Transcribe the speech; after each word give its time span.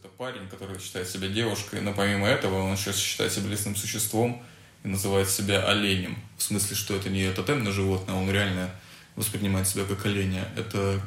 это 0.00 0.08
парень, 0.08 0.48
который 0.48 0.78
считает 0.80 1.08
себя 1.08 1.28
девушкой, 1.28 1.82
но 1.82 1.92
помимо 1.92 2.26
этого 2.26 2.62
он 2.62 2.74
еще 2.74 2.92
считает 2.92 3.32
себя 3.32 3.48
лесным 3.48 3.76
существом 3.76 4.42
и 4.82 4.88
называет 4.88 5.28
себя 5.28 5.66
оленем. 5.66 6.16
В 6.38 6.42
смысле, 6.42 6.74
что 6.74 6.96
это 6.96 7.10
не 7.10 7.30
тотемное 7.30 7.72
животное, 7.72 8.14
он 8.14 8.30
реально 8.30 8.70
воспринимает 9.14 9.68
себя 9.68 9.84
как 9.84 10.06
оленя. 10.06 10.48
Это 10.56 11.00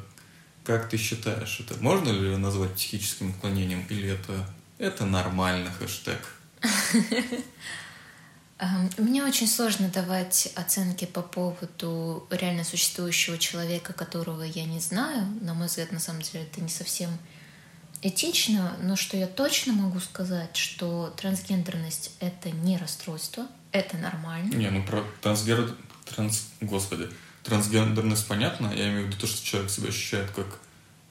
как 0.64 0.90
ты 0.90 0.98
считаешь, 0.98 1.60
это 1.60 1.76
можно 1.82 2.10
ли 2.10 2.38
назвать 2.38 2.74
психическим 2.74 3.32
отклонением 3.32 3.86
или 3.90 4.10
это, 4.10 4.48
это 4.78 5.06
нормально, 5.06 5.72
хэштег? 5.72 6.20
Эм, 8.60 8.90
мне 8.98 9.24
очень 9.24 9.48
сложно 9.48 9.90
давать 9.90 10.54
оценки 10.56 11.06
по 11.06 11.22
поводу 11.22 12.28
реально 12.30 12.64
существующего 12.64 13.38
человека, 13.38 13.92
которого 13.92 14.44
я 14.44 14.66
не 14.66 14.80
знаю. 14.80 15.26
На 15.42 15.54
мой 15.54 15.68
взгляд, 15.68 15.92
на 15.92 16.00
самом 16.00 16.22
деле, 16.22 16.46
это 16.46 16.62
не 16.62 16.70
совсем 16.70 17.10
этично, 18.04 18.78
но 18.82 18.96
что 18.96 19.18
я 19.18 19.28
точно 19.28 19.74
могу 19.74 20.00
сказать, 20.00 20.56
что 20.56 21.14
трансгендерность— 21.18 22.12
это 22.20 22.52
не 22.52 22.78
расстройство, 22.78 23.48
это 23.72 23.98
нормально. 23.98 24.54
Не, 24.54 24.70
ну 24.70 24.86
про 24.86 25.04
трансгер... 25.22 25.76
Транс... 26.06 26.48
Господи. 26.62 27.10
Трансгендерность 27.44 28.28
понятно? 28.28 28.68
Я 28.74 28.90
имею 28.90 29.06
в 29.06 29.08
виду 29.08 29.18
то, 29.18 29.28
что 29.28 29.44
человек 29.44 29.72
себя 29.72 29.90
ощущает 29.90 30.30
как 30.32 30.60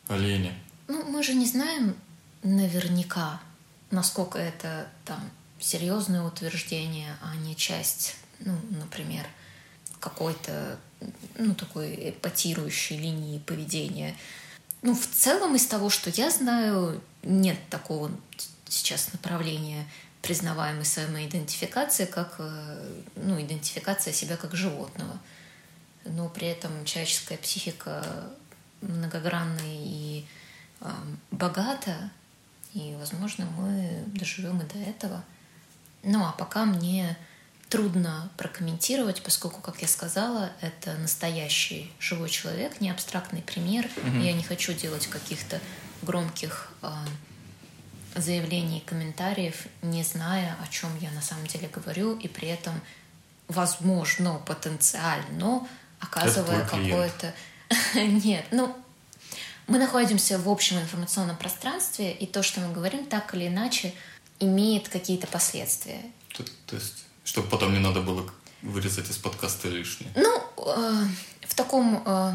оленя. 0.09 0.55
Ну, 0.89 1.03
мы 1.05 1.23
же 1.23 1.35
не 1.35 1.47
знаем 1.47 1.97
наверняка, 2.43 3.41
насколько 3.91 4.39
это 4.39 4.89
там 5.05 5.21
серьезное 5.59 6.23
утверждение, 6.23 7.17
а 7.23 7.35
не 7.37 7.57
часть, 7.57 8.17
ну, 8.41 8.55
например, 8.71 9.25
какой-то, 10.01 10.79
ну, 11.39 11.55
такой 11.55 12.11
эпатирующей 12.11 12.97
линии 12.99 13.39
поведения. 13.39 14.15
Ну, 14.83 14.95
в 14.95 15.07
целом 15.07 15.55
из 15.55 15.67
того, 15.67 15.91
что 15.91 16.11
я 16.11 16.31
знаю, 16.31 17.01
нет 17.23 17.57
такого 17.71 18.11
сейчас 18.69 19.13
направления 19.13 19.87
признаваемой 20.23 20.85
самоидентификации, 20.85 22.05
как 22.05 22.37
э, 22.39 23.01
ну, 23.17 23.41
идентификация 23.41 24.13
себя 24.13 24.37
как 24.37 24.55
животного. 24.55 25.19
Но 26.05 26.29
при 26.29 26.49
этом 26.49 26.85
человеческая 26.85 27.39
психика 27.39 28.05
многогранная 28.81 29.77
и 29.79 30.27
э, 30.81 30.91
богата, 31.31 32.11
и, 32.75 32.95
возможно, 32.99 33.47
мы 33.57 34.05
доживем 34.07 34.61
и 34.61 34.65
до 34.65 34.79
этого. 34.79 35.25
Ну, 36.03 36.25
а 36.25 36.33
пока 36.33 36.65
мне 36.65 37.17
трудно 37.73 38.31
прокомментировать, 38.37 39.23
поскольку, 39.23 39.63
как 39.63 39.81
я 39.81 39.89
сказала, 39.89 40.53
это 40.61 40.93
настоящий 40.99 41.91
живой 41.99 42.29
человек, 42.29 42.83
не 42.83 42.91
абстрактный 42.91 43.41
пример. 43.41 43.89
Угу. 43.97 44.19
Я 44.19 44.35
не 44.35 44.43
хочу 44.43 44.75
делать 44.75 45.07
каких-то 45.07 45.59
громких 46.03 46.71
э, 46.83 46.91
заявлений, 48.15 48.85
комментариев, 48.85 49.57
не 49.81 50.05
зная, 50.05 50.55
о 50.63 50.71
чем 50.71 50.91
я 51.01 51.11
на 51.13 51.23
самом 51.23 51.47
деле 51.47 51.67
говорю, 51.69 52.19
и 52.19 52.29
при 52.29 52.49
этом, 52.49 52.79
возможно, 53.49 54.35
потенциально 54.47 55.67
оказывая 55.99 56.67
какое-то... 56.67 57.33
Нет, 57.95 58.45
ну, 58.51 58.77
мы 59.67 59.79
находимся 59.79 60.39
в 60.39 60.47
общем 60.51 60.79
информационном 60.79 61.39
пространстве, 61.39 62.13
и 62.13 62.27
то, 62.27 62.43
что 62.43 62.61
мы 62.61 62.75
говорим, 62.75 63.07
так 63.07 63.35
или 63.35 63.49
иначе, 63.49 63.95
имеет 64.41 64.91
какие-то 64.91 65.27
последствия. 65.27 66.03
То, 66.35 66.45
то 66.67 66.77
есть, 66.77 67.07
чтобы 67.25 67.49
потом 67.49 67.73
не 67.73 67.79
надо 67.79 68.01
было 68.01 68.29
вырезать 68.63 69.11
из 69.11 69.17
подкаста 69.17 69.69
лишнее? 69.69 70.11
Ну, 70.17 70.43
э, 70.57 71.05
в 71.47 71.55
таком, 71.55 72.03
э, 72.05 72.33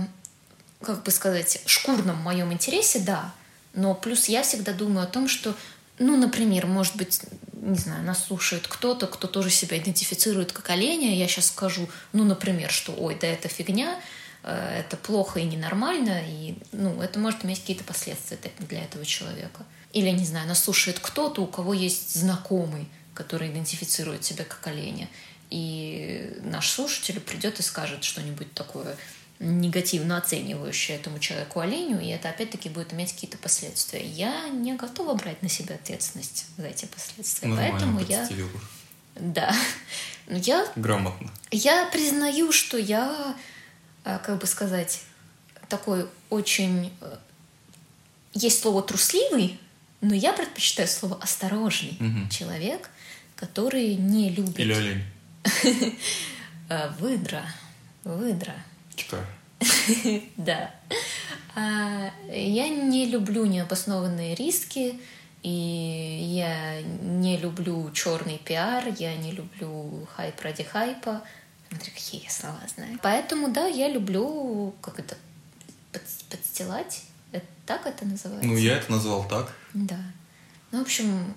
как 0.81 1.03
бы 1.03 1.11
сказать, 1.11 1.61
шкурном 1.65 2.17
моем 2.17 2.51
интересе, 2.53 2.99
да. 2.99 3.33
Но 3.73 3.93
плюс 3.93 4.25
я 4.25 4.43
всегда 4.43 4.73
думаю 4.73 5.05
о 5.05 5.09
том, 5.09 5.27
что, 5.27 5.55
ну, 5.99 6.17
например, 6.17 6.67
может 6.67 6.95
быть, 6.95 7.21
не 7.53 7.77
знаю, 7.77 8.03
нас 8.03 8.25
слушает 8.25 8.67
кто-то, 8.67 9.07
кто 9.07 9.27
тоже 9.27 9.49
себя 9.49 9.77
идентифицирует 9.77 10.51
как 10.51 10.69
оленя, 10.69 11.15
я 11.15 11.27
сейчас 11.27 11.47
скажу, 11.47 11.89
ну, 12.13 12.23
например, 12.23 12.71
что, 12.71 12.93
ой, 12.93 13.17
да 13.19 13.27
это 13.27 13.47
фигня, 13.47 13.99
э, 14.43 14.79
это 14.79 14.97
плохо 14.97 15.39
и 15.39 15.43
ненормально, 15.43 16.21
и, 16.25 16.57
ну, 16.71 17.01
это 17.01 17.19
может 17.19 17.45
иметь 17.45 17.61
какие-то 17.61 17.83
последствия 17.83 18.37
для 18.59 18.83
этого 18.83 19.05
человека. 19.05 19.65
Или, 19.93 20.09
не 20.11 20.25
знаю, 20.25 20.47
нас 20.47 20.63
слушает 20.63 20.99
кто-то, 20.99 21.41
у 21.41 21.47
кого 21.47 21.73
есть 21.73 22.15
знакомый, 22.15 22.87
который 23.17 23.49
идентифицирует 23.49 24.23
себя 24.23 24.45
как 24.45 24.65
оленя. 24.67 25.09
И 25.49 26.37
наш 26.43 26.69
слушатель 26.69 27.19
придет 27.19 27.59
и 27.59 27.63
скажет 27.63 28.03
что-нибудь 28.03 28.53
такое 28.53 28.95
негативно 29.39 30.17
оценивающее 30.17 30.97
этому 30.97 31.19
человеку 31.19 31.59
оленю, 31.59 31.99
и 31.99 32.07
это 32.07 32.29
опять-таки 32.29 32.69
будет 32.69 32.93
иметь 32.93 33.13
какие-то 33.13 33.37
последствия. 33.37 34.05
Я 34.05 34.49
не 34.49 34.75
готова 34.75 35.15
брать 35.15 35.41
на 35.41 35.49
себя 35.49 35.75
ответственность 35.75 36.45
за 36.57 36.67
эти 36.67 36.85
последствия. 36.85 37.47
Нормально 37.47 37.71
Поэтому 37.71 37.99
я... 38.01 38.29
Да. 39.15 39.55
Я... 40.27 40.71
Грамотно. 40.75 41.31
Я 41.51 41.87
признаю, 41.91 42.51
что 42.51 42.77
я, 42.77 43.35
э, 44.05 44.19
как 44.23 44.39
бы 44.39 44.47
сказать, 44.47 45.01
такой 45.69 46.07
очень... 46.29 46.93
Э, 47.01 47.17
есть 48.33 48.61
слово 48.61 48.83
«трусливый», 48.83 49.59
но 50.01 50.13
я 50.13 50.33
предпочитаю 50.33 50.87
слово 50.87 51.17
осторожный 51.21 51.97
угу. 51.99 52.29
человек, 52.29 52.89
который 53.37 53.95
не 53.95 54.29
любит... 54.29 54.59
Или 54.59 54.73
олень. 54.73 55.03
Э, 56.67 56.89
выдра. 56.99 57.45
Выдра. 58.03 58.55
Чекар. 58.95 59.25
Да. 60.37 60.71
А, 61.55 62.11
я 62.29 62.67
не 62.67 63.07
люблю 63.07 63.45
необоснованные 63.45 64.35
риски, 64.35 64.99
и 65.43 65.49
я 65.49 66.81
не 66.81 67.37
люблю 67.37 67.89
черный 67.93 68.37
пиар, 68.37 68.83
я 68.99 69.15
не 69.15 69.31
люблю 69.31 70.07
хайп 70.15 70.41
ради 70.41 70.63
хайпа. 70.63 71.23
Смотри, 71.69 71.91
какие 71.91 72.23
я 72.23 72.29
слова 72.29 72.59
знаю. 72.75 72.99
Поэтому, 73.01 73.51
да, 73.51 73.65
я 73.65 73.87
люблю 73.87 74.75
как 74.81 74.99
это 74.99 75.15
подстилать 76.29 77.03
это, 77.31 77.45
так 77.65 77.85
это 77.85 78.05
называется? 78.05 78.47
Ну, 78.47 78.57
я 78.57 78.77
это 78.77 78.91
назвал 78.91 79.27
так. 79.27 79.53
Да. 79.73 79.99
Ну, 80.71 80.79
в 80.79 80.81
общем, 80.81 81.33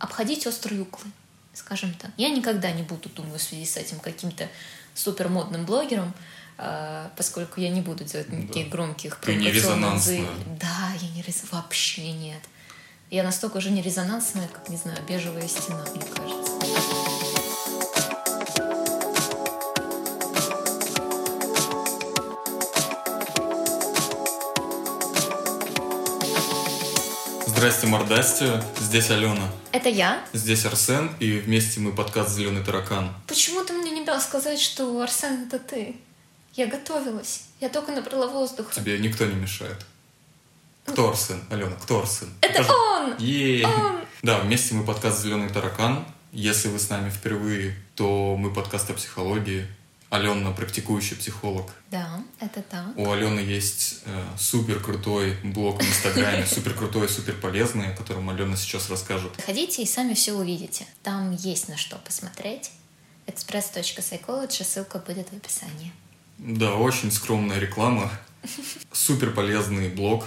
обходить 0.00 0.46
острые 0.46 0.82
углы, 0.82 1.06
скажем 1.54 1.94
так. 1.94 2.10
Я 2.16 2.30
никогда 2.30 2.72
не 2.72 2.82
буду, 2.82 3.08
думаю, 3.10 3.38
в 3.38 3.42
связи 3.42 3.64
с 3.64 3.76
этим 3.76 4.00
каким-то 4.00 4.48
супермодным 4.94 5.64
блогером, 5.64 6.12
а, 6.58 7.12
поскольку 7.16 7.60
я 7.60 7.68
не 7.68 7.82
буду 7.82 8.02
делать 8.04 8.28
никаких 8.30 8.66
да. 8.66 8.70
громких 8.72 9.20
не 9.28 9.50
резонансная. 9.50 10.26
Да, 10.60 10.90
я 11.00 11.08
не 11.10 11.22
рез... 11.22 11.44
вообще 11.52 12.12
нет. 12.12 12.42
Я 13.10 13.22
настолько 13.22 13.60
же 13.60 13.70
не 13.70 13.82
резонансная, 13.82 14.48
как, 14.48 14.68
не 14.68 14.76
знаю, 14.76 14.98
бежевая 15.08 15.46
стена, 15.46 15.84
мне 15.94 16.04
кажется. 16.04 17.19
Здрасте, 27.60 27.88
мордасти. 27.88 28.46
Здесь 28.80 29.10
Алена. 29.10 29.46
Это 29.70 29.90
я. 29.90 30.24
Здесь 30.32 30.64
Арсен, 30.64 31.10
и 31.20 31.32
вместе 31.32 31.78
мы 31.78 31.92
подкаст 31.92 32.30
«Зеленый 32.30 32.64
таракан». 32.64 33.12
Почему 33.26 33.62
ты 33.62 33.74
мне 33.74 33.90
не 33.90 34.02
дал 34.02 34.18
сказать, 34.18 34.58
что 34.58 34.98
Арсен— 35.02 35.42
это 35.46 35.58
ты? 35.58 35.96
Я 36.54 36.68
готовилась. 36.68 37.42
Я 37.60 37.68
только 37.68 37.92
набрала 37.92 38.28
воздуха. 38.28 38.74
Тебе 38.74 38.98
никто 38.98 39.26
не 39.26 39.34
мешает. 39.34 39.76
Кто 40.86 41.10
Арсен? 41.10 41.44
Алена, 41.50 41.76
кто 41.82 42.00
Арсен? 42.00 42.32
Это 42.40 42.62
Покажи. 42.62 42.72
он! 42.72 43.16
Е-е-е. 43.18 43.66
Он! 43.66 44.00
Да, 44.22 44.38
вместе 44.38 44.74
мы 44.74 44.82
подкаст 44.82 45.20
«Зеленый 45.20 45.50
таракан». 45.50 46.06
Если 46.32 46.68
вы 46.68 46.78
с 46.78 46.88
нами 46.88 47.10
впервые, 47.10 47.76
то 47.94 48.36
мы 48.38 48.54
подкаст 48.54 48.88
о 48.88 48.94
психологии, 48.94 49.66
Алена 50.10 50.50
практикующий 50.50 51.16
психолог. 51.16 51.70
Да, 51.90 52.20
это 52.40 52.62
так. 52.62 52.96
У 52.96 53.10
Алены 53.10 53.38
есть 53.38 54.00
э, 54.04 54.24
супер 54.36 54.80
крутой 54.80 55.36
блог 55.44 55.80
в 55.80 55.88
Инстаграме, 55.88 56.44
супер 56.50 56.74
крутой, 56.74 57.08
супер 57.08 57.34
полезный, 57.34 57.92
о 57.92 57.96
котором 57.96 58.28
Алена 58.28 58.56
сейчас 58.56 58.90
расскажет. 58.90 59.30
Ходите 59.46 59.82
и 59.84 59.86
сами 59.86 60.14
все 60.14 60.32
увидите. 60.32 60.84
Там 61.04 61.30
есть 61.30 61.68
на 61.68 61.76
что 61.76 61.96
посмотреть. 61.96 62.72
express.psychology, 63.28 64.64
ссылка 64.64 64.98
будет 64.98 65.28
в 65.28 65.36
описании. 65.36 65.92
Да, 66.38 66.74
очень 66.74 67.12
скромная 67.12 67.60
реклама. 67.60 68.10
Супер 68.92 69.30
полезный 69.30 69.90
блог 69.90 70.24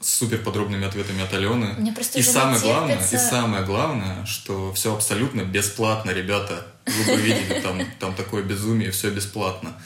с 0.00 0.18
супер 0.18 0.38
подробными 0.38 0.86
ответами 0.86 1.22
от 1.22 1.34
Алены. 1.34 1.74
Мне 1.78 1.92
просто 1.92 2.20
и 2.20 2.22
самое 2.22 2.60
главное, 2.60 3.04
и 3.04 3.16
самое 3.16 3.64
главное, 3.64 4.24
что 4.26 4.72
все 4.72 4.94
абсолютно 4.94 5.42
бесплатно, 5.42 6.12
ребята. 6.12 6.66
Вы 6.88 7.16
бы 7.16 7.20
видели, 7.20 7.60
там, 7.60 7.80
там 7.98 8.14
такое 8.14 8.42
безумие, 8.42 8.90
все 8.90 9.10
бесплатно. 9.10 9.80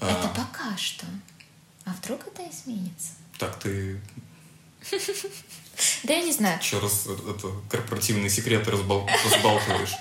Это 0.00 0.24
а, 0.24 0.28
пока 0.28 0.76
что. 0.76 1.06
А 1.84 1.92
вдруг 1.92 2.26
это 2.26 2.42
изменится? 2.50 3.12
Так, 3.38 3.58
ты... 3.58 4.00
Да 6.04 6.12
я 6.14 6.22
не 6.22 6.32
знаю. 6.32 6.58
Еще 6.60 6.78
раз 6.78 7.06
это, 7.06 7.48
корпоративные 7.70 8.30
секреты 8.30 8.70
разбал... 8.70 9.08
разбалтываешь. 9.24 9.94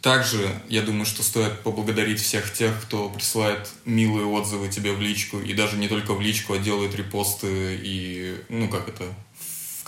Также, 0.00 0.62
я 0.68 0.80
думаю, 0.80 1.04
что 1.04 1.22
стоит 1.22 1.60
поблагодарить 1.60 2.20
всех 2.20 2.50
тех, 2.52 2.80
кто 2.82 3.10
присылает 3.10 3.68
милые 3.84 4.26
отзывы 4.26 4.68
тебе 4.68 4.92
в 4.92 5.00
личку, 5.00 5.38
и 5.38 5.52
даже 5.52 5.76
не 5.76 5.88
только 5.88 6.14
в 6.14 6.22
личку, 6.22 6.54
а 6.54 6.58
делает 6.58 6.94
репосты 6.94 7.78
и, 7.82 8.42
ну, 8.48 8.68
как 8.68 8.88
это, 8.88 9.04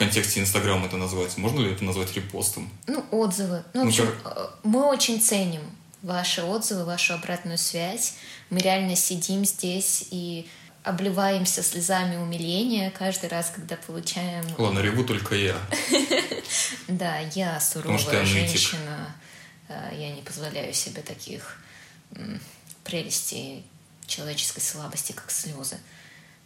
контексте 0.05 0.41
Инстаграма 0.41 0.87
это 0.87 0.97
назвать? 0.97 1.37
Можно 1.37 1.61
ли 1.61 1.73
это 1.73 1.85
назвать 1.85 2.15
репостом? 2.15 2.71
Ну, 2.87 3.05
отзывы. 3.11 3.63
Ну, 3.75 3.81
в 3.81 3.85
Ну, 3.85 3.89
общем, 3.89 4.15
э, 4.25 4.47
мы 4.65 4.85
очень 4.87 5.21
ценим 5.21 5.63
ваши 6.03 6.43
отзывы, 6.43 6.85
вашу 6.85 7.15
обратную 7.15 7.59
связь. 7.59 8.15
Мы 8.51 8.59
реально 8.61 8.97
сидим 8.97 9.45
здесь 9.45 10.07
и 10.11 10.49
обливаемся 10.83 11.63
слезами 11.63 12.17
умиления 12.17 12.91
каждый 12.91 13.29
раз, 13.29 13.53
когда 13.55 13.77
получаем... 13.77 14.45
Ладно, 14.59 14.81
реву 14.81 15.05
только 15.05 15.35
я. 15.35 15.57
Да, 16.89 17.19
я 17.35 17.59
суровая 17.61 18.25
женщина. 18.27 19.15
э, 19.69 19.91
Я 19.99 20.11
не 20.11 20.23
позволяю 20.23 20.75
себе 20.75 21.01
таких 21.03 21.59
прелестей 22.85 23.65
человеческой 24.07 24.61
слабости, 24.61 25.13
как 25.13 25.31
слезы. 25.31 25.79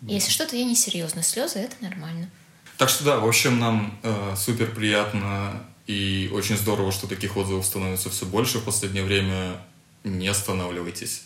Если 0.02 0.30
что-то 0.30 0.56
я 0.56 0.64
не 0.64 0.76
серьезно, 0.76 1.22
слезы 1.22 1.58
это 1.58 1.74
нормально. 1.80 2.28
Так 2.78 2.88
что 2.88 3.04
да, 3.04 3.18
в 3.18 3.26
общем, 3.26 3.58
нам 3.58 3.98
э, 4.02 4.34
супер 4.36 4.70
приятно 4.74 5.62
и 5.86 6.30
очень 6.32 6.56
здорово, 6.56 6.92
что 6.92 7.06
таких 7.06 7.36
отзывов 7.36 7.64
становится 7.64 8.10
все 8.10 8.26
больше 8.26 8.58
в 8.58 8.64
последнее 8.64 9.04
время. 9.04 9.56
Не 10.04 10.28
останавливайтесь. 10.28 11.22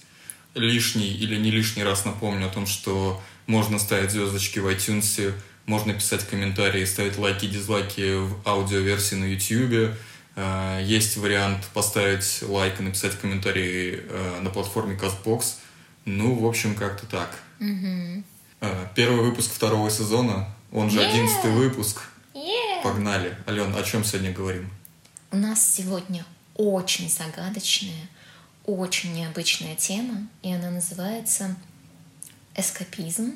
Лишний 0.55 1.09
или 1.09 1.37
не 1.37 1.51
лишний 1.51 1.83
раз 1.85 2.05
напомню 2.05 2.47
о 2.47 2.51
том, 2.51 2.67
что 2.67 3.21
можно 3.47 3.79
ставить 3.79 4.11
звездочки 4.11 4.59
в 4.59 4.67
iTunes, 4.69 5.35
можно 5.67 5.93
писать 5.93 6.27
комментарии, 6.27 6.85
ставить 6.85 7.19
лайки, 7.19 7.47
дизлайки 7.47 8.17
в 8.17 8.37
аудиоверсии 8.45 9.17
на 9.17 9.25
YouTube. 9.25 9.95
Э, 10.37 10.81
Есть 10.83 11.17
вариант 11.17 11.65
поставить 11.75 12.43
лайк 12.43 12.81
и 12.81 12.83
написать 12.83 13.19
комментарий 13.19 14.01
э, 14.03 14.41
на 14.41 14.51
платформе 14.51 14.97
CastBox. 14.97 15.45
Ну, 16.05 16.35
в 16.35 16.47
общем, 16.47 16.75
как-то 16.75 17.07
так. 17.07 17.39
Э, 18.61 18.87
Первый 18.95 19.23
выпуск 19.23 19.53
второго 19.53 19.91
сезона, 19.91 20.49
он 20.73 20.91
же 20.91 21.01
Yeah. 21.01 21.11
одиннадцатый 21.11 21.51
выпуск. 21.53 22.03
Yeah. 22.35 22.83
Погнали. 22.83 23.37
Ален, 23.47 23.75
о 23.75 23.83
чем 23.83 24.05
сегодня 24.05 24.33
говорим? 24.33 24.71
У 25.31 25.37
нас 25.37 25.75
сегодня 25.75 26.25
очень 26.57 27.09
загадочная, 27.09 28.09
очень 28.67 29.13
необычная 29.15 29.77
тема, 29.77 30.27
и 30.43 30.53
она 30.53 30.71
называется 30.71 31.57
эскапизм. 32.55 33.35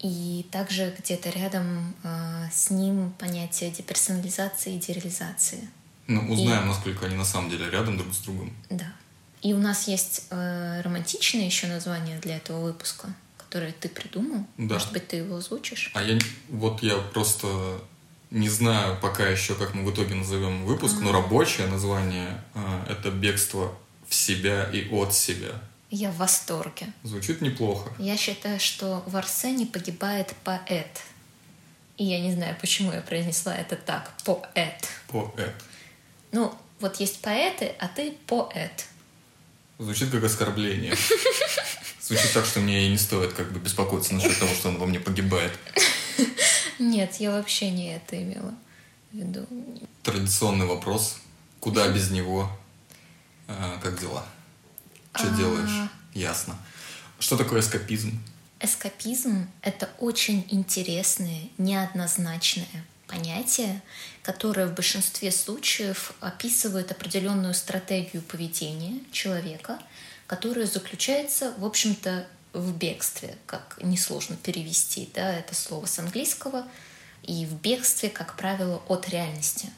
И 0.00 0.46
также 0.50 0.94
где-то 0.98 1.30
рядом 1.30 1.94
э, 2.02 2.48
с 2.52 2.70
ним 2.70 3.12
понятие 3.18 3.70
деперсонализации 3.70 4.76
и 4.76 4.78
дереализации. 4.78 5.68
Ну, 6.06 6.20
узнаем, 6.30 6.68
насколько 6.68 7.06
они 7.06 7.16
на 7.16 7.24
самом 7.24 7.48
деле 7.48 7.70
рядом 7.70 7.96
друг 7.96 8.12
с 8.14 8.18
другом. 8.18 8.54
Да. 8.68 8.92
И 9.40 9.54
у 9.54 9.58
нас 9.58 9.88
есть 9.88 10.26
э, 10.30 10.82
романтичное 10.82 11.46
еще 11.46 11.66
название 11.66 12.18
для 12.18 12.36
этого 12.36 12.60
выпуска, 12.60 13.08
которое 13.48 13.72
ты 13.72 13.88
придумал. 13.88 14.44
Да. 14.58 14.74
Может 14.74 14.92
быть, 14.92 15.08
ты 15.08 15.16
его 15.16 15.36
озвучишь? 15.36 15.90
А 15.94 16.02
я 16.02 16.18
вот 16.48 16.82
я 16.82 16.96
просто 16.96 17.80
не 18.30 18.48
знаю 18.48 18.98
пока 19.00 19.26
еще, 19.28 19.54
как 19.54 19.74
мы 19.74 19.84
в 19.84 19.94
итоге 19.94 20.14
назовем 20.14 20.64
выпуск, 20.64 20.96
но 21.00 21.12
рабочее 21.12 21.68
название 21.68 22.42
э, 22.54 22.86
это 22.90 23.10
бегство 23.10 23.72
в 24.08 24.14
себя 24.14 24.68
и 24.72 24.88
от 24.90 25.14
себя. 25.14 25.52
Я 25.90 26.10
в 26.10 26.16
восторге. 26.16 26.88
Звучит 27.04 27.40
неплохо. 27.40 27.92
Я 27.98 28.16
считаю, 28.16 28.58
что 28.58 29.04
в 29.06 29.16
Арсене 29.16 29.66
погибает 29.66 30.34
поэт. 30.42 31.02
И 31.96 32.04
я 32.04 32.20
не 32.20 32.32
знаю, 32.32 32.56
почему 32.60 32.92
я 32.92 33.00
произнесла 33.00 33.54
это 33.54 33.76
так. 33.76 34.12
Поэт. 34.24 34.88
Поэт. 35.08 35.54
Ну, 36.32 36.52
вот 36.80 36.96
есть 36.96 37.22
поэты, 37.22 37.72
а 37.78 37.86
ты 37.86 38.16
поэт. 38.26 38.86
Звучит 39.78 40.10
как 40.10 40.24
оскорбление. 40.24 40.94
Звучит 42.06 42.32
так, 42.32 42.46
что 42.46 42.60
мне 42.60 42.86
и 42.86 42.90
не 42.90 42.98
стоит 42.98 43.32
как 43.32 43.50
бы 43.52 43.58
беспокоиться 43.58 44.14
насчет 44.14 44.38
того, 44.38 44.54
что 44.54 44.68
он 44.68 44.78
во 44.78 44.86
мне 44.86 45.00
погибает. 45.00 45.50
Нет, 46.78 47.16
я 47.16 47.32
вообще 47.32 47.72
не 47.72 47.96
это 47.96 48.22
имела 48.22 48.54
в 49.10 49.16
виду. 49.16 49.44
Традиционный 50.04 50.66
вопрос. 50.66 51.16
Куда 51.58 51.88
без 51.88 52.12
него? 52.12 52.48
А, 53.48 53.80
как 53.82 53.98
дела? 53.98 54.24
Что 55.16 55.26
А. 55.26 55.36
делаешь? 55.36 55.90
Ясно. 56.14 56.56
Что 57.18 57.36
такое 57.36 57.58
эскапизм? 57.58 58.22
Эскапизм— 58.60 59.48
это 59.62 59.90
очень 59.98 60.46
интересное, 60.50 61.48
неоднозначное 61.58 62.84
понятие, 63.08 63.82
которое 64.22 64.66
в 64.66 64.74
большинстве 64.74 65.32
случаев 65.32 66.12
описывает 66.20 66.92
определенную 66.92 67.54
стратегию 67.54 68.22
поведения 68.22 69.00
человека, 69.10 69.80
которая 70.26 70.66
заключается, 70.66 71.54
в 71.58 71.64
общем-то, 71.64 72.26
в 72.52 72.76
бегстве, 72.76 73.36
как 73.46 73.78
несложно 73.82 74.36
перевести 74.36 75.10
да, 75.14 75.32
это 75.32 75.54
слово 75.54 75.86
с 75.86 75.98
английского, 75.98 76.66
и 77.22 77.44
в 77.44 77.60
бегстве, 77.60 78.08
как 78.08 78.36
правило, 78.36 78.82
от 78.88 79.08
реальности. 79.08 79.68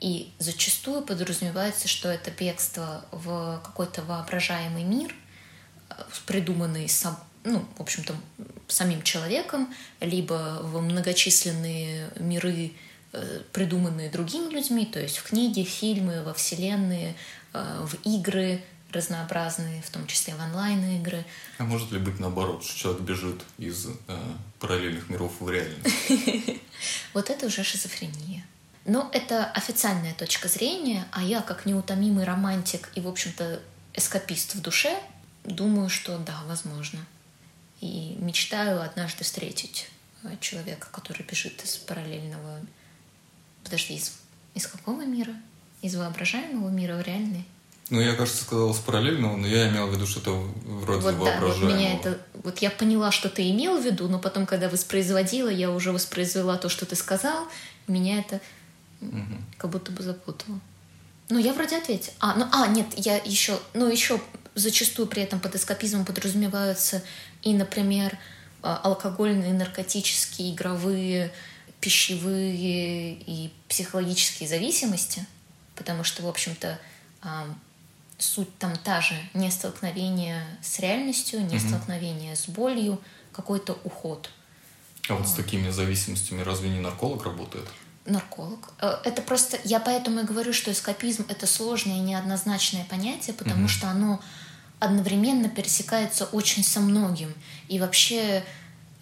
И 0.00 0.32
зачастую 0.38 1.02
подразумевается, 1.02 1.88
что 1.88 2.08
это 2.08 2.30
бегство 2.30 3.04
в 3.12 3.60
какой-то 3.64 4.02
воображаемый 4.02 4.82
мир, 4.82 5.14
э, 5.90 5.94
придуманный 6.26 6.88
сам, 6.88 7.18
ну, 7.44 7.64
в 7.76 7.82
общем-то, 7.82 8.14
самим 8.66 9.02
человеком, 9.02 9.72
либо 10.00 10.60
в 10.62 10.80
многочисленные 10.80 12.10
миры, 12.18 12.72
э, 13.12 13.42
придуманные 13.52 14.10
другими 14.10 14.50
людьми, 14.50 14.86
то 14.86 15.00
есть 15.00 15.18
в 15.18 15.24
книги, 15.24 15.62
фильмы, 15.62 16.22
во 16.22 16.32
вселенные, 16.32 17.14
э, 17.52 17.86
в 17.86 17.94
игры 18.06 18.62
разнообразные, 18.92 19.82
в 19.82 19.90
том 19.90 20.06
числе 20.06 20.34
в 20.34 20.40
онлайн-игры. 20.40 21.24
А 21.58 21.64
может 21.64 21.90
ли 21.92 21.98
быть 21.98 22.18
наоборот, 22.18 22.64
что 22.64 22.78
человек 22.78 23.02
бежит 23.02 23.42
из 23.58 23.86
э, 23.86 24.16
параллельных 24.58 25.08
миров 25.08 25.32
в 25.40 25.50
реальность? 25.50 26.60
Вот 27.12 27.28
это 27.28 27.46
уже 27.46 27.62
шизофрения. 27.62 28.42
Но 28.86 29.10
это 29.12 29.44
официальная 29.44 30.14
точка 30.14 30.48
зрения, 30.48 31.06
а 31.12 31.22
я, 31.22 31.42
как 31.42 31.66
неутомимый 31.66 32.24
романтик 32.24 32.90
и, 32.94 33.00
в 33.00 33.08
общем-то, 33.08 33.60
эскапист 33.94 34.54
в 34.54 34.62
душе, 34.62 34.98
думаю, 35.44 35.90
что 35.90 36.18
да, 36.18 36.40
возможно. 36.46 37.00
И 37.80 38.16
мечтаю 38.18 38.82
однажды 38.82 39.24
встретить 39.24 39.90
э, 40.22 40.36
человека, 40.40 40.88
который 40.90 41.22
бежит 41.22 41.62
из 41.64 41.76
параллельного... 41.76 42.60
Подожди, 43.64 43.94
из, 43.94 44.18
из 44.54 44.66
какого 44.66 45.04
мира? 45.04 45.34
Из 45.82 45.94
воображаемого 45.94 46.68
мира 46.70 46.96
в 46.96 47.02
реальный? 47.02 47.46
Ну, 47.90 48.00
я, 48.00 48.14
кажется, 48.14 48.44
сказал 48.44 48.72
с 48.72 48.78
параллельного, 48.78 49.36
но 49.36 49.48
я 49.48 49.68
имел 49.68 49.88
в 49.88 49.94
виду 49.94 50.06
что-то 50.06 50.30
вроде 50.64 51.00
вот 51.00 51.24
да, 51.24 51.40
вот 51.40 51.58
меня 51.58 51.94
это... 51.94 52.18
Вот 52.44 52.58
я 52.58 52.70
поняла, 52.70 53.10
что 53.10 53.28
ты 53.28 53.50
имел 53.50 53.80
в 53.80 53.84
виду, 53.84 54.08
но 54.08 54.20
потом, 54.20 54.46
когда 54.46 54.68
воспроизводила, 54.68 55.48
я 55.48 55.70
уже 55.70 55.90
воспроизвела 55.90 56.56
то, 56.56 56.68
что 56.68 56.86
ты 56.86 56.94
сказал, 56.94 57.48
меня 57.88 58.20
это 58.20 58.40
Мгм. 59.00 59.44
как 59.58 59.70
будто 59.70 59.90
бы 59.90 60.02
запутала. 60.02 60.60
Ну, 61.30 61.38
я 61.38 61.52
вроде 61.52 61.78
ответила. 61.78 62.14
А, 62.20 62.34
ну, 62.36 62.46
а, 62.52 62.68
нет, 62.68 62.86
я 62.96 63.16
еще, 63.16 63.58
ну, 63.74 63.88
еще 63.88 64.20
зачастую 64.54 65.08
при 65.08 65.22
этом 65.22 65.40
под 65.40 65.56
эскапизмом 65.56 66.04
подразумеваются 66.04 67.02
и, 67.42 67.54
например, 67.54 68.16
а, 68.62 68.76
алкогольные, 68.76 69.52
наркотические, 69.52 70.54
игровые, 70.54 71.32
пищевые 71.80 73.14
и 73.14 73.52
психологические 73.68 74.48
зависимости, 74.48 75.26
потому 75.74 76.04
что, 76.04 76.22
в 76.22 76.28
общем-то, 76.28 76.78
суть 78.22 78.58
там 78.58 78.76
та 78.76 79.00
же, 79.00 79.14
не 79.34 79.50
столкновение 79.50 80.44
с 80.62 80.78
реальностью, 80.78 81.40
не 81.40 81.56
Мгм. 81.56 81.68
столкновение 81.68 82.36
с 82.36 82.48
болью, 82.48 83.00
какой-то 83.32 83.78
уход. 83.84 84.30
А 85.08 85.14
вот 85.14 85.28
с 85.28 85.32
такими 85.32 85.70
зависимостями 85.70 86.42
разве 86.42 86.68
не 86.70 86.80
нарколог 86.80 87.24
работает? 87.24 87.66
Нарколог. 88.06 88.70
Э, 88.80 88.96
Это 89.04 89.22
просто, 89.22 89.58
я 89.64 89.80
поэтому 89.80 90.20
и 90.20 90.24
говорю, 90.24 90.52
что 90.52 90.70
эскапизм 90.72 91.24
это 91.28 91.46
сложное 91.46 91.96
и 91.96 92.00
неоднозначное 92.00 92.84
понятие, 92.84 93.34
потому 93.34 93.60
Мгм. 93.62 93.68
что 93.68 93.88
оно 93.88 94.20
одновременно 94.78 95.48
пересекается 95.48 96.24
очень 96.26 96.64
со 96.64 96.80
многим. 96.80 97.34
И 97.68 97.78
вообще, 97.78 98.44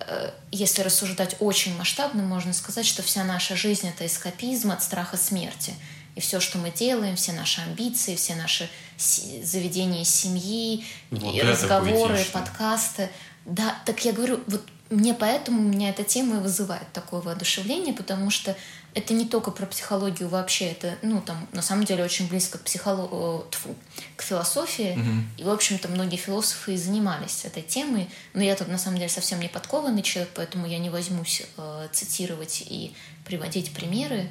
э, 0.00 0.30
если 0.50 0.82
рассуждать 0.82 1.36
очень 1.40 1.76
масштабно, 1.76 2.22
можно 2.22 2.52
сказать, 2.52 2.86
что 2.86 3.02
вся 3.02 3.24
наша 3.24 3.56
жизнь 3.56 3.86
это 3.88 4.04
эскапизм 4.06 4.70
от 4.72 4.82
страха 4.82 5.16
смерти. 5.16 5.74
И 6.18 6.20
все, 6.20 6.40
что 6.40 6.58
мы 6.58 6.72
делаем, 6.72 7.14
все 7.14 7.30
наши 7.30 7.60
амбиции, 7.60 8.16
все 8.16 8.34
наши 8.34 8.68
заведения 8.96 10.02
семьи, 10.02 10.84
Вот 11.12 11.32
и 11.32 11.38
это 11.38 11.52
разговоры, 11.52 12.18
подкасты. 12.32 13.08
Да, 13.44 13.78
так 13.86 14.04
я 14.04 14.12
говорю, 14.12 14.40
вот 14.48 14.66
мне 14.90 15.14
поэтому 15.14 15.62
меня 15.62 15.90
эта 15.90 16.02
тема 16.02 16.38
и 16.38 16.40
вызывает 16.40 16.92
такое 16.92 17.20
воодушевление, 17.20 17.94
потому 17.94 18.30
что 18.30 18.56
это 18.94 19.14
не 19.14 19.26
только 19.26 19.52
про 19.52 19.64
психологию 19.66 20.28
вообще, 20.28 20.72
это, 20.72 20.98
ну, 21.02 21.20
там, 21.20 21.46
на 21.52 21.62
самом 21.62 21.84
деле 21.84 22.02
очень 22.02 22.26
близко 22.26 22.58
к 22.58 22.62
психоло... 22.62 23.46
тьфу, 23.52 23.76
к 24.16 24.22
философии. 24.22 24.94
Мгм. 24.96 25.30
И, 25.36 25.44
в 25.44 25.50
общем-то, 25.50 25.86
многие 25.86 26.16
философы 26.16 26.74
и 26.74 26.76
занимались 26.76 27.44
этой 27.44 27.62
темой. 27.62 28.10
Но 28.34 28.42
я 28.42 28.56
тут, 28.56 28.66
на 28.66 28.78
самом 28.78 28.96
деле, 28.96 29.08
совсем 29.08 29.38
не 29.38 29.46
подкованный 29.46 30.02
человек, 30.02 30.32
поэтому 30.34 30.66
я 30.66 30.78
не 30.78 30.90
возьмусь 30.90 31.42
э, 31.56 31.88
цитировать 31.92 32.64
и 32.66 32.92
приводить 33.24 33.72
примеры, 33.72 34.28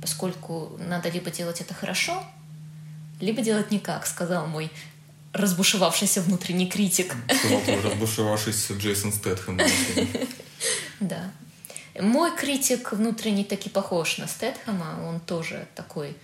поскольку 0.00 0.78
надо 0.78 1.08
либо 1.08 1.30
делать 1.30 1.60
это 1.60 1.74
хорошо, 1.74 2.24
либо 3.20 3.42
делать 3.42 3.70
никак, 3.70 4.06
сказал 4.06 4.46
мой 4.46 4.70
разбушевавшийся 5.32 6.22
внутренний 6.22 6.68
критик. 6.68 7.14
Разбушевавшийся 7.84 8.74
Джейсон 8.74 9.12
Стэтхэм. 9.12 9.60
Да. 11.00 11.30
Мой 12.00 12.36
критик 12.36 12.92
внутренний 12.92 13.44
таки 13.44 13.68
похож 13.68 14.18
на 14.18 14.26
Стэтхэма, 14.26 15.06
он 15.08 15.20
тоже 15.20 15.68
такой 15.76 16.16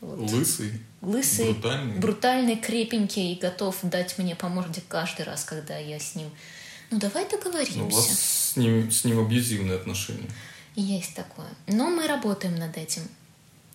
вот, 0.00 0.30
лысый, 0.30 0.80
лысый, 1.00 1.52
брутальный. 1.52 1.98
брутальный, 1.98 2.56
крепенький 2.56 3.32
и 3.32 3.38
готов 3.38 3.76
дать 3.82 4.18
мне 4.18 4.36
по 4.36 4.48
морде 4.48 4.80
каждый 4.88 5.24
раз, 5.24 5.44
когда 5.44 5.76
я 5.76 5.98
с 5.98 6.14
ним. 6.14 6.30
Ну 6.90 6.98
давай 6.98 7.28
договоримся. 7.28 7.78
Ну, 7.78 7.86
у 7.86 7.90
вас 7.90 8.08
с 8.08 8.56
ним, 8.56 8.90
с 8.90 9.04
ним 9.04 9.20
абьюзивные 9.20 9.76
отношения. 9.76 10.28
Есть 10.78 11.16
такое. 11.16 11.48
Но 11.66 11.90
мы 11.90 12.06
работаем 12.06 12.54
над 12.54 12.76
этим. 12.76 13.02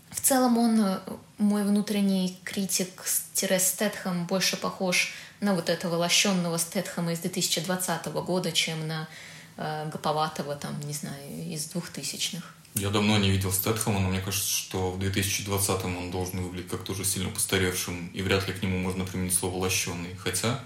В 0.10 0.22
целом 0.22 0.58
он, 0.58 0.80
э, 0.80 1.00
мой 1.38 1.66
внутренний 1.66 2.40
критик 2.46 3.04
Стэтхэм, 3.06 4.26
больше 4.26 4.56
похож 4.56 5.14
на 5.42 5.54
вот 5.54 5.68
этого 5.68 5.98
лощенного 5.98 6.58
Стэтхэма 6.58 7.12
из 7.12 7.20
2020 7.20 8.06
года, 8.06 8.54
чем 8.54 8.88
на 8.88 9.10
э, 9.58 9.90
гоповатого, 9.92 10.56
там, 10.56 10.80
не 10.88 10.94
знаю, 10.94 11.52
из 11.52 11.66
двухтысячных. 11.66 12.56
Я 12.76 12.90
давно 12.90 13.18
не 13.18 13.32
видел 13.32 13.52
Стэтхэма, 13.52 14.00
но 14.00 14.08
мне 14.08 14.22
кажется, 14.22 14.50
что 14.50 14.92
в 14.92 15.00
2020-м 15.00 15.98
он 15.98 16.10
должен 16.10 16.42
выглядеть 16.42 16.70
как-то 16.70 16.94
уже 16.94 17.04
сильно 17.04 17.30
постаревшим, 17.30 18.08
и 18.14 18.22
вряд 18.22 18.48
ли 18.48 18.54
к 18.54 18.62
нему 18.64 18.78
можно 18.78 19.04
применить 19.04 19.36
слово 19.36 19.58
«лощеный». 19.58 20.16
Хотя 20.16 20.58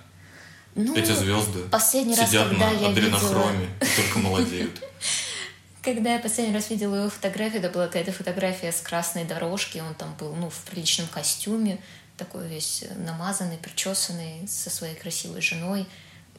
ну, 0.76 0.96
эти 0.96 1.14
звезды 1.14 1.64
последний 1.72 2.14
сидят 2.14 2.52
раз, 2.52 2.60
на 2.60 2.70
я 2.74 2.90
адренохроме 2.90 3.66
видела... 3.66 3.92
и 3.92 3.96
только 3.96 4.20
молодеют. 4.20 4.84
Когда 5.88 6.16
я 6.16 6.20
последний 6.20 6.54
раз 6.54 6.70
видела 6.70 6.98
его 6.98 7.10
фотографию, 7.10 7.62
это 7.62 7.70
была 7.70 7.86
какая-то 7.86 8.12
фотография 8.12 8.74
с 8.74 8.82
красной 8.82 9.24
дорожки, 9.24 9.78
он 9.78 9.96
там 9.96 10.14
был, 10.20 10.36
ну, 10.36 10.50
в 10.50 10.58
приличном 10.70 11.08
костюме, 11.08 11.80
такой 12.18 12.46
весь 12.46 12.84
намазанный, 12.98 13.56
причесанный, 13.56 14.46
со 14.50 14.70
своей 14.70 14.96
красивой 14.96 15.40
женой. 15.40 15.88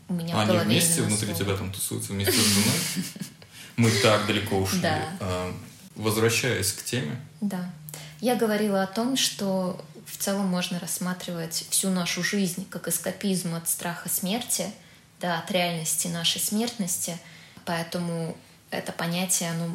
У 0.07 0.13
меня 0.13 0.39
а 0.39 0.45
в 0.45 0.47
голове 0.49 0.65
они 0.67 0.75
вместе 0.75 1.01
внутри 1.01 1.35
тебя 1.35 1.57
там 1.57 1.73
тусуются 1.73 2.13
вместе 2.13 2.35
с 2.35 2.45
женой? 2.45 2.75
Мы 3.79 3.91
так 4.03 4.27
далеко 4.27 4.59
ушли. 4.59 4.83
Да. 4.83 5.03
А, 5.19 5.55
возвращаясь 5.95 6.71
к 6.75 6.85
теме. 6.85 7.19
Да. 7.41 7.73
Я 8.21 8.37
говорила 8.37 8.83
о 8.83 8.87
том, 8.87 9.17
что 9.17 9.83
в 10.05 10.19
целом 10.19 10.47
можно 10.49 10.79
рассматривать 10.79 11.65
всю 11.71 11.89
нашу 11.89 12.23
жизнь 12.23 12.67
как 12.69 12.87
эскапизм 12.87 13.55
от 13.55 13.67
страха 13.67 14.11
смерти, 14.11 14.67
да, 15.23 15.39
от 15.39 15.51
реальности 15.51 16.07
нашей 16.09 16.43
смертности. 16.43 17.17
Поэтому 17.65 18.37
это 18.71 18.93
понятие, 18.93 19.51
оно 19.51 19.75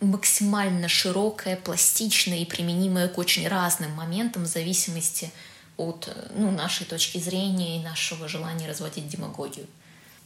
максимально 0.00 0.88
широкое, 0.88 1.56
пластичное 1.56 2.38
и 2.38 2.44
применимое 2.44 3.08
к 3.08 3.18
очень 3.18 3.46
разным 3.46 3.92
моментам 3.92 4.44
в 4.44 4.46
зависимости 4.46 5.30
от 5.76 6.14
ну, 6.34 6.50
нашей 6.50 6.86
точки 6.86 7.18
зрения 7.18 7.80
и 7.80 7.82
нашего 7.82 8.28
желания 8.28 8.68
разводить 8.68 9.08
демагогию. 9.08 9.66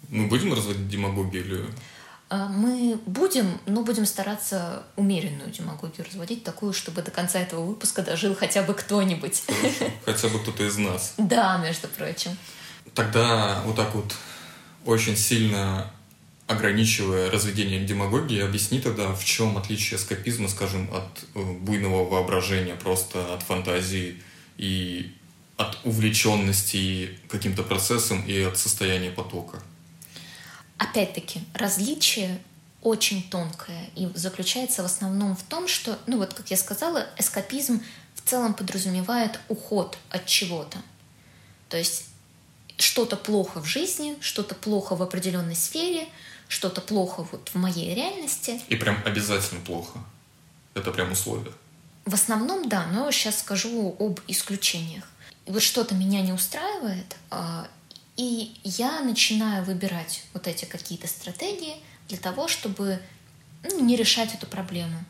Мы 0.09 0.27
будем 0.27 0.53
разводить 0.55 0.89
демагогию 0.89 1.45
или... 1.45 1.65
А, 2.29 2.49
мы 2.49 2.99
будем, 3.07 3.61
но 3.67 3.83
будем 3.83 4.05
стараться 4.05 4.83
умеренную 4.97 5.51
демагогию 5.51 6.05
разводить, 6.07 6.43
такую, 6.43 6.73
чтобы 6.73 7.03
до 7.03 7.11
конца 7.11 7.39
этого 7.39 7.65
выпуска 7.65 8.03
дожил 8.03 8.35
хотя 8.35 8.63
бы 8.63 8.75
кто-нибудь. 8.75 9.45
Хотя 10.05 10.29
бы 10.29 10.41
кто-то 10.41 10.65
из 10.65 10.77
нас. 10.77 11.15
Да, 11.19 11.59
между 11.59 11.87
прочим. 11.87 12.37
Тогда 12.95 13.63
вот 13.65 13.77
так 13.77 13.95
вот 13.95 14.13
очень 14.85 15.17
сильно 15.17 15.93
ограничивая 16.47 17.31
разведение 17.31 17.85
демагогии, 17.85 18.41
объясни 18.41 18.81
тогда, 18.81 19.13
в 19.13 19.25
чем 19.25 19.59
отличие 19.59 19.99
эскапизма, 19.99 20.49
скажем, 20.49 20.89
от 20.95 21.25
э, 21.35 21.43
буйного 21.43 22.09
воображения, 22.09 22.77
просто 22.77 23.35
от 23.35 23.43
фантазии 23.43 24.23
и 24.57 25.13
от 25.57 25.79
увлеченности 25.85 27.19
каким-то 27.29 27.63
процессом 27.63 28.25
и 28.27 28.41
от 28.43 28.59
состояния 28.59 29.11
потока. 29.11 29.61
Опять-таки, 30.79 31.41
различие 31.55 32.39
очень 32.83 33.29
тонкое 33.29 33.91
и 33.97 34.09
заключается 34.15 34.83
в 34.83 34.87
основном 34.87 35.35
в 35.35 35.43
том, 35.43 35.67
что, 35.67 35.99
ну 36.07 36.19
вот, 36.19 36.35
как 36.35 36.51
я 36.51 36.57
сказала, 36.57 37.07
эскапизм 37.19 37.83
в 38.15 38.29
целом 38.29 38.55
подразумевает 38.55 39.41
уход 39.49 39.99
от 40.11 40.27
чего-то. 40.27 40.79
То 41.71 41.77
есть 41.77 42.05
что-то 42.77 43.17
плохо 43.17 43.61
в 43.61 43.65
жизни, 43.65 44.15
что-то 44.21 44.55
плохо 44.55 44.95
в 44.95 45.03
определенной 45.03 45.57
сфере– 45.57 46.07
что-то 46.49 46.81
плохо 46.81 47.27
вот 47.31 47.51
в 47.53 47.55
моей 47.57 47.95
реальности. 47.95 48.61
И 48.69 48.77
прям 48.77 48.99
обязательно 49.05 49.61
плохо. 49.61 49.99
Это 50.75 50.91
прям 50.93 51.13
условие. 51.13 51.53
В 52.05 52.15
основном, 52.15 52.69
да, 52.69 52.87
но 52.87 53.11
сейчас 53.11 53.41
скажу 53.41 53.97
об 53.99 54.21
исключениях. 54.29 55.05
И 55.47 55.51
вот 55.51 55.63
что-то 55.63 55.95
меня 55.95 56.23
не 56.23 56.33
устраивает, 56.33 57.17
а, 57.31 57.69
и 58.17 58.55
я 58.65 59.01
начинаю 59.01 59.65
выбирать 59.65 60.25
вот 60.33 60.47
эти 60.47 60.65
какие-то 60.65 61.07
стратегии 61.07 61.77
для 62.09 62.19
того, 62.19 62.49
чтобы 62.49 63.01
ну, 63.63 63.81
не 63.81 63.97
решать 63.97 64.35
эту 64.35 64.47
проблему. 64.47 65.05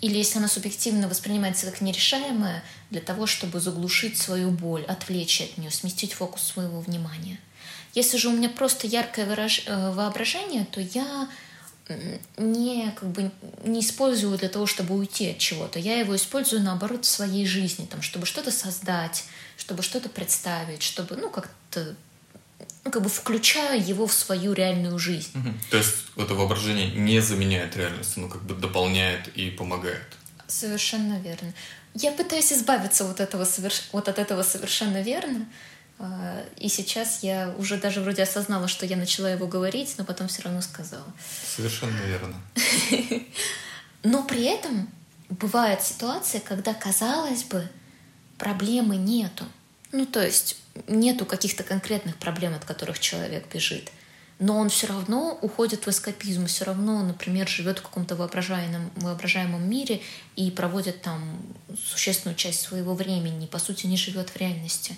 Или 0.00 0.18
если 0.18 0.38
она 0.38 0.48
субъективно 0.48 1.08
воспринимается 1.08 1.66
как 1.66 1.80
нерешаемая, 1.80 2.64
для 2.90 3.00
того, 3.00 3.26
чтобы 3.26 3.60
заглушить 3.60 4.18
свою 4.18 4.50
боль, 4.50 4.84
отвлечь 4.84 5.40
от 5.40 5.56
нее, 5.56 5.70
сместить 5.70 6.14
фокус 6.14 6.42
своего 6.42 6.80
внимания. 6.80 7.38
Если 7.94 8.16
же 8.16 8.28
у 8.28 8.32
меня 8.32 8.48
просто 8.48 8.86
яркое 8.86 9.26
выраж... 9.26 9.62
Э, 9.66 9.92
воображение, 9.92 10.66
то 10.66 10.80
я 10.80 11.28
не, 12.36 12.92
как 12.92 13.08
бы, 13.08 13.30
не 13.64 13.80
использую 13.80 14.36
для 14.36 14.48
того, 14.48 14.66
чтобы 14.66 14.94
уйти 14.94 15.30
от 15.30 15.38
чего-то. 15.38 15.78
Я 15.78 15.98
его 15.98 16.14
использую, 16.14 16.62
наоборот, 16.62 17.04
в 17.04 17.08
своей 17.08 17.46
жизни, 17.46 17.86
там, 17.86 18.02
чтобы 18.02 18.26
что-то 18.26 18.50
создать, 18.50 19.24
чтобы 19.56 19.82
что-то 19.82 20.08
представить, 20.08 20.82
чтобы, 20.82 21.16
ну, 21.16 21.30
как-то 21.30 21.96
ну, 22.84 22.90
как 22.90 23.02
бы 23.02 23.08
включаю 23.08 23.84
его 23.84 24.06
в 24.06 24.12
свою 24.12 24.52
реальную 24.52 24.98
жизнь. 24.98 25.30
Угу. 25.34 25.54
То 25.70 25.76
есть 25.76 25.94
это 26.16 26.34
воображение 26.34 26.90
не 26.90 27.20
заменяет 27.20 27.76
реальность, 27.76 28.16
оно 28.16 28.28
как 28.28 28.42
бы 28.42 28.54
дополняет 28.54 29.28
и 29.28 29.50
помогает. 29.50 30.16
Совершенно 30.46 31.18
верно. 31.20 31.52
Я 31.94 32.12
пытаюсь 32.12 32.52
избавиться 32.52 33.04
вот, 33.04 33.20
этого, 33.20 33.46
вот 33.92 34.08
от 34.08 34.18
этого 34.18 34.42
совершенно 34.42 35.02
верно, 35.02 35.46
и 36.56 36.68
сейчас 36.68 37.22
я 37.22 37.54
уже 37.58 37.76
даже 37.76 38.00
вроде 38.00 38.22
осознала, 38.22 38.68
что 38.68 38.86
я 38.86 38.96
начала 38.96 39.30
его 39.30 39.46
говорить, 39.46 39.94
но 39.98 40.04
потом 40.04 40.28
все 40.28 40.42
равно 40.42 40.60
сказала. 40.60 41.06
Совершенно 41.56 41.98
верно. 42.06 42.36
Но 44.04 44.22
при 44.22 44.44
этом 44.44 44.88
бывает 45.28 45.82
ситуация, 45.82 46.40
когда, 46.40 46.72
казалось 46.72 47.42
бы, 47.44 47.68
проблемы 48.38 48.96
нету. 48.96 49.44
Ну, 49.90 50.06
то 50.06 50.24
есть 50.24 50.56
нету 50.86 51.26
каких-то 51.26 51.64
конкретных 51.64 52.16
проблем, 52.16 52.54
от 52.54 52.64
которых 52.64 53.00
человек 53.00 53.52
бежит. 53.52 53.90
Но 54.38 54.56
он 54.56 54.68
все 54.68 54.86
равно 54.86 55.36
уходит 55.42 55.84
в 55.84 55.90
эскапизм, 55.90 56.46
все 56.46 56.64
равно, 56.64 57.02
например, 57.02 57.48
живет 57.48 57.80
в 57.80 57.82
каком-то 57.82 58.14
воображаемом, 58.14 58.92
воображаемом 58.94 59.68
мире 59.68 60.00
и 60.36 60.52
проводит 60.52 61.02
там 61.02 61.40
существенную 61.76 62.36
часть 62.36 62.60
своего 62.60 62.94
времени, 62.94 63.46
по 63.46 63.58
сути, 63.58 63.86
не 63.86 63.96
живет 63.96 64.30
в 64.30 64.36
реальности. 64.36 64.94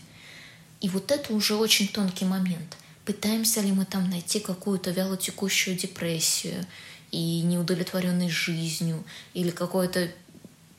И 0.80 0.88
вот 0.88 1.10
это 1.10 1.32
уже 1.34 1.56
очень 1.56 1.88
тонкий 1.88 2.24
момент. 2.24 2.76
Пытаемся 3.04 3.60
ли 3.60 3.72
мы 3.72 3.84
там 3.84 4.08
найти 4.08 4.40
какую-то 4.40 4.90
вялотекущую 4.90 5.76
депрессию 5.76 6.66
и 7.10 7.42
неудовлетворенность 7.42 8.34
жизнью 8.34 9.04
или 9.34 9.50
какую-то 9.50 10.10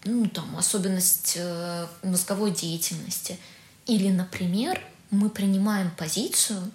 ну, 0.03 0.27
там, 0.27 0.55
особенность 0.57 1.33
э, 1.37 1.87
мозговой 2.03 2.51
деятельности. 2.51 3.37
Или, 3.85 4.09
например, 4.09 4.81
мы 5.11 5.29
принимаем 5.29 5.91
позицию, 5.91 6.71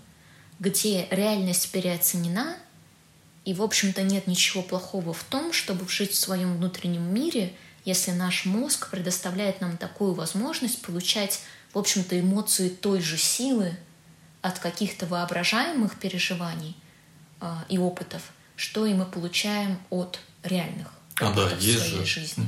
где 0.59 1.07
реальность 1.11 1.71
переоценена, 1.73 2.57
и, 3.45 3.55
в 3.55 3.63
общем-то, 3.63 4.03
нет 4.03 4.27
ничего 4.27 4.63
плохого 4.63 5.13
в 5.13 5.23
том, 5.25 5.53
чтобы 5.53 5.89
жить 5.89 6.13
в 6.13 6.17
своем 6.17 6.57
внутреннем 6.57 7.03
мире, 7.03 7.55
если 7.85 8.11
наш 8.11 8.45
мозг 8.45 8.91
предоставляет 8.91 9.61
нам 9.61 9.77
такую 9.77 10.15
возможность 10.15 10.83
получать 10.83 11.41
в 11.77 11.79
общем-то, 11.79 12.19
эмоции 12.19 12.71
той 12.71 13.03
же 13.03 13.19
силы 13.19 13.77
от 14.41 14.59
каких-то 14.59 15.05
воображаемых 15.05 15.99
переживаний 15.99 16.75
э, 17.43 17.53
и 17.69 17.77
опытов, 17.77 18.23
что 18.57 18.87
и 18.87 18.95
мы 18.95 19.05
получаем 19.05 19.79
от 19.91 20.19
реальных 20.43 20.89
а, 21.21 21.35
да, 21.35 21.51
есть 21.57 21.81
своей 21.81 22.07
же, 22.07 22.07
жизни. 22.07 22.47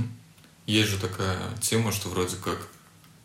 Есть 0.64 0.88
же 0.88 0.98
такая 0.98 1.38
тема, 1.60 1.92
что 1.92 2.08
вроде 2.08 2.36
как 2.36 2.68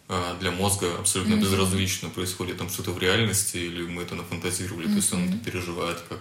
э, 0.09 0.35
для 0.41 0.51
мозга 0.51 0.93
абсолютно 0.99 1.35
mm-hmm. 1.35 1.39
безразлично 1.41 2.09
происходит 2.09 2.57
там 2.57 2.69
что-то 2.69 2.91
в 2.91 2.99
реальности, 2.99 3.55
или 3.55 3.83
мы 3.83 4.01
это 4.01 4.15
нафантазировали, 4.15 4.87
mm-hmm. 4.87 4.91
то 4.91 4.95
есть 4.97 5.13
он 5.13 5.29
это 5.29 5.37
переживает 5.37 5.99
как 6.09 6.19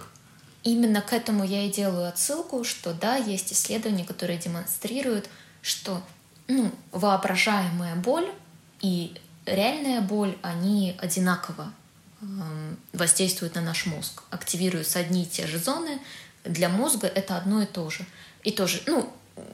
Именно 0.63 1.01
к 1.01 1.11
этому 1.11 1.43
я 1.43 1.65
и 1.65 1.69
делаю 1.69 2.07
отсылку, 2.07 2.63
что 2.63 2.93
да, 2.93 3.17
есть 3.17 3.51
исследования, 3.51 4.05
которые 4.05 4.39
демонстрируют, 4.39 5.29
что 5.61 6.01
ну, 6.47 6.71
воображаемая 6.93 7.97
боль 7.97 8.31
и 8.79 9.13
реальная 9.45 10.01
боль, 10.01 10.37
они 10.41 10.95
одинаково 10.99 11.71
эм, 12.21 12.77
воздействуют 12.93 13.55
на 13.55 13.61
наш 13.61 13.85
мозг, 13.85 14.23
активируются 14.29 14.99
одни 14.99 15.23
и 15.23 15.25
те 15.25 15.47
же 15.47 15.57
зоны. 15.57 15.99
Для 16.43 16.69
мозга 16.69 17.07
это 17.07 17.37
одно 17.37 17.61
и 17.61 17.65
то 17.65 17.89
же. 17.89 18.05
И 18.43 18.51
тоже, 18.51 18.81
ну, 18.85 19.11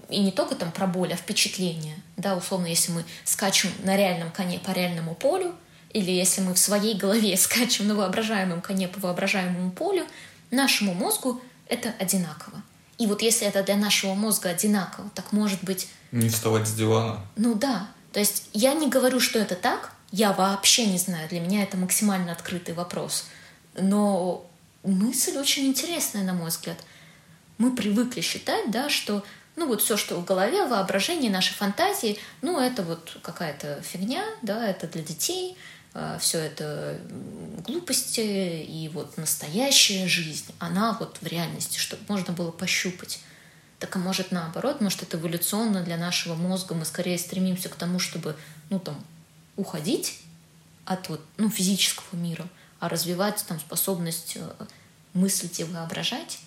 и 0.09 0.19
не 0.19 0.31
только 0.31 0.55
там 0.55 0.71
про 0.71 0.87
боль, 0.87 1.13
а 1.13 1.15
впечатление. 1.15 1.95
Да, 2.17 2.35
условно, 2.35 2.67
если 2.67 2.91
мы 2.91 3.05
скачем 3.23 3.69
на 3.83 3.95
реальном 3.95 4.31
коне 4.31 4.59
по 4.59 4.71
реальному 4.71 5.15
полю, 5.15 5.53
или 5.91 6.11
если 6.11 6.41
мы 6.41 6.53
в 6.53 6.59
своей 6.59 6.95
голове 6.95 7.35
скачем 7.37 7.87
на 7.87 7.95
воображаемом 7.95 8.61
коне 8.61 8.87
по 8.87 8.99
воображаемому 8.99 9.71
полю, 9.71 10.05
нашему 10.51 10.93
мозгу 10.93 11.41
это 11.67 11.93
одинаково. 11.99 12.61
И 12.97 13.07
вот 13.07 13.21
если 13.21 13.47
это 13.47 13.63
для 13.63 13.77
нашего 13.77 14.13
мозга 14.13 14.49
одинаково, 14.49 15.09
так 15.15 15.31
может 15.31 15.63
быть... 15.63 15.87
Не 16.11 16.27
вставать 16.27 16.67
с 16.67 16.73
дивана. 16.73 17.21
Ну 17.37 17.55
да. 17.55 17.87
То 18.11 18.19
есть 18.19 18.49
я 18.53 18.73
не 18.73 18.89
говорю, 18.89 19.19
что 19.19 19.39
это 19.39 19.55
так, 19.55 19.91
я 20.11 20.33
вообще 20.33 20.85
не 20.85 20.97
знаю, 20.97 21.29
для 21.29 21.39
меня 21.39 21.63
это 21.63 21.77
максимально 21.77 22.31
открытый 22.31 22.73
вопрос. 22.73 23.25
Но 23.75 24.49
мысль 24.83 25.37
очень 25.37 25.67
интересная, 25.67 26.23
на 26.23 26.33
мой 26.33 26.49
взгляд. 26.49 26.77
Мы 27.57 27.75
привыкли 27.75 28.21
считать, 28.21 28.71
да, 28.71 28.89
что 28.89 29.23
ну 29.55 29.67
вот 29.67 29.81
все, 29.81 29.97
что 29.97 30.15
в 30.15 30.25
голове, 30.25 30.65
воображение, 30.65 31.29
наши 31.29 31.53
фантазии, 31.53 32.17
ну 32.41 32.59
это 32.59 32.81
вот 32.81 33.17
какая-то 33.21 33.81
фигня, 33.81 34.23
да, 34.41 34.67
это 34.67 34.87
для 34.87 35.03
детей, 35.03 35.57
а, 35.93 36.17
все 36.17 36.39
это 36.39 36.99
глупости, 37.65 38.21
и 38.21 38.89
вот 38.93 39.17
настоящая 39.17 40.07
жизнь, 40.07 40.45
она 40.59 40.95
вот 40.99 41.17
в 41.21 41.27
реальности, 41.27 41.77
чтобы 41.77 42.03
можно 42.07 42.33
было 42.33 42.51
пощупать. 42.51 43.19
Так 43.79 43.95
а 43.95 43.99
может 43.99 44.31
наоборот, 44.31 44.81
может 44.81 45.03
это 45.03 45.17
эволюционно 45.17 45.81
для 45.83 45.97
нашего 45.97 46.35
мозга, 46.35 46.75
мы 46.75 46.83
скорее 46.83 47.17
стремимся 47.17 47.69
к 47.69 47.75
тому, 47.75 47.97
чтобы, 47.97 48.35
ну 48.69 48.77
там, 48.77 49.01
уходить 49.55 50.19
от 50.85 51.07
вот, 51.07 51.21
ну, 51.37 51.49
физического 51.49 52.17
мира, 52.17 52.47
а 52.79 52.89
развивать 52.89 53.43
там 53.47 53.59
способность 53.59 54.33
э, 54.35 54.65
мыслить 55.13 55.59
и 55.59 55.63
воображать. 55.63 56.39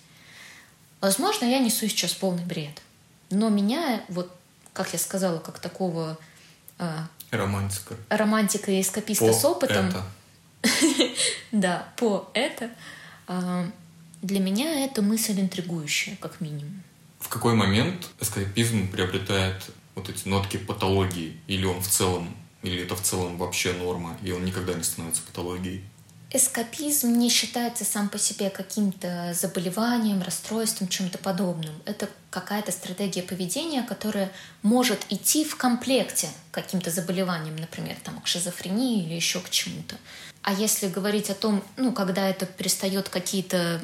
Возможно, 1.01 1.45
я 1.45 1.59
несу 1.59 1.87
сейчас 1.87 2.13
полный 2.13 2.45
бред. 2.45 2.81
Но 3.29 3.49
меня, 3.49 4.03
вот, 4.09 4.31
как 4.73 4.93
я 4.93 4.99
сказала, 4.99 5.39
как 5.39 5.59
такого... 5.59 6.17
Э, 6.77 6.99
Романтика. 7.31 7.95
Романтика 8.09 8.71
и 8.71 8.81
эскаписта 8.81 9.27
по 9.27 9.33
с 9.33 9.45
опытом. 9.45 9.87
Это. 9.87 10.03
да, 11.51 11.87
по 11.97 12.29
это. 12.33 12.69
Э, 13.27 13.69
для 14.21 14.39
меня 14.39 14.85
это 14.85 15.01
мысль 15.01 15.39
интригующая, 15.39 16.15
как 16.17 16.41
минимум. 16.41 16.83
В 17.23 17.29
какой 17.29 17.55
момент 17.55 18.09
эскапизм 18.19 18.91
приобретает 18.91 19.63
вот 19.95 20.09
эти 20.09 20.27
нотки 20.27 20.57
патологии? 20.57 21.39
Или 21.47 21.65
он 21.65 21.81
в 21.81 21.87
целом, 21.87 22.35
или 22.63 22.83
это 22.83 22.97
в 22.97 23.01
целом 23.01 23.37
вообще 23.37 23.71
норма, 23.71 24.17
и 24.21 24.31
он 24.31 24.43
никогда 24.43 24.73
не 24.73 24.83
становится 24.83 25.21
патологией? 25.23 25.83
Эскапизм 26.31 27.13
не 27.13 27.29
считается 27.29 27.85
сам 27.85 28.09
по 28.09 28.17
себе 28.17 28.49
каким-то 28.49 29.33
заболеванием, 29.39 30.21
расстройством, 30.21 30.89
чем-то 30.89 31.17
подобным. 31.19 31.73
Это 31.85 32.09
какая-то 32.29 32.71
стратегия 32.71 33.21
поведения, 33.21 33.83
которая 33.83 34.29
может 34.61 35.05
идти 35.09 35.45
в 35.45 35.55
комплекте 35.55 36.27
каким-то 36.51 36.91
заболеваниям, 36.91 37.55
например, 37.55 37.95
там, 38.03 38.19
к 38.19 38.27
шизофрении 38.27 39.05
или 39.05 39.13
еще 39.13 39.39
к 39.39 39.49
чему-то. 39.49 39.95
А 40.41 40.51
если 40.53 40.89
говорить 40.89 41.29
о 41.29 41.35
том, 41.35 41.63
ну, 41.77 41.93
когда 41.93 42.27
это 42.27 42.45
перестает 42.45 43.07
какие-то, 43.07 43.79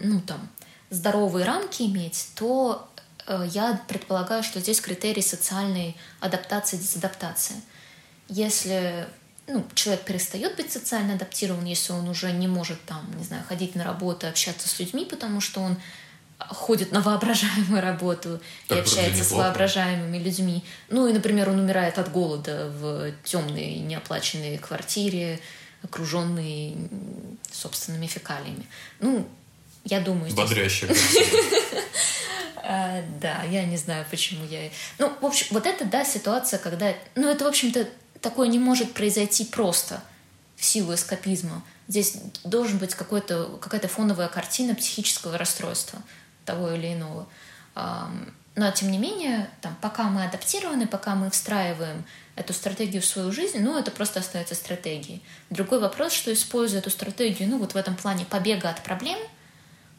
ну, 0.00 0.20
там, 0.20 0.48
здоровые 0.90 1.44
рамки 1.44 1.82
иметь, 1.82 2.28
то 2.34 2.88
э, 3.26 3.46
я 3.50 3.80
предполагаю, 3.88 4.42
что 4.42 4.60
здесь 4.60 4.80
критерий 4.80 5.22
социальной 5.22 5.96
адаптации 6.20 6.76
и 6.76 6.80
дезадаптации. 6.80 7.56
Если 8.28 9.06
ну, 9.46 9.64
человек 9.74 10.04
перестает 10.04 10.56
быть 10.56 10.72
социально 10.72 11.14
адаптирован, 11.14 11.64
если 11.64 11.92
он 11.92 12.08
уже 12.08 12.32
не 12.32 12.48
может 12.48 12.82
там, 12.86 13.04
не 13.16 13.24
знаю, 13.24 13.44
ходить 13.46 13.74
на 13.74 13.84
работу, 13.84 14.26
общаться 14.26 14.68
с 14.68 14.78
людьми, 14.78 15.04
потому 15.04 15.40
что 15.40 15.60
он 15.60 15.76
ходит 16.38 16.92
на 16.92 17.00
воображаемую 17.00 17.80
работу 17.80 18.40
так 18.68 18.78
и 18.78 18.80
общается 18.80 19.24
с 19.24 19.32
воображаемыми 19.32 20.18
людьми. 20.18 20.64
Ну 20.88 21.06
и, 21.06 21.12
например, 21.12 21.48
он 21.50 21.58
умирает 21.58 21.98
от 21.98 22.10
голода 22.10 22.70
в 22.70 23.12
темной 23.24 23.76
неоплаченной 23.76 24.58
квартире, 24.58 25.40
окруженной 25.82 26.76
собственными 27.52 28.06
фекалиями. 28.06 28.66
Ну, 29.00 29.28
я 29.84 30.00
думаю... 30.00 30.32
Бодрящая 30.34 30.90
а, 32.56 33.02
Да, 33.20 33.42
я 33.44 33.64
не 33.64 33.76
знаю, 33.76 34.06
почему 34.10 34.44
я... 34.46 34.70
Ну, 34.98 35.12
в 35.20 35.24
общем, 35.24 35.48
вот 35.50 35.66
это, 35.66 35.84
да, 35.84 36.04
ситуация, 36.04 36.58
когда... 36.58 36.94
Ну, 37.14 37.28
это, 37.28 37.44
в 37.44 37.48
общем-то, 37.48 37.88
такое 38.20 38.48
не 38.48 38.58
может 38.58 38.92
произойти 38.94 39.44
просто 39.44 40.02
в 40.56 40.64
силу 40.64 40.94
эскапизма. 40.94 41.62
Здесь 41.88 42.16
должен 42.44 42.78
быть 42.78 42.94
какой-то, 42.94 43.58
какая-то 43.60 43.88
фоновая 43.88 44.28
картина 44.28 44.74
психического 44.74 45.36
расстройства 45.36 46.02
того 46.46 46.70
или 46.70 46.94
иного. 46.94 47.26
Но, 48.56 48.70
тем 48.70 48.90
не 48.90 48.98
менее, 48.98 49.50
там, 49.60 49.76
пока 49.80 50.04
мы 50.04 50.24
адаптированы, 50.24 50.86
пока 50.86 51.16
мы 51.16 51.28
встраиваем 51.30 52.04
эту 52.36 52.52
стратегию 52.52 53.02
в 53.02 53.06
свою 53.06 53.32
жизнь, 53.32 53.58
ну, 53.60 53.76
это 53.76 53.90
просто 53.90 54.20
остается 54.20 54.54
стратегией. 54.54 55.22
Другой 55.50 55.80
вопрос, 55.80 56.12
что 56.12 56.32
используя 56.32 56.80
эту 56.80 56.90
стратегию, 56.90 57.48
ну, 57.48 57.58
вот 57.58 57.74
в 57.74 57.76
этом 57.76 57.96
плане 57.96 58.24
побега 58.24 58.70
от 58.70 58.82
проблем, 58.82 59.18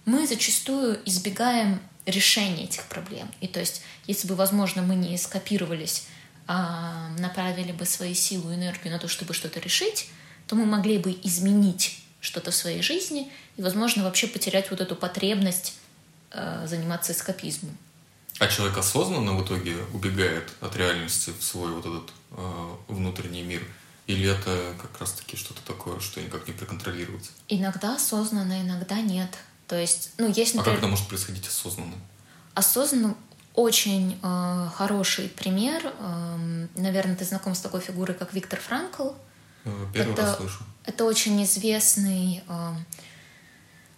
мы 0.05 0.27
зачастую 0.27 0.99
избегаем 1.05 1.79
решения 2.05 2.65
этих 2.65 2.85
проблем. 2.85 3.29
И 3.41 3.47
то 3.47 3.59
есть, 3.59 3.81
если 4.07 4.27
бы, 4.27 4.35
возможно, 4.35 4.81
мы 4.81 4.95
не 4.95 5.17
скопировались 5.17 6.07
а, 6.47 7.09
направили 7.17 7.71
бы 7.71 7.85
свои 7.85 8.13
силы 8.13 8.53
и 8.53 8.55
энергию 8.55 8.93
на 8.93 8.99
то, 8.99 9.07
чтобы 9.07 9.33
что-то 9.33 9.59
решить, 9.59 10.09
то 10.47 10.55
мы 10.55 10.65
могли 10.65 10.99
бы 10.99 11.17
изменить 11.23 11.99
что-то 12.19 12.51
в 12.51 12.55
своей 12.55 12.83
жизни 12.83 13.31
и, 13.57 13.63
возможно, 13.63 14.03
вообще 14.03 14.27
потерять 14.27 14.69
вот 14.69 14.79
эту 14.79 14.95
потребность 14.95 15.73
э, 16.31 16.65
заниматься 16.67 17.13
эскапизмом. 17.13 17.75
А 18.39 18.47
человек 18.47 18.77
осознанно 18.77 19.33
в 19.33 19.43
итоге 19.43 19.75
убегает 19.93 20.51
от 20.61 20.75
реальности 20.75 21.31
в 21.37 21.43
свой 21.43 21.71
вот 21.71 21.85
этот 21.85 22.11
э, 22.31 22.75
внутренний 22.89 23.43
мир? 23.43 23.63
Или 24.05 24.29
это 24.29 24.75
как 24.79 24.99
раз-таки 24.99 25.37
что-то 25.37 25.61
такое, 25.65 25.99
что 25.99 26.21
никак 26.21 26.47
не 26.47 26.53
проконтролировать? 26.53 27.31
Иногда 27.47 27.95
осознанно, 27.95 28.61
иногда 28.61 29.01
нет. 29.01 29.35
То 29.67 29.75
есть, 29.79 30.11
ну, 30.17 30.27
есть, 30.27 30.55
например... 30.55 30.77
А 30.77 30.81
как 30.81 30.83
это 30.83 30.87
может 30.87 31.07
происходить 31.07 31.47
осознанно? 31.47 31.95
Осознанно 32.53 33.15
очень 33.53 34.19
э, 34.21 34.67
хороший 34.75 35.29
пример. 35.29 35.93
Э, 35.99 36.67
наверное, 36.75 37.15
ты 37.15 37.25
знаком 37.25 37.55
с 37.55 37.61
такой 37.61 37.81
фигурой, 37.81 38.15
как 38.15 38.33
Виктор 38.33 38.59
Франкл. 38.59 39.09
Э, 39.63 39.87
первый 39.93 40.13
это, 40.13 40.21
раз 40.21 40.37
слышу. 40.37 40.63
Это 40.85 41.05
очень 41.05 41.41
известный 41.43 42.43
э, 42.47 42.71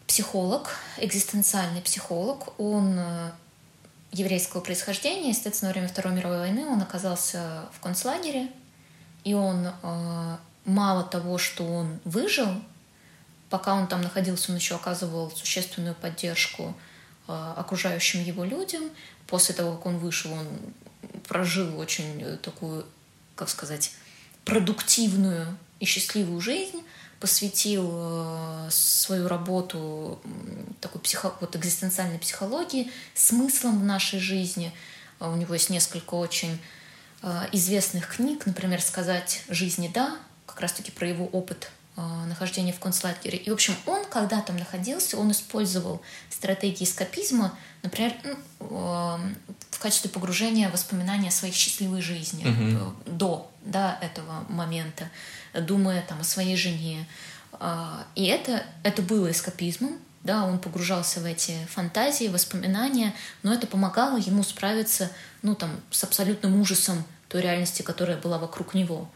психолог, 0.06 0.70
экзистенциальный 0.98 1.82
психолог. 1.82 2.60
Он 2.60 2.96
э, 2.98 3.32
еврейского 4.12 4.62
происхождения. 4.62 5.30
Естественно, 5.30 5.70
во 5.70 5.74
время 5.74 5.90
Второй 5.90 6.14
мировой 6.14 6.40
войны 6.40 6.66
он 6.66 6.82
оказался 6.82 7.66
в 7.74 7.80
концлагере. 7.80 8.50
И 9.24 9.34
он 9.34 9.68
э, 9.68 10.38
мало 10.66 11.04
того, 11.04 11.38
что 11.38 11.66
он 11.66 12.00
выжил, 12.06 12.50
пока 13.50 13.76
он 13.76 13.88
там 13.88 14.02
находился, 14.02 14.52
он 14.52 14.58
еще 14.58 14.76
оказывал 14.76 15.32
существенную 15.32 15.96
поддержку 15.96 16.76
э, 17.28 17.54
окружающим 17.58 18.24
его 18.24 18.44
людям 18.44 18.84
после 19.26 19.56
того, 19.56 19.76
как 19.76 19.86
он 19.86 19.98
вышел, 19.98 20.32
он 20.34 20.48
прожил 21.28 21.80
очень 21.80 22.22
э, 22.22 22.38
такую, 22.38 22.86
как 23.36 23.50
сказать, 23.50 23.92
продуктивную 24.46 25.58
и 25.80 25.86
счастливую 25.86 26.42
жизнь, 26.42 26.84
посвятил 27.20 27.90
э, 27.94 28.68
свою 28.70 29.28
работу 29.28 30.22
такой 30.82 31.02
психо, 31.02 31.34
вот 31.40 31.56
экзистенциальной 31.56 32.20
психологии, 32.20 32.92
смыслом 33.14 33.80
в 33.80 33.84
нашей 33.84 34.20
жизни. 34.20 34.74
У 35.20 35.36
него 35.36 35.54
есть 35.54 35.70
несколько 35.70 36.14
очень 36.14 36.60
известных 37.52 38.16
книг, 38.16 38.46
например, 38.46 38.80
«Сказать 38.80 39.42
жизни 39.50 39.90
да», 39.92 40.16
как 40.46 40.60
раз-таки 40.60 40.92
про 40.92 41.08
его 41.08 41.26
опыт 41.26 41.72
нахождения 41.98 42.74
в 42.74 42.80
концлагере. 42.80 43.38
И, 43.38 43.50
в 43.50 43.54
общем, 43.54 43.76
он, 43.86 44.06
когда 44.06 44.42
там 44.42 44.58
находился, 44.58 45.18
он 45.18 45.32
использовал 45.32 46.02
стратегии 46.30 46.84
эскапизма 46.84 47.58
Например, 47.84 48.14
ну, 48.24 48.36
в 49.72 49.80
качестве 49.80 50.10
погружения 50.10 50.70
воспоминания 50.70 51.30
о 51.30 51.32
своей 51.32 51.54
счастливой 51.54 52.02
жизни 52.02 52.44
угу. 52.46 52.94
до 53.06 53.52
да, 53.64 53.98
этого 54.02 54.46
момента, 54.50 55.10
думая 55.54 56.02
там, 56.02 56.22
о 56.22 56.24
своей 56.24 56.58
жене. 56.58 57.08
И 58.16 58.26
это, 58.26 58.64
это 58.84 59.02
было 59.02 59.32
эскапизмом, 59.32 60.00
да, 60.24 60.44
он 60.44 60.60
погружался 60.60 61.22
в 61.22 61.26
эти 61.26 61.66
фантазии, 61.68 62.28
воспоминания, 62.28 63.14
но 63.44 63.54
это 63.54 63.68
помогало 63.68 64.18
ему 64.18 64.44
справиться 64.44 65.10
ну, 65.42 65.56
там, 65.56 65.72
с 65.90 66.04
абсолютным 66.04 66.60
ужасом 66.60 67.06
той 67.30 67.42
реальности, 67.42 67.84
которая 67.84 68.18
была 68.18 68.38
вокруг 68.38 68.74
него. 68.74 69.10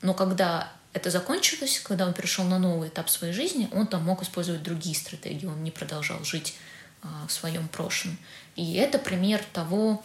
Но 0.00 0.14
когда 0.14 0.72
это 0.92 1.10
закончилось, 1.10 1.80
когда 1.84 2.06
он 2.06 2.14
перешел 2.14 2.44
на 2.44 2.58
новый 2.58 2.88
этап 2.88 3.10
своей 3.10 3.32
жизни, 3.32 3.68
он 3.72 3.86
там 3.86 4.04
мог 4.04 4.22
использовать 4.22 4.62
другие 4.62 4.94
стратегии, 4.94 5.46
он 5.46 5.62
не 5.62 5.70
продолжал 5.70 6.24
жить 6.24 6.54
а, 7.02 7.26
в 7.26 7.32
своем 7.32 7.68
прошлом. 7.68 8.16
И 8.56 8.74
это 8.74 8.98
пример 8.98 9.42
того, 9.52 10.02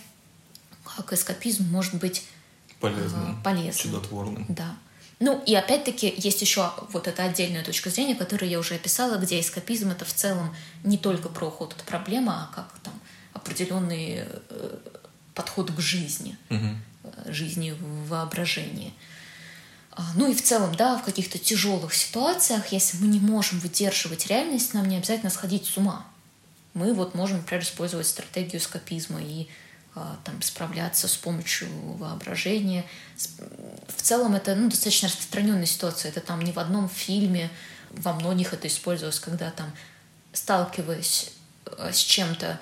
как 0.84 1.14
эскапизм 1.14 1.66
может 1.70 1.96
быть 1.96 2.26
полезным, 2.80 3.42
полезным. 3.42 3.74
чудотворным. 3.74 4.46
Да. 4.50 4.76
Ну 5.20 5.42
и 5.46 5.56
опять-таки 5.56 6.14
есть 6.18 6.42
еще 6.42 6.70
вот 6.90 7.08
эта 7.08 7.24
отдельная 7.24 7.64
точка 7.64 7.90
зрения, 7.90 8.16
которую 8.16 8.50
я 8.50 8.60
уже 8.60 8.76
описала, 8.76 9.18
где 9.18 9.40
эскапизм 9.40 9.92
это 9.92 10.04
в 10.04 10.14
целом 10.14 10.54
не 10.84 10.98
только 10.98 11.30
про 11.30 11.48
уход 11.48 11.74
от 11.74 11.84
проблемы, 11.84 12.34
а 12.34 12.52
как 12.54 12.78
там 12.84 12.94
определенный 13.32 14.26
э, 14.26 14.78
подход 15.34 15.72
к 15.72 15.80
жизни, 15.80 16.38
угу. 16.50 17.32
жизни 17.32 17.72
в 17.72 18.10
воображении. 18.10 18.94
А, 18.94 19.13
ну 20.16 20.32
и 20.32 20.34
в 20.34 20.42
целом, 20.42 20.76
да, 20.76 20.98
в 20.98 21.04
каких-то 21.04 21.38
тяжелых 21.38 21.94
ситуациях, 21.94 22.72
если 22.72 22.98
мы 22.98 23.08
не 23.08 23.20
можем 23.20 23.60
выдерживать 23.60 24.28
реальность, 24.28 24.74
нам 24.74 24.88
не 24.88 24.98
обязательно 24.98 25.30
сходить 25.30 25.66
с 25.66 25.78
ума 25.78 26.06
мы 26.74 26.94
вот 26.94 27.16
можем, 27.16 27.38
например, 27.38 27.64
использовать 27.64 28.08
стратегию 28.08 28.60
скопизма 28.60 29.22
и 29.22 29.48
а, 29.96 30.18
там, 30.24 30.42
справляться 30.42 31.08
с 31.08 31.16
помощью 31.16 31.70
воображения. 31.98 32.84
В 33.88 34.02
целом 34.02 34.36
это 34.36 34.56
ну, 34.56 34.70
достаточно 34.70 35.08
распространенная 35.08 35.66
ситуация. 35.66 36.10
Это 36.10 36.20
там 36.20 36.42
не 36.42 36.52
в 36.52 36.60
одном 36.60 36.90
фильме, 36.90 37.50
во 37.92 38.14
многих 38.14 38.54
это 38.54 38.68
использовалось, 38.68 39.20
когда 39.20 39.52
там, 39.52 39.72
сталкиваясь 40.32 41.32
э, 41.66 41.92
с 41.94 42.00
чем-то 42.00 42.60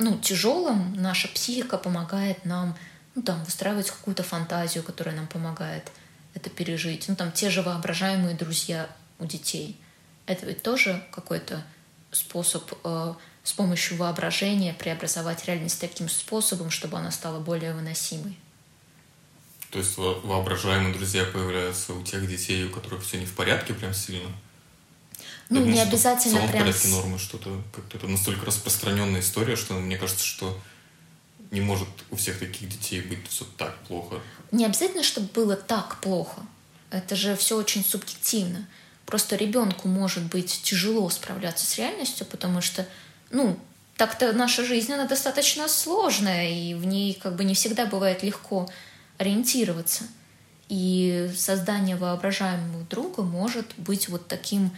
ну, 0.00 0.18
тяжелым, 0.18 0.94
наша 0.94 1.28
психика 1.28 1.78
помогает 1.78 2.44
нам 2.44 2.76
ну, 3.14 3.22
там, 3.22 3.44
выстраивать 3.44 3.90
какую-то 3.90 4.24
фантазию, 4.24 4.82
которая 4.82 5.14
нам 5.14 5.28
помогает 5.28 5.92
это 6.34 6.50
пережить. 6.50 7.08
Ну, 7.08 7.16
там, 7.16 7.32
те 7.32 7.50
же 7.50 7.62
воображаемые 7.62 8.36
друзья 8.36 8.88
у 9.18 9.26
детей. 9.26 9.80
Это 10.26 10.46
ведь 10.46 10.62
тоже 10.62 11.02
какой-то 11.12 11.64
способ 12.10 12.72
э, 12.84 13.14
с 13.42 13.52
помощью 13.52 13.96
воображения 13.96 14.74
преобразовать 14.74 15.44
реальность 15.46 15.80
таким 15.80 16.08
способом, 16.08 16.70
чтобы 16.70 16.98
она 16.98 17.10
стала 17.10 17.40
более 17.40 17.74
выносимой. 17.74 18.36
То 19.70 19.78
есть 19.78 19.96
воображаемые 19.96 20.94
друзья 20.94 21.24
появляются 21.24 21.94
у 21.94 22.02
тех 22.02 22.28
детей, 22.28 22.64
у 22.64 22.70
которых 22.70 23.02
все 23.02 23.18
не 23.18 23.26
в 23.26 23.34
порядке 23.34 23.74
прям 23.74 23.92
сильно? 23.92 24.30
Ну, 25.50 25.60
Я 25.60 25.66
не 25.66 25.70
думаю, 25.72 25.88
обязательно 25.88 26.38
в 26.38 26.50
прям... 26.50 26.62
в 26.62 26.66
порядке 26.66 26.88
нормы 26.88 27.18
что-то, 27.18 27.60
как-то 27.74 27.98
это 27.98 28.08
настолько 28.08 28.46
распространенная 28.46 29.20
история, 29.20 29.56
что 29.56 29.74
мне 29.74 29.98
кажется, 29.98 30.24
что 30.24 30.58
не 31.54 31.60
может 31.60 31.88
у 32.10 32.16
всех 32.16 32.38
таких 32.38 32.68
детей 32.68 33.00
быть 33.00 33.26
все 33.28 33.46
так 33.56 33.78
плохо. 33.88 34.20
Не 34.50 34.66
обязательно, 34.66 35.02
чтобы 35.02 35.28
было 35.28 35.56
так 35.56 36.00
плохо. 36.00 36.42
Это 36.90 37.16
же 37.16 37.36
все 37.36 37.56
очень 37.56 37.84
субъективно. 37.84 38.66
Просто 39.06 39.36
ребенку 39.36 39.88
может 39.88 40.24
быть 40.24 40.60
тяжело 40.62 41.08
справляться 41.10 41.64
с 41.64 41.78
реальностью, 41.78 42.26
потому 42.26 42.60
что 42.60 42.86
ну, 43.30 43.58
так-то 43.96 44.32
наша 44.32 44.64
жизнь, 44.64 44.92
она 44.92 45.06
достаточно 45.06 45.68
сложная, 45.68 46.50
и 46.50 46.74
в 46.74 46.84
ней 46.86 47.14
как 47.14 47.36
бы 47.36 47.44
не 47.44 47.54
всегда 47.54 47.86
бывает 47.86 48.22
легко 48.22 48.68
ориентироваться. 49.18 50.04
И 50.68 51.30
создание 51.36 51.96
воображаемого 51.96 52.84
друга 52.84 53.22
может 53.22 53.66
быть 53.76 54.08
вот 54.08 54.26
таким 54.26 54.70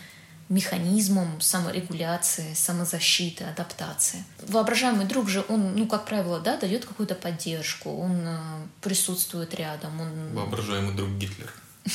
механизмом 0.49 1.41
саморегуляции, 1.41 2.55
самозащиты, 2.55 3.45
адаптации. 3.45 4.25
Воображаемый 4.47 5.07
друг 5.07 5.29
же, 5.29 5.45
он, 5.49 5.75
ну, 5.75 5.87
как 5.87 6.07
правило, 6.07 6.41
да, 6.41 6.57
дает 6.57 6.85
какую-то 6.85 7.15
поддержку, 7.15 7.91
он 7.91 8.21
э, 8.25 8.39
присутствует 8.81 9.55
рядом. 9.55 10.01
Он... 10.01 10.35
Воображаемый 10.35 10.95
друг 10.95 11.11
Гитлер. 11.11 11.53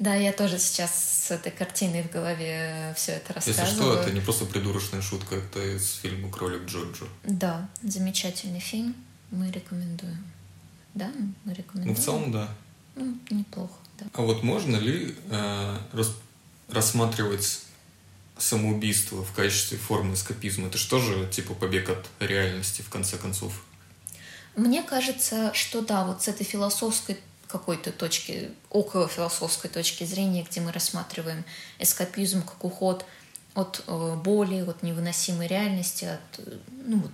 Да, 0.00 0.16
я 0.16 0.32
тоже 0.32 0.58
сейчас 0.58 0.90
с 1.26 1.30
этой 1.30 1.52
картиной 1.52 2.02
в 2.02 2.10
голове 2.10 2.92
все 2.96 3.12
это 3.12 3.32
рассказываю. 3.32 3.64
Если 3.64 3.76
что, 3.76 3.94
это 3.94 4.10
не 4.10 4.20
просто 4.20 4.44
придурочная 4.44 5.00
шутка, 5.00 5.36
это 5.36 5.76
из 5.76 5.94
фильма 5.94 6.30
«Кролик 6.32 6.66
Джорджо». 6.66 7.06
Да, 7.22 7.68
замечательный 7.80 8.58
фильм, 8.58 8.96
мы 9.30 9.52
рекомендуем. 9.52 10.24
Да, 10.94 11.12
мы 11.44 11.54
рекомендуем. 11.54 11.94
Ну, 11.94 11.94
в 11.94 12.04
целом, 12.04 12.32
да. 12.32 12.48
Ну, 12.96 13.16
неплохо, 13.30 13.74
да. 14.00 14.06
А 14.14 14.22
вот 14.22 14.42
можно 14.42 14.76
ли 14.76 15.14
э, 15.30 15.78
рас, 15.92 16.12
рассматривать 16.68 17.60
самоубийство 18.38 19.24
в 19.24 19.32
качестве 19.32 19.78
формы 19.78 20.14
эскапизма? 20.14 20.68
Это 20.68 20.78
что 20.78 20.98
же, 20.98 21.28
типа, 21.30 21.54
побег 21.54 21.88
от 21.90 22.06
реальности, 22.20 22.82
в 22.82 22.88
конце 22.88 23.16
концов? 23.16 23.64
Мне 24.56 24.82
кажется, 24.82 25.52
что 25.54 25.80
да, 25.80 26.04
вот 26.04 26.22
с 26.22 26.28
этой 26.28 26.44
философской 26.44 27.18
какой-то 27.48 27.92
точки, 27.92 28.50
около 28.70 29.08
философской 29.08 29.70
точки 29.70 30.04
зрения, 30.04 30.46
где 30.48 30.60
мы 30.60 30.72
рассматриваем 30.72 31.44
эскапизм 31.78 32.42
как 32.42 32.64
уход 32.64 33.04
от 33.54 33.84
э, 33.86 34.14
боли, 34.16 34.60
от 34.68 34.82
невыносимой 34.82 35.46
реальности, 35.46 36.04
от 36.06 36.40
ну, 36.86 37.08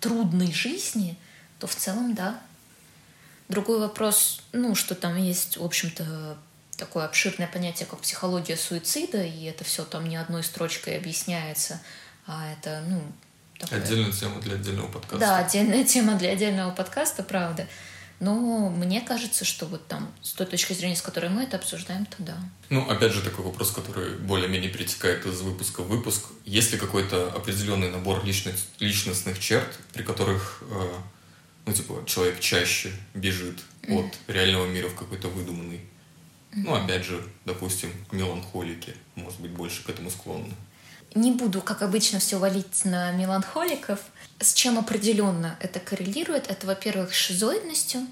трудной 0.00 0.52
жизни, 0.52 1.18
то 1.58 1.66
в 1.66 1.74
целом 1.74 2.14
да. 2.14 2.40
Другой 3.48 3.78
вопрос, 3.78 4.42
ну, 4.52 4.74
что 4.74 4.94
там 4.94 5.16
есть, 5.16 5.58
в 5.58 5.64
общем-то, 5.64 6.38
такое 6.76 7.04
обширное 7.04 7.46
понятие, 7.46 7.86
как 7.86 8.00
психология 8.00 8.56
суицида, 8.56 9.22
и 9.22 9.44
это 9.44 9.64
все 9.64 9.84
там 9.84 10.08
не 10.08 10.16
одной 10.16 10.42
строчкой 10.42 10.96
объясняется, 10.96 11.80
а 12.26 12.52
это, 12.52 12.82
ну, 12.88 13.02
такое... 13.58 13.80
Отдельная 13.82 14.12
тема 14.12 14.40
для 14.40 14.54
отдельного 14.54 14.88
подкаста. 14.88 15.18
Да, 15.18 15.38
отдельная 15.38 15.84
тема 15.94 16.14
для 16.14 16.30
отдельного 16.30 16.70
подкаста, 16.72 17.22
правда. 17.22 17.66
Но 18.20 18.70
мне 18.70 19.00
кажется, 19.00 19.44
что 19.44 19.66
вот 19.66 19.86
там, 19.88 20.10
с 20.22 20.32
той 20.32 20.46
точки 20.46 20.72
зрения, 20.72 20.96
с 20.96 21.02
которой 21.02 21.30
мы 21.30 21.42
это 21.42 21.56
обсуждаем, 21.56 22.06
то 22.06 22.16
да. 22.18 22.36
Ну, 22.70 22.88
опять 22.88 23.12
же, 23.12 23.20
такой 23.20 23.44
вопрос, 23.44 23.72
который 23.72 24.16
более-менее 24.18 24.70
перетекает 24.70 25.26
из 25.26 25.40
выпуска 25.40 25.82
в 25.82 25.88
выпуск. 25.88 26.26
Есть 26.44 26.72
ли 26.72 26.78
какой-то 26.78 27.32
определенный 27.32 27.90
набор 27.90 28.24
личных, 28.24 28.54
личностных 28.78 29.38
черт, 29.40 29.68
при 29.92 30.04
которых, 30.04 30.62
э, 30.62 30.92
ну, 31.66 31.72
типа, 31.72 32.04
человек 32.06 32.40
чаще 32.40 32.92
бежит 33.14 33.58
mm-hmm. 33.82 34.06
от 34.06 34.14
реального 34.28 34.66
мира 34.66 34.88
в 34.88 34.94
какой-то 34.94 35.28
выдуманный? 35.28 35.80
Ну, 36.56 36.74
опять 36.74 37.04
же, 37.04 37.22
допустим, 37.44 37.90
меланхолики, 38.12 38.94
может 39.14 39.40
быть, 39.40 39.50
больше 39.50 39.84
к 39.84 39.90
этому 39.90 40.10
склонны. 40.10 40.52
Не 41.14 41.30
буду, 41.30 41.60
как 41.60 41.82
обычно, 41.82 42.18
все 42.18 42.38
валить 42.38 42.84
на 42.84 43.12
меланхоликов. 43.12 44.00
С 44.40 44.52
чем 44.52 44.78
определенно 44.78 45.56
это 45.60 45.78
коррелирует? 45.78 46.50
Это, 46.50 46.66
во-первых, 46.66 47.14
с 47.14 47.16
шизоидностью. 47.16 48.06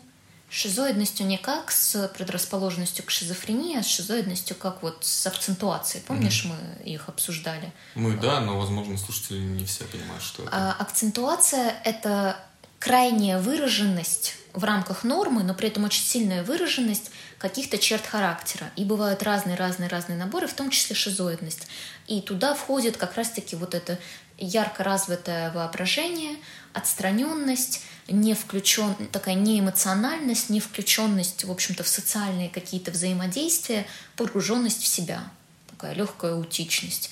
Шизоидностью 0.48 1.26
не 1.26 1.38
как 1.38 1.72
с 1.72 2.08
предрасположенностью 2.08 3.04
к 3.04 3.10
шизофрении, 3.10 3.78
а 3.78 3.82
с 3.82 3.86
шизоидностью 3.86 4.54
как 4.54 4.82
вот 4.82 4.98
с 5.00 5.26
акцентуацией. 5.26 6.04
Помнишь, 6.04 6.44
mm-hmm. 6.44 6.82
мы 6.84 6.90
их 6.92 7.08
обсуждали? 7.08 7.72
Мы, 7.94 8.16
да, 8.18 8.40
но, 8.40 8.58
возможно, 8.58 8.96
слушатели 8.98 9.38
не 9.38 9.64
все 9.64 9.84
понимают, 9.84 10.22
что 10.22 10.42
это. 10.42 10.52
А, 10.52 10.76
акцентуация— 10.78 11.74
это 11.84 12.36
крайняя 12.78 13.38
выраженность 13.40 14.34
в 14.52 14.62
рамках 14.64 15.04
нормы, 15.04 15.42
но 15.42 15.54
при 15.54 15.68
этом 15.68 15.84
очень 15.84 16.04
сильная 16.04 16.44
выраженность 16.44 17.10
каких-то 17.42 17.76
черт 17.76 18.06
характера. 18.06 18.70
И 18.76 18.84
бывают 18.84 19.24
разные-разные-разные 19.24 20.16
наборы, 20.16 20.46
в 20.46 20.54
том 20.54 20.70
числе 20.70 20.94
шизоидность. 20.94 21.66
И 22.06 22.20
туда 22.20 22.54
входит 22.54 22.96
как 22.96 23.16
раз-таки 23.16 23.56
вот 23.56 23.74
это 23.74 23.98
ярко 24.38 24.84
развитое 24.84 25.50
воображение, 25.50 26.36
отстраненность, 26.72 27.82
не 28.06 28.34
включен, 28.34 28.94
такая 29.10 29.34
неэмоциональность, 29.34 30.50
не 30.50 30.60
включенность, 30.60 31.42
в 31.42 31.50
общем-то, 31.50 31.82
в 31.82 31.88
социальные 31.88 32.48
какие-то 32.48 32.92
взаимодействия, 32.92 33.88
погруженность 34.16 34.82
в 34.82 34.86
себя, 34.86 35.24
такая 35.68 35.94
легкая 35.94 36.36
утичность. 36.36 37.10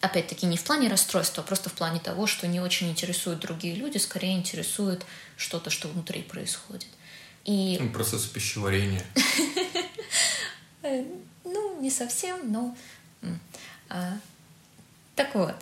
Опять-таки 0.00 0.46
не 0.46 0.56
в 0.56 0.62
плане 0.62 0.88
расстройства, 0.88 1.42
а 1.42 1.46
просто 1.46 1.70
в 1.70 1.72
плане 1.72 1.98
того, 1.98 2.28
что 2.28 2.46
не 2.46 2.60
очень 2.60 2.88
интересуют 2.88 3.40
другие 3.40 3.74
люди, 3.74 3.98
скорее 3.98 4.36
интересует 4.36 5.04
что-то, 5.36 5.70
что 5.70 5.88
внутри 5.88 6.22
происходит. 6.22 6.88
И... 7.44 7.78
Ну, 7.80 7.90
процесс 7.90 8.26
пищеварения. 8.26 9.04
Ну, 11.44 11.80
не 11.80 11.90
совсем, 11.90 12.50
но... 12.50 12.76
А, 13.88 14.18
так 15.14 15.34
вот, 15.34 15.54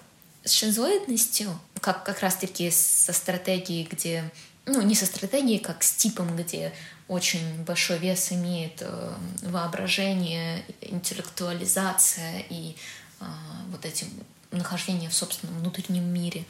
с 0.45 0.53
шизоидностью, 0.53 1.59
как 1.81 2.05
как 2.05 2.21
раз-таки 2.21 2.71
со 2.71 3.13
стратегией, 3.13 3.87
где... 3.91 4.31
Ну, 4.67 4.81
не 4.83 4.95
со 4.95 5.07
стратегией, 5.07 5.59
как 5.59 5.83
с 5.83 5.93
типом, 5.93 6.37
где 6.37 6.73
очень 7.09 7.65
большой 7.65 7.99
вес 7.99 8.31
имеет 8.31 8.83
э, 8.83 9.15
воображение, 9.43 10.65
интеллектуализация 10.81 12.45
и 12.49 12.77
э, 13.21 13.25
вот 13.71 13.85
этим 13.85 14.07
нахождение 14.53 15.11
в 15.11 15.15
собственном 15.15 15.59
внутреннем 15.59 16.05
мире. 16.05 16.45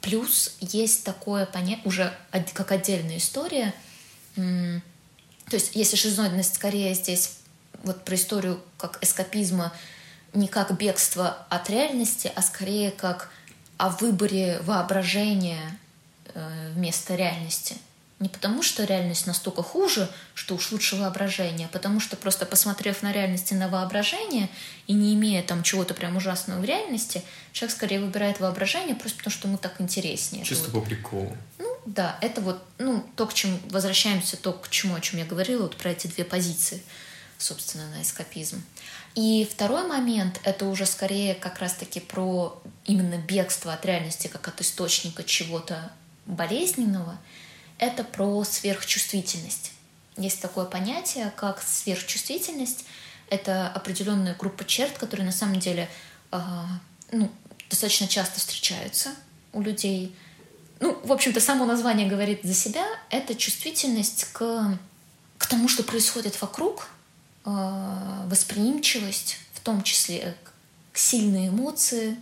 Плюс 0.00 0.56
есть 0.60 1.04
такое 1.04 1.44
понятие, 1.46 1.84
уже 1.84 2.16
как 2.54 2.72
отдельная 2.72 3.18
история. 3.18 3.74
То 4.36 5.56
есть, 5.56 5.74
если 5.74 5.96
шизоидность 5.96 6.54
скорее 6.54 6.94
здесь 6.94 7.38
вот 7.82 8.04
про 8.04 8.14
историю 8.16 8.60
как 8.78 9.02
эскапизма, 9.02 9.72
не 10.32 10.48
как 10.48 10.76
бегство 10.76 11.46
от 11.48 11.70
реальности, 11.70 12.30
а 12.34 12.42
скорее 12.42 12.90
как 12.90 13.30
о 13.78 13.90
выборе 13.90 14.60
воображения 14.62 15.78
э, 16.34 16.70
вместо 16.74 17.14
реальности. 17.14 17.76
Не 18.18 18.30
потому, 18.30 18.62
что 18.62 18.84
реальность 18.84 19.26
настолько 19.26 19.62
хуже, 19.62 20.08
что 20.32 20.54
уж 20.54 20.72
лучше 20.72 20.96
воображение, 20.96 21.66
а 21.66 21.68
потому 21.70 22.00
что 22.00 22.16
просто 22.16 22.46
посмотрев 22.46 23.02
на 23.02 23.12
реальность 23.12 23.52
и 23.52 23.54
на 23.54 23.68
воображение 23.68 24.48
и 24.86 24.94
не 24.94 25.14
имея 25.14 25.42
там 25.42 25.62
чего-то 25.62 25.92
прям 25.92 26.16
ужасного 26.16 26.60
в 26.60 26.64
реальности, 26.64 27.22
человек 27.52 27.76
скорее 27.76 28.00
выбирает 28.00 28.40
воображение 28.40 28.94
просто 28.96 29.18
потому, 29.18 29.32
что 29.32 29.48
ему 29.48 29.58
так 29.58 29.78
интереснее. 29.82 30.46
Чисто 30.46 30.70
по 30.70 30.80
приколу. 30.80 31.36
Ну 31.58 31.65
да, 31.86 32.18
это 32.20 32.40
вот 32.40 32.62
ну, 32.78 33.04
то, 33.14 33.26
к 33.26 33.34
чему 33.34 33.58
возвращаемся, 33.70 34.36
то, 34.36 34.52
к 34.52 34.68
чему, 34.68 34.96
о 34.96 35.00
чем 35.00 35.20
я 35.20 35.24
говорила, 35.24 35.62
вот 35.62 35.76
про 35.76 35.92
эти 35.92 36.08
две 36.08 36.24
позиции, 36.24 36.82
собственно, 37.38 37.88
на 37.90 38.02
эскапизм. 38.02 38.62
И 39.14 39.48
второй 39.50 39.86
момент— 39.86 40.40
это 40.44 40.66
уже 40.66 40.84
скорее 40.84 41.34
как 41.34 41.60
раз-таки 41.60 42.00
про 42.00 42.60
именно 42.84 43.16
бегство 43.16 43.72
от 43.72 43.86
реальности 43.86 44.26
как 44.26 44.48
от 44.48 44.60
источника 44.60 45.22
чего-то 45.22 45.92
болезненного. 46.26 47.16
Это 47.78 48.02
про 48.02 48.42
сверхчувствительность. 48.42 49.72
Есть 50.16 50.40
такое 50.42 50.64
понятие, 50.64 51.32
как 51.36 51.62
сверхчувствительность. 51.62 52.84
Это 53.30 53.68
определенная 53.68 54.34
группа 54.34 54.64
черт, 54.64 54.98
которые 54.98 55.24
на 55.24 55.32
самом 55.32 55.60
деле 55.60 55.88
э, 56.32 56.38
ну, 57.12 57.30
достаточно 57.70 58.08
часто 58.08 58.40
встречаются 58.40 59.10
у 59.52 59.62
людей, 59.62 60.14
ну, 60.80 60.98
в 61.02 61.12
общем-то, 61.12 61.40
само 61.40 61.64
название 61.64 62.08
говорит 62.08 62.40
за 62.42 62.54
себя, 62.54 62.84
это 63.10 63.34
чувствительность 63.34 64.26
к, 64.32 64.78
к 65.38 65.46
тому, 65.46 65.68
что 65.68 65.82
происходит 65.82 66.40
вокруг, 66.40 66.88
э, 67.44 68.26
восприимчивость, 68.26 69.38
в 69.54 69.60
том 69.60 69.82
числе 69.82 70.36
к 70.92 70.98
сильные 70.98 71.48
эмоции, 71.48 72.16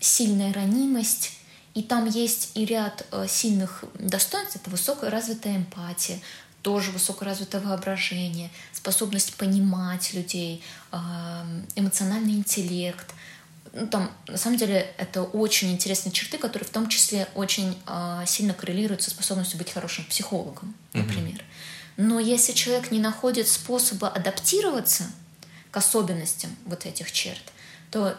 сильная 0.00 0.52
ранимость. 0.52 1.32
И 1.74 1.82
там 1.82 2.08
есть 2.08 2.50
и 2.54 2.64
ряд 2.64 3.06
э, 3.12 3.26
сильных 3.28 3.84
достоинств. 3.94 4.56
Это 4.56 4.70
высокая 4.70 5.10
развитая 5.10 5.56
эмпатия, 5.56 6.18
тоже 6.62 6.90
высокоразвитое 6.90 7.60
воображение, 7.60 8.50
способность 8.72 9.34
понимать 9.34 10.12
людей, 10.14 10.64
э, 10.90 10.96
эмоциональный 11.76 12.32
интеллект. 12.32 13.06
Ну, 13.72 13.86
там, 13.86 14.10
на 14.26 14.36
самом 14.36 14.56
деле, 14.56 14.92
это 14.98 15.22
очень 15.22 15.70
интересные 15.70 16.12
черты, 16.12 16.38
которые 16.38 16.66
в 16.66 16.72
том 16.72 16.88
числе 16.88 17.28
очень 17.34 17.78
э, 17.86 18.24
сильно 18.26 18.52
коррелируют 18.52 19.02
со 19.02 19.10
способностью 19.10 19.58
быть 19.58 19.70
хорошим 19.70 20.04
психологом, 20.04 20.74
например. 20.92 21.38
Mm-hmm. 21.38 21.44
Но 21.98 22.18
если 22.18 22.52
человек 22.52 22.90
не 22.90 22.98
находит 22.98 23.46
способа 23.46 24.08
адаптироваться 24.08 25.04
к 25.70 25.76
особенностям 25.76 26.50
вот 26.64 26.86
этих 26.86 27.12
черт, 27.12 27.42
то 27.90 28.16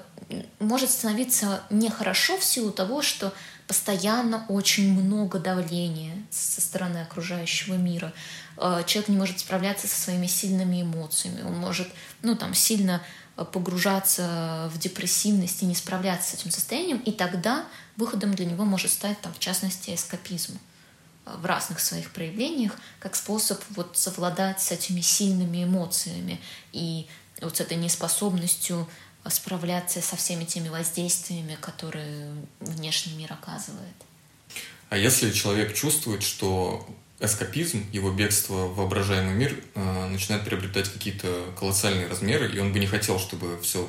может 0.59 0.91
становиться 0.91 1.63
нехорошо 1.69 2.37
в 2.37 2.43
силу 2.43 2.71
того, 2.71 3.01
что 3.01 3.33
постоянно 3.67 4.45
очень 4.49 4.93
много 4.93 5.39
давления 5.39 6.13
со 6.29 6.61
стороны 6.61 6.97
окружающего 6.99 7.75
мира. 7.75 8.13
Э, 8.57 8.83
человек 8.85 9.09
не 9.09 9.17
может 9.17 9.39
справляться 9.39 9.87
со 9.87 9.99
своими 9.99 10.27
сильными 10.27 10.81
эмоциями. 10.81 11.41
Он 11.41 11.55
может 11.55 11.87
ну, 12.21 12.35
там, 12.35 12.53
сильно 12.53 13.01
погружаться 13.45 14.69
в 14.73 14.77
депрессивность 14.77 15.61
и 15.63 15.65
не 15.65 15.75
справляться 15.75 16.31
с 16.31 16.39
этим 16.39 16.51
состоянием. 16.51 16.99
И 16.99 17.11
тогда 17.11 17.65
выходом 17.97 18.33
для 18.33 18.45
него 18.45 18.65
может 18.65 18.91
стать, 18.91 19.19
там, 19.21 19.33
в 19.33 19.39
частности, 19.39 19.93
эскапизм 19.93 20.57
э, 21.25 21.35
в 21.37 21.45
разных 21.45 21.79
своих 21.79 22.11
проявлениях, 22.11 22.77
как 22.99 23.15
способ 23.15 23.61
вот 23.71 23.97
совладать 23.97 24.61
с 24.61 24.71
этими 24.71 25.01
сильными 25.01 25.63
эмоциями 25.63 26.39
и 26.71 27.07
вот 27.41 27.57
с 27.57 27.61
этой 27.61 27.77
неспособностью 27.77 28.87
справляться 29.29 30.01
со 30.01 30.15
всеми 30.15 30.45
теми 30.45 30.69
воздействиями, 30.69 31.57
которые 31.59 32.33
внешний 32.59 33.13
мир 33.13 33.33
оказывает. 33.33 33.95
А 34.89 34.97
если 34.97 35.31
человек 35.31 35.73
чувствует, 35.73 36.23
что 36.23 36.87
эскапизм, 37.21 37.85
его 37.91 38.11
бегство 38.11 38.65
в 38.65 38.75
воображаемый 38.75 39.35
мир 39.35 39.63
э, 39.75 40.07
начинает 40.07 40.43
приобретать 40.43 40.91
какие-то 40.91 41.53
колоссальные 41.57 42.07
размеры, 42.07 42.51
и 42.51 42.59
он 42.59 42.73
бы 42.73 42.79
не 42.79 42.87
хотел, 42.87 43.19
чтобы 43.19 43.59
все 43.61 43.87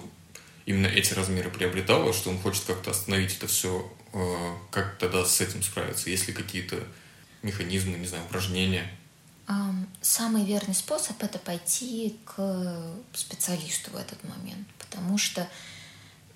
именно 0.66 0.87
эти 0.87 1.14
размеры 1.14 1.51
приобретало, 1.51 2.12
что 2.12 2.31
он 2.31 2.38
хочет 2.38 2.64
как-то 2.64 2.90
остановить 2.90 3.37
это 3.37 3.47
все, 3.47 3.90
э, 4.12 4.55
как 4.71 4.99
тогда 4.99 5.25
с 5.25 5.40
этим 5.40 5.62
справиться? 5.62 6.11
Есть 6.11 6.29
ли 6.29 6.35
какие-то 6.35 6.77
механизмы, 7.42 7.97
не 7.99 8.07
знаю, 8.07 8.25
упражнения? 8.25 8.87
Самый 10.01 10.45
верный 10.45 10.75
способ 10.75 11.23
это 11.23 11.38
пойти 11.38 12.16
к 12.25 12.95
специалисту 13.12 13.90
в 13.90 13.97
этот 13.97 14.23
момент, 14.25 14.66
потому 14.79 15.18
что, 15.18 15.49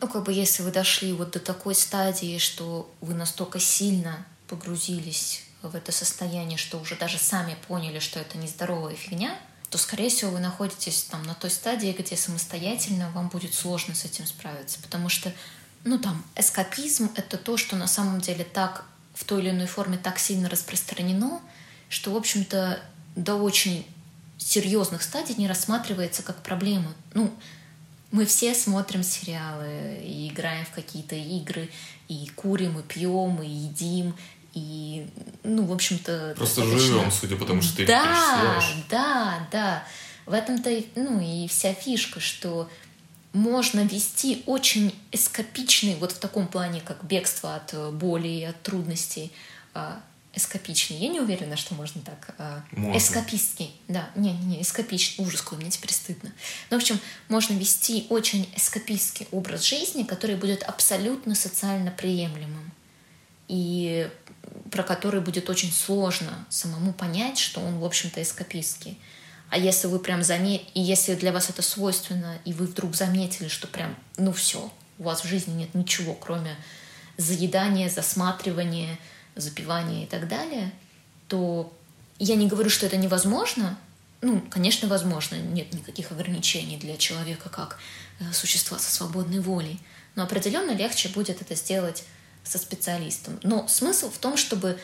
ну, 0.01 0.09
как 0.09 0.25
бы, 0.25 0.33
если 0.33 0.63
вы 0.63 0.71
дошли 0.71 1.13
вот 1.13 1.31
до 1.31 1.41
такой 1.41 1.75
стадии, 1.75 2.39
что 2.39 2.93
вы 3.01 3.15
настолько 3.15 3.59
сильно 3.59 4.27
погрузились 4.49 5.46
в 5.69 5.75
это 5.75 5.93
состояние, 5.93 6.59
что 6.59 6.79
уже 6.79 6.97
даже 6.97 7.19
сами 7.19 7.57
поняли, 7.69 7.99
что 7.99 8.21
это 8.21 8.39
нездоровая 8.39 8.95
фигня, 8.95 9.39
то, 9.71 9.79
скорее 9.79 10.11
всего, 10.11 10.31
вы 10.31 10.41
находитесь 10.41 11.03
там 11.05 11.23
на 11.25 11.35
той 11.35 11.51
стадии, 11.51 11.95
где 11.99 12.17
самостоятельно 12.17 13.11
вам 13.11 13.29
будет 13.29 13.55
сложно 13.55 13.95
с 13.95 14.05
этим 14.05 14.27
справиться, 14.27 14.79
потому 14.81 15.09
что, 15.09 15.33
ну, 15.85 15.99
там, 15.99 16.25
эскапизм— 16.37 17.11
это 17.17 17.37
то, 17.37 17.57
что 17.57 17.77
на 17.77 17.89
самом 17.89 18.21
деле 18.21 18.45
так 18.45 18.85
в 19.15 19.25
той 19.25 19.41
или 19.43 19.51
иной 19.51 19.67
форме 19.67 19.99
так 19.99 20.19
сильно 20.19 20.49
распространено, 20.49 21.41
что, 21.89 22.13
в 22.13 22.17
общем-то, 22.17 22.81
до 23.17 23.35
очень 23.35 23.87
серьезных 24.39 25.03
стадий 25.03 25.35
не 25.37 25.49
рассматривается 25.49 26.23
как 26.23 26.43
проблема. 26.43 26.95
Ну, 27.15 27.33
мы 28.13 28.25
все 28.25 28.55
смотрим 28.55 29.03
сериалы 29.03 30.01
и 30.03 30.29
играем 30.29 30.65
в 30.65 30.71
какие-то 30.71 31.17
игры, 31.17 31.71
и 32.09 32.31
курим, 32.37 32.79
и 32.79 32.83
пьем, 32.83 33.43
и 33.43 33.49
едим, 33.49 34.15
и, 34.57 35.07
ну, 35.45 35.67
в 35.67 35.73
общем-то... 35.73 36.33
Просто 36.35 36.63
достаточно... 36.63 36.95
живем, 36.95 37.11
судя 37.13 37.37
по 37.37 37.45
тому, 37.45 37.61
что 37.61 37.77
ты 37.77 37.87
Да, 37.87 38.63
да, 38.89 39.49
да. 39.53 39.85
В 40.25 40.33
этом-то, 40.33 40.71
ну, 40.95 41.21
и 41.21 41.47
вся 41.47 41.75
фишка, 41.75 42.21
что 42.21 42.67
можно 43.35 43.81
вести 43.81 44.43
очень 44.47 44.95
эскапичный, 45.13 45.97
вот 45.97 46.13
в 46.13 46.19
таком 46.19 46.49
плане, 46.49 46.81
как 46.81 47.05
бегство 47.05 47.55
от 47.55 47.95
боли 47.97 48.29
и 48.29 48.45
от 48.45 48.63
трудностей, 48.63 49.31
а, 49.75 50.01
эскапичный. 50.33 50.97
Я 50.97 51.09
не 51.09 51.21
уверена, 51.21 51.59
что 51.59 51.75
можно 51.75 52.01
так. 52.01 52.35
Э, 52.39 52.61
можно. 52.73 52.97
Эскапистский. 52.97 53.79
Да, 53.89 54.09
не-не-не, 54.17 54.63
эскапичный. 54.63 55.27
Ужас, 55.27 55.43
какой, 55.43 55.59
мне 55.59 55.71
теперь 55.71 55.93
стыдно. 55.93 56.33
Ну, 56.71 56.79
в 56.79 56.81
общем, 56.81 56.99
можно 57.29 57.53
вести 57.53 58.07
очень 58.09 58.49
эскапистский 58.57 59.29
образ 59.33 59.65
жизни, 59.65 60.03
который 60.05 60.37
будет 60.37 60.63
абсолютно 60.63 61.35
социально 61.35 61.91
приемлемым. 61.91 62.73
И 63.49 64.09
про 64.71 64.83
который 64.83 65.21
будет 65.21 65.49
очень 65.51 65.73
сложно 65.73 66.47
самому 66.49 66.93
понять, 66.93 67.39
что 67.39 67.61
он, 67.61 67.79
в 67.79 67.85
общем-то, 67.85 68.23
эскапистский. 68.23 68.99
А 69.49 69.59
если 69.59 69.87
вы 69.87 69.99
прям 69.99 70.23
заметили, 70.23 70.69
и 70.75 70.81
если 70.81 71.15
для 71.15 71.33
вас 71.33 71.51
это 71.51 71.63
свойственно, 71.63 72.39
и 72.45 72.53
вы 72.53 72.67
вдруг 72.67 72.95
заметили, 72.95 73.49
что 73.49 73.69
прям, 73.69 73.97
ну 74.17 74.33
все, 74.33 74.73
у 74.99 75.05
вас 75.05 75.23
в 75.23 75.29
жизни 75.29 75.53
нет 75.53 75.75
ничего, 75.75 76.15
кроме 76.15 76.57
заедания, 77.17 77.89
засматривания, 77.89 78.99
запивание 79.37 80.05
и 80.05 80.07
так 80.07 80.29
далее, 80.29 80.73
то 81.29 81.73
я 82.19 82.35
не 82.35 82.49
говорю, 82.49 82.71
что 82.71 82.87
это 82.87 82.97
невозможно. 82.97 83.79
Ну, 84.23 84.43
конечно, 84.51 84.89
возможно, 84.89 85.37
нет 85.37 85.73
никаких 85.73 86.11
ограничений 86.11 86.79
для 86.79 86.97
человека 86.97 87.49
как 87.49 87.79
э, 88.19 88.33
существа 88.33 88.79
со 88.79 88.93
свободной 88.93 89.41
волей. 89.41 89.79
Но 90.15 90.23
определенно 90.25 90.71
легче 90.73 91.11
будет 91.11 91.43
это 91.43 91.55
сделать 91.55 92.05
со 92.47 92.59
специалистом. 92.59 93.39
Но 93.43 93.67
смысл 93.69 94.11
в 94.11 94.19
том, 94.19 94.37
чтобы 94.37 94.79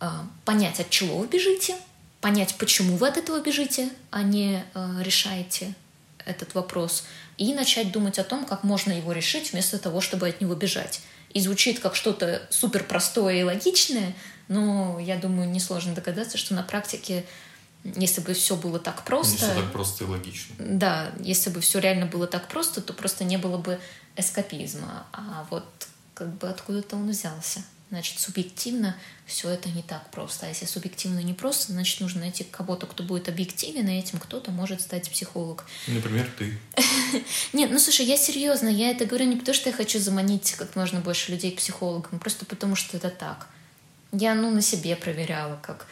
э, 0.00 0.10
понять, 0.44 0.80
от 0.80 0.90
чего 0.90 1.18
вы 1.18 1.26
бежите, 1.26 1.76
понять, 2.20 2.56
почему 2.58 2.96
вы 2.96 3.08
от 3.08 3.16
этого 3.16 3.40
бежите, 3.40 3.90
а 4.10 4.22
не 4.22 4.64
э, 4.74 5.02
решаете 5.02 5.74
этот 6.24 6.54
вопрос, 6.54 7.04
и 7.36 7.54
начать 7.54 7.92
думать 7.92 8.18
о 8.18 8.24
том, 8.24 8.44
как 8.44 8.64
можно 8.64 8.92
его 8.92 9.12
решить 9.12 9.52
вместо 9.52 9.78
того, 9.78 10.00
чтобы 10.00 10.28
от 10.28 10.40
него 10.40 10.54
бежать 10.54 11.00
и 11.32 11.40
звучит 11.40 11.80
как 11.80 11.94
что-то 11.94 12.42
супер 12.50 12.84
простое 12.84 13.36
и 13.36 13.42
логичное, 13.42 14.14
но 14.48 14.98
я 14.98 15.16
думаю, 15.16 15.48
несложно 15.48 15.94
догадаться, 15.94 16.38
что 16.38 16.54
на 16.54 16.62
практике 16.62 17.24
если 17.84 18.20
бы 18.20 18.34
все 18.34 18.56
было 18.56 18.78
так 18.78 19.04
просто... 19.04 19.46
Не 19.46 19.52
все 19.52 19.62
так 19.62 19.72
просто 19.72 20.04
и 20.04 20.06
логично. 20.08 20.54
Да, 20.58 21.12
если 21.20 21.48
бы 21.50 21.60
все 21.60 21.78
реально 21.78 22.06
было 22.06 22.26
так 22.26 22.48
просто, 22.48 22.80
то 22.80 22.92
просто 22.92 23.24
не 23.24 23.36
было 23.36 23.56
бы 23.56 23.78
эскапизма. 24.16 25.06
А 25.12 25.46
вот 25.50 25.64
как 26.18 26.34
бы 26.36 26.48
откуда-то 26.48 26.96
он 26.96 27.08
взялся. 27.08 27.62
Значит, 27.90 28.18
субъективно 28.18 28.96
все 29.24 29.48
это 29.48 29.70
не 29.70 29.82
так 29.82 30.10
просто. 30.10 30.46
А 30.46 30.48
если 30.48 30.66
субъективно 30.66 31.20
не 31.20 31.32
просто, 31.32 31.72
значит, 31.72 32.00
нужно 32.00 32.20
найти 32.20 32.44
кого-то, 32.44 32.86
кто 32.86 33.02
будет 33.02 33.28
объективен, 33.28 33.88
и 33.88 33.98
этим 33.98 34.18
кто-то 34.18 34.50
может 34.50 34.82
стать 34.82 35.08
психолог. 35.08 35.64
Например, 35.86 36.28
ты. 36.36 36.58
Нет, 37.54 37.70
ну 37.70 37.78
слушай, 37.78 38.04
я 38.04 38.16
серьезно, 38.18 38.68
я 38.68 38.90
это 38.90 39.06
говорю 39.06 39.26
не 39.26 39.36
потому, 39.36 39.54
что 39.54 39.70
я 39.70 39.76
хочу 39.76 40.00
заманить 40.00 40.52
как 40.52 40.76
можно 40.76 41.00
больше 41.00 41.30
людей 41.30 41.52
к 41.52 41.58
психологам, 41.58 42.18
просто 42.18 42.44
потому, 42.44 42.74
что 42.74 42.96
это 42.96 43.10
так. 43.10 43.46
Я, 44.12 44.34
ну, 44.34 44.50
на 44.50 44.60
себе 44.60 44.96
проверяла, 44.96 45.58
как 45.62 45.86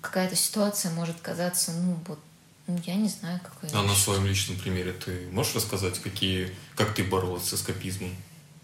какая-то 0.00 0.34
ситуация 0.34 0.90
может 0.92 1.20
казаться, 1.20 1.72
ну, 1.72 1.98
вот, 2.06 2.18
ну, 2.66 2.78
я 2.86 2.96
не 2.96 3.08
знаю, 3.08 3.40
какая. 3.42 3.80
А 3.80 3.82
на 3.82 3.94
своем 3.94 4.26
личном 4.26 4.58
примере 4.58 4.92
ты 4.92 5.28
можешь 5.30 5.54
рассказать, 5.54 5.98
какие, 6.00 6.54
как 6.74 6.94
ты 6.94 7.04
боролась 7.04 7.44
с 7.44 7.54
эскапизмом? 7.54 8.14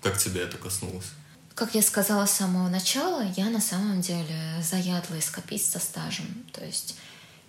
Как 0.07 0.19
тебя 0.19 0.43
это 0.43 0.57
коснулось? 0.57 1.07
Как 1.57 1.75
я 1.75 1.83
сказала 1.83 2.27
с 2.27 2.31
самого 2.31 2.69
начала, 2.69 3.25
я 3.37 3.47
на 3.47 3.61
самом 3.61 4.01
деле 4.01 4.39
заядлый 4.63 5.19
эскапист 5.19 5.73
со 5.73 5.81
стажем. 5.81 6.45
То 6.53 6.65
есть, 6.65 6.97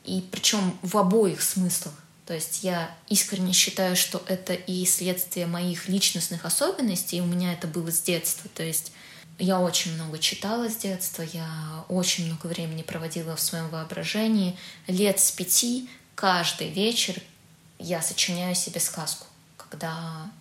и 0.06 0.28
причем 0.32 0.76
в 0.82 0.98
обоих 0.98 1.44
смыслах. 1.44 1.94
То 2.26 2.34
есть 2.34 2.64
я 2.64 2.90
искренне 3.10 3.54
считаю, 3.54 3.96
что 3.96 4.24
это 4.26 4.56
и 4.56 4.86
следствие 4.86 5.46
моих 5.46 5.88
личностных 5.88 6.46
особенностей, 6.46 7.18
и 7.18 7.22
у 7.22 7.28
меня 7.28 7.54
это 7.54 7.68
было 7.68 7.92
с 7.92 8.02
детства. 8.02 8.50
То 8.56 8.64
есть 8.64 8.92
я 9.38 9.60
очень 9.60 9.94
много 9.94 10.18
читала 10.18 10.68
с 10.68 10.78
детства, 10.78 11.22
я 11.22 11.86
очень 11.90 12.26
много 12.26 12.48
времени 12.48 12.82
проводила 12.82 13.36
в 13.36 13.40
своем 13.40 13.70
воображении. 13.70 14.58
Лет 14.88 15.20
с 15.20 15.30
пяти 15.30 15.88
каждый 16.16 16.70
вечер 16.70 17.22
я 17.78 18.02
сочиняю 18.02 18.56
себе 18.56 18.80
сказку, 18.80 19.28
когда 19.58 20.32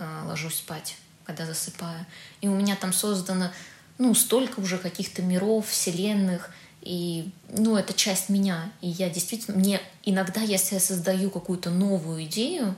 э, 0.00 0.22
ложусь 0.26 0.56
спать 0.56 0.96
когда 1.30 1.46
засыпаю. 1.46 2.04
И 2.40 2.48
у 2.48 2.54
меня 2.54 2.76
там 2.76 2.92
создано, 2.92 3.50
ну, 3.98 4.14
столько 4.14 4.60
уже 4.60 4.78
каких-то 4.78 5.22
миров, 5.22 5.68
вселенных, 5.68 6.50
и, 6.82 7.30
ну, 7.48 7.76
это 7.76 7.92
часть 7.92 8.28
меня. 8.28 8.72
И 8.80 8.88
я 8.88 9.08
действительно, 9.10 9.56
мне 9.56 9.80
иногда, 10.04 10.40
если 10.40 10.74
я 10.74 10.80
создаю 10.80 11.30
какую-то 11.30 11.70
новую 11.70 12.24
идею 12.24 12.74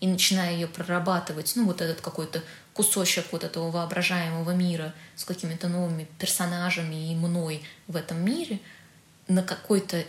и 0.00 0.06
начинаю 0.06 0.54
ее 0.54 0.66
прорабатывать, 0.66 1.52
ну, 1.56 1.64
вот 1.64 1.80
этот 1.80 2.00
какой-то 2.02 2.42
кусочек 2.74 3.26
вот 3.32 3.44
этого 3.44 3.70
воображаемого 3.70 4.50
мира 4.50 4.92
с 5.14 5.24
какими-то 5.24 5.68
новыми 5.68 6.06
персонажами 6.18 7.12
и 7.12 7.14
мной 7.14 7.62
в 7.86 7.96
этом 7.96 8.22
мире, 8.22 8.60
на 9.26 9.42
какой-то 9.42 10.04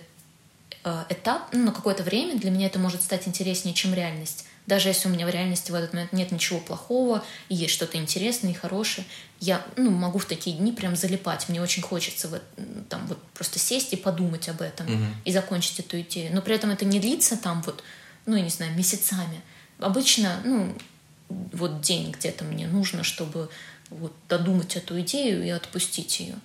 э, 0.84 1.04
этап, 1.10 1.54
ну, 1.54 1.64
на 1.64 1.72
какое-то 1.72 2.04
время 2.04 2.38
для 2.38 2.52
меня 2.52 2.68
это 2.68 2.80
может 2.80 3.02
стать 3.02 3.28
интереснее, 3.28 3.74
чем 3.74 3.94
реальность. 3.94 4.46
Даже 4.68 4.90
если 4.90 5.08
у 5.08 5.12
меня 5.12 5.26
в 5.26 5.30
реальности 5.30 5.72
в 5.72 5.76
этот 5.76 5.94
момент 5.94 6.12
нет 6.12 6.32
ничего 6.32 6.60
плохого, 6.60 7.24
и 7.48 7.56
есть 7.56 7.74
что-то 7.74 7.98
интересное 7.98 8.52
и 8.52 8.54
хорошее, 8.54 9.08
я 9.40 9.66
ну, 9.78 9.92
могу 9.92 10.20
в 10.20 10.26
такие 10.26 10.58
дни 10.58 10.74
прям 10.74 10.96
залипать. 10.98 11.48
Мне 11.48 11.62
очень 11.62 11.82
хочется 11.82 12.28
вот, 12.28 12.44
там 12.90 13.08
вот 13.08 13.24
просто 13.34 13.60
сесть 13.60 13.94
и 13.94 13.96
подумать 13.96 14.50
об 14.50 14.62
этом 14.62 14.86
Мгм. 14.86 15.16
и 15.24 15.32
закончить 15.32 15.80
эту 15.80 16.02
идею. 16.02 16.36
Но 16.36 16.42
при 16.42 16.54
этом 16.54 16.70
это 16.70 16.84
не 16.84 17.00
длится 17.00 17.38
там 17.38 17.62
вот, 17.62 17.82
ну, 18.26 18.36
я 18.36 18.44
не 18.44 18.50
знаю, 18.50 18.76
месяцами. 18.76 19.42
Обычно, 19.80 20.42
ну, 20.44 20.76
вот 21.30 21.80
день 21.82 22.12
где-то 22.12 22.44
мне 22.44 22.68
нужно, 22.68 23.04
чтобы 23.04 23.50
вот 23.90 24.14
додумать 24.28 24.76
эту 24.76 25.00
идею 25.00 25.46
и 25.46 25.50
отпустить 25.50 26.20
ее. 26.20 26.36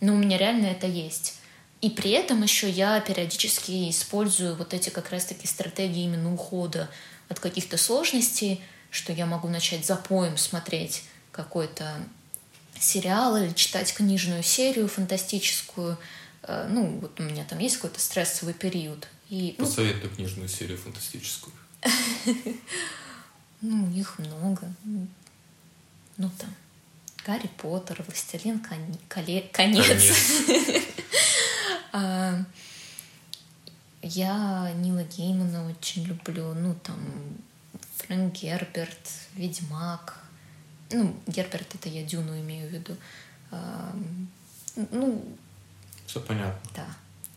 Но 0.00 0.14
у 0.14 0.16
меня 0.16 0.38
реально 0.38 0.66
это 0.66 0.88
есть. 0.88 1.34
И 1.82 1.88
при 1.88 2.10
этом 2.10 2.42
еще 2.42 2.68
я 2.68 3.00
периодически 3.00 3.88
использую 3.90 4.56
вот 4.56 4.74
эти 4.74 4.90
как 4.90 5.10
раз-таки 5.10 5.46
стратегии 5.46 6.02
именно 6.02 6.34
ухода 6.34 6.90
от 7.30 7.40
каких-то 7.40 7.78
сложностей, 7.78 8.60
что 8.90 9.12
я 9.14 9.24
могу 9.24 9.48
начать 9.48 9.86
запоем 9.86 10.36
смотреть 10.36 11.04
какой-то 11.32 11.96
сериал 12.78 13.36
или 13.36 13.52
читать 13.52 13.94
книжную 13.94 14.42
серию 14.42 14.88
фантастическую. 14.88 15.96
Э, 16.42 16.66
Ну, 16.68 16.98
вот 16.98 17.18
у 17.18 17.22
меня 17.22 17.44
там 17.44 17.58
есть 17.60 17.76
какой-то 17.76 18.00
стрессовый 18.00 18.52
период. 18.52 19.08
И, 19.28 19.54
ну, 19.58 19.64
Посоветуй 19.64 20.10
книжную 20.10 20.48
серию 20.48 20.76
фантастическую. 20.76 21.54
ну, 23.60 23.90
их 23.92 24.18
много. 24.18 24.74
Ну, 26.16 26.30
там, 26.36 26.52
Гарри 27.24 27.48
Поттер, 27.58 28.02
Властелин 28.06 28.58
конец. 28.58 29.46
Я 34.12 34.72
Нила 34.76 35.04
Геймана 35.04 35.68
очень 35.70 36.04
люблю. 36.04 36.52
Ну, 36.54 36.74
там, 36.82 36.98
Фрэнк 37.98 38.34
Герберт, 38.34 38.98
Ведьмак. 39.34 40.18
Ну, 40.90 41.14
Герберт 41.28 41.74
это 41.76 41.88
я 41.88 42.02
Дюну 42.02 42.36
имею 42.40 42.68
в 42.68 42.72
виду. 42.72 42.96
А, 43.52 43.94
Ну, 44.90 45.24
Все 46.06 46.20
понятно. 46.20 46.60
да. 46.74 46.86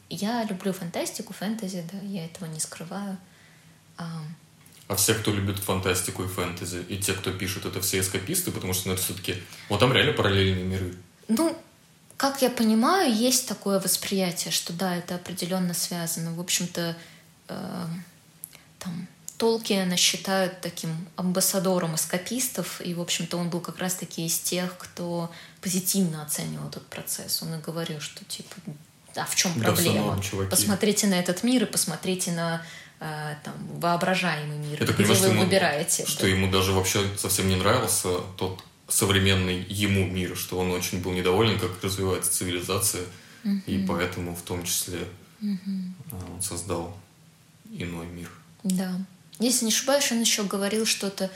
Я 0.10 0.44
люблю 0.46 0.74
фантастику, 0.74 1.34
фэнтези, 1.34 1.84
да, 1.92 2.00
я 2.00 2.26
этого 2.26 2.48
не 2.48 2.60
скрываю. 2.60 3.18
А, 3.98 4.22
А 4.88 4.96
все, 4.96 5.14
кто 5.14 5.32
любит 5.32 5.60
фантастику 5.60 6.24
и 6.24 6.28
фэнтези, 6.28 6.84
и 6.90 6.98
те, 6.98 7.14
кто 7.14 7.32
пишет, 7.32 7.66
это 7.66 7.82
все 7.82 8.00
эскаписты, 8.00 8.52
потому 8.52 8.74
что 8.74 8.88
ну, 8.90 8.94
это 8.96 9.04
все-таки... 9.04 9.42
Вот 9.70 9.80
там 9.80 9.94
реально 9.94 10.14
параллельные 10.14 10.64
миры. 10.66 10.96
Ну, 11.28 11.56
как 12.18 12.42
я 12.42 12.50
понимаю, 12.50 13.14
есть 13.14 13.48
такое 13.48 13.80
восприятие, 13.80 14.52
что 14.52 14.74
да, 14.74 14.96
это 14.96 15.16
определенно 15.16 15.74
связано. 15.74 16.34
В 16.34 16.40
общем-то, 16.40 16.96
э, 17.50 17.86
там 18.80 19.08
Толкиена 19.38 19.98
считают 19.98 20.62
таким 20.62 21.08
амбассадором 21.16 21.96
эскапистов, 21.96 22.80
и, 22.82 22.94
в 22.94 23.02
общем-то, 23.02 23.36
он 23.38 23.50
был 23.50 23.60
как 23.60 23.80
раз-таки 23.80 24.26
из 24.26 24.40
тех, 24.40 24.78
кто 24.78 25.30
позитивно 25.62 26.22
оценивал 26.24 26.70
этот 26.70 26.86
процесс. 26.88 27.42
Он 27.42 27.54
и 27.56 27.62
говорил, 27.62 28.00
что, 28.00 28.24
типа, 28.26 28.56
а 29.16 29.26
в 29.26 29.36
чем 29.36 29.52
Да, 29.60 29.66
проблема? 29.66 30.22
чуваки. 30.22 30.50
Посмотрите 30.50 31.08
на 31.08 31.16
этот 31.16 31.44
мир 31.44 31.64
и 31.64 31.66
посмотрите 31.66 32.32
на 32.32 32.66
э, 33.00 33.36
там, 33.44 33.54
воображаемый 33.80 34.58
мир, 34.58 34.80
Я 34.82 34.88
где 34.88 35.04
что 35.14 35.24
вы 35.24 35.28
ему, 35.30 35.44
выбираете. 35.44 36.06
что 36.06 36.26
ему 36.26 36.50
даже 36.50 36.72
вообще 36.72 37.06
совсем 37.18 37.48
не 37.50 37.56
нравился 37.56 38.20
тот 38.38 38.64
современный 38.94 39.64
ему 39.70 40.06
мир, 40.06 40.38
что 40.38 40.60
он 40.60 40.72
очень 40.72 41.02
был 41.02 41.14
недоволен, 41.14 41.60
как 41.60 41.84
развивается 41.84 42.32
цивилизация, 42.32 43.04
и 43.66 43.84
поэтому 43.88 44.36
в 44.36 44.42
том 44.44 44.64
числе 44.64 45.00
а, 45.42 46.34
он 46.34 46.42
создал 46.42 46.96
иной 47.72 48.06
мир. 48.06 48.30
Да. 48.64 48.94
Если 49.40 49.66
не 49.66 49.72
ошибаюсь, 49.72 50.12
он 50.12 50.22
еще 50.22 50.44
говорил 50.44 50.86
что-то 50.86 51.32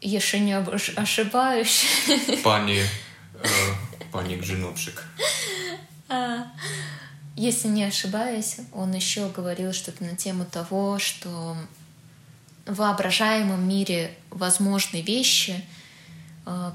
«Если 0.00 0.38
не 0.38 0.54
ошибаюсь». 0.96 1.84
Пани, 2.42 2.82
э, 3.34 3.48
пани 4.10 4.36
Гджиновшик. 4.36 5.04
Если 7.36 7.68
не 7.68 7.84
ошибаюсь, 7.84 8.56
он 8.72 8.92
еще 8.92 9.28
говорил 9.28 9.72
что-то 9.72 10.02
на 10.04 10.16
тему 10.16 10.44
того, 10.44 10.98
что 10.98 11.56
в 12.66 12.74
воображаемом 12.74 13.66
мире 13.66 14.14
возможны 14.30 15.00
вещи, 15.00 15.64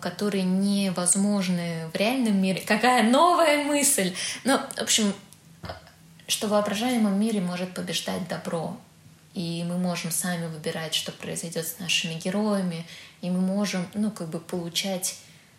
которые 0.02 0.44
невозможны 0.44 1.90
в 1.94 1.96
реальном 1.96 2.42
мире. 2.42 2.62
Какая 2.66 3.04
новая 3.04 3.64
мысль! 3.64 4.14
Ну, 4.44 4.58
в 4.58 4.82
общем, 4.82 5.14
что 6.28 6.48
в 6.48 6.52
воображаемом 6.52 7.20
мире 7.20 7.42
может 7.42 7.74
побеждать 7.74 8.28
добро. 8.28 8.78
И 9.34 9.64
мы 9.68 9.78
можем 9.78 10.10
сами 10.12 10.48
выбирать, 10.48 10.94
что 10.94 11.12
произойдет 11.12 11.68
с 11.68 11.80
нашими 11.80 12.14
героями. 12.14 12.86
И 13.22 13.30
мы 13.30 13.40
можем, 13.40 13.88
ну, 13.94 14.10
как 14.10 14.30
бы 14.30 14.40
получать, 14.40 15.18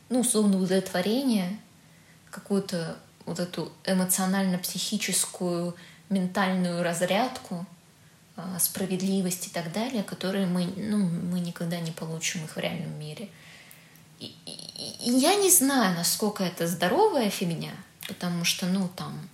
ну, 0.08 0.20
условно, 0.20 0.58
удовлетворение, 0.58 1.58
какую-то 2.30 2.96
вот 3.24 3.38
эту 3.38 3.72
эмоционально-психическую, 3.84 5.76
ментальную 6.08 6.82
разрядку, 6.82 7.66
а, 8.36 8.58
справедливость 8.58 9.48
и 9.48 9.50
так 9.50 9.72
далее, 9.72 10.02
которые 10.02 10.46
мы, 10.46 10.64
ну, 10.76 10.98
мы 10.98 11.40
никогда 11.40 11.78
не 11.80 11.90
получим 11.90 12.44
их 12.44 12.56
в 12.56 12.58
реальном 12.58 12.98
мире. 12.98 13.28
И, 14.20 14.34
я 15.00 15.34
не 15.36 15.50
знаю, 15.50 15.96
насколько 15.96 16.44
это 16.44 16.66
здоровая 16.66 17.30
фигня, 17.30 17.72
потому 18.06 18.44
что, 18.44 18.66
ну, 18.66 18.90
там, 18.96 19.28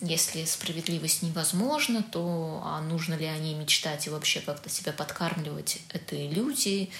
если 0.00 0.44
справедливость 0.44 1.22
невозможна, 1.22 2.02
то 2.02 2.60
а 2.64 2.80
нужно 2.80 3.14
ли 3.14 3.26
о 3.26 3.38
ней 3.38 3.54
мечтать 3.54 4.06
и 4.06 4.10
вообще 4.10 4.40
как-то 4.40 4.68
себя 4.68 4.92
подкармливать, 4.92 5.80
это 5.90 6.16
иллюзии. 6.16 6.90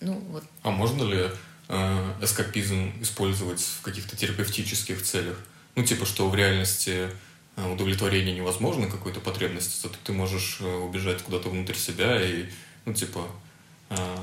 Ну, 0.00 0.14
вот 0.30 0.44
А 0.62 0.70
можно 0.70 1.02
ли 1.04 1.30
э, 1.68 2.14
эскапизм 2.22 2.92
использовать 3.00 3.60
в 3.60 3.80
каких-то 3.82 4.16
терапевтических 4.16 5.02
целях? 5.02 5.38
Ну, 5.74 5.84
типа, 5.84 6.04
что 6.04 6.28
в 6.28 6.34
реальности 6.34 7.10
э, 7.56 7.72
удовлетворение 7.72 8.34
невозможно 8.34 8.88
какой-то 8.88 9.20
потребности, 9.20 9.80
зато 9.80 9.96
ты 10.04 10.12
можешь 10.12 10.58
э, 10.60 10.66
убежать 10.66 11.22
куда-то 11.22 11.48
внутрь 11.48 11.76
себя 11.76 12.20
и, 12.20 12.46
ну, 12.84 12.92
типа, 12.92 13.26
э, 13.90 14.16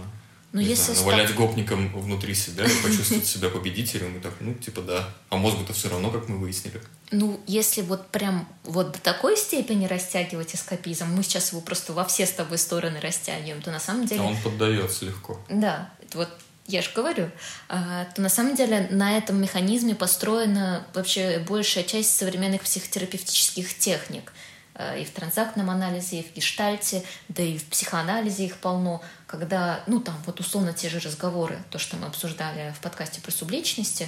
Ну, 0.57 0.63
не 0.63 0.69
если 0.69 0.93
знаю, 0.93 0.97
ста- 0.97 1.05
навалять 1.05 1.35
гопником 1.35 2.01
внутри 2.01 2.33
себя 2.33 2.65
и 2.65 2.81
почувствовать 2.81 3.27
себя 3.27 3.49
победителем, 3.49 4.17
и 4.17 4.19
так, 4.19 4.33
ну, 4.39 4.55
типа, 4.55 4.81
да. 4.81 5.07
А 5.29 5.37
мозгу-то 5.37 5.71
все 5.73 5.87
равно, 5.87 6.09
как 6.09 6.27
мы 6.29 6.39
выяснили. 6.39 6.81
Ну, 7.11 7.39
если 7.45 7.83
вот 7.83 8.07
прям 8.07 8.47
вот 8.63 8.93
до 8.93 8.99
такой 8.99 9.37
степени 9.37 9.85
растягивать 9.85 10.55
эскапизм, 10.55 11.05
мы 11.05 11.21
сейчас 11.21 11.51
его 11.51 11.61
просто 11.61 11.93
во 11.93 12.05
все 12.05 12.25
с 12.25 12.31
тобой 12.31 12.57
стороны 12.57 12.99
растягиваем, 12.99 13.61
то 13.61 13.69
на 13.69 13.79
самом 13.79 14.07
деле... 14.07 14.21
А 14.21 14.23
он 14.23 14.35
поддается 14.37 15.05
легко. 15.05 15.39
Да, 15.47 15.91
вот 16.15 16.29
я 16.65 16.81
же 16.81 16.89
говорю, 16.95 17.29
а, 17.69 18.05
то 18.15 18.21
на 18.21 18.29
самом 18.29 18.55
деле 18.55 18.87
на 18.89 19.15
этом 19.15 19.39
механизме 19.39 19.93
построена 19.93 20.87
вообще 20.95 21.39
большая 21.47 21.83
часть 21.83 22.17
современных 22.17 22.63
психотерапевтических 22.63 23.77
техник. 23.77 24.33
А, 24.79 24.95
И 24.95 25.03
в 25.05 25.11
транзактном 25.11 25.69
анализе, 25.69 26.19
и 26.19 26.23
в 26.23 26.33
гештальте, 26.35 27.03
да 27.29 27.41
и 27.43 27.57
в 27.57 27.65
психоанализе 27.65 28.45
их 28.45 28.57
полно, 28.57 29.01
когда, 29.25 29.83
ну 29.87 29.99
там 29.99 30.15
вот 30.27 30.39
условно 30.39 30.71
те 30.73 30.87
же 30.89 30.99
разговоры, 30.99 31.57
то, 31.71 31.79
что 31.79 31.97
мы 31.97 32.05
обсуждали 32.07 32.71
в 32.77 32.79
подкасте 32.81 33.19
про 33.21 33.31
субличности, 33.31 34.07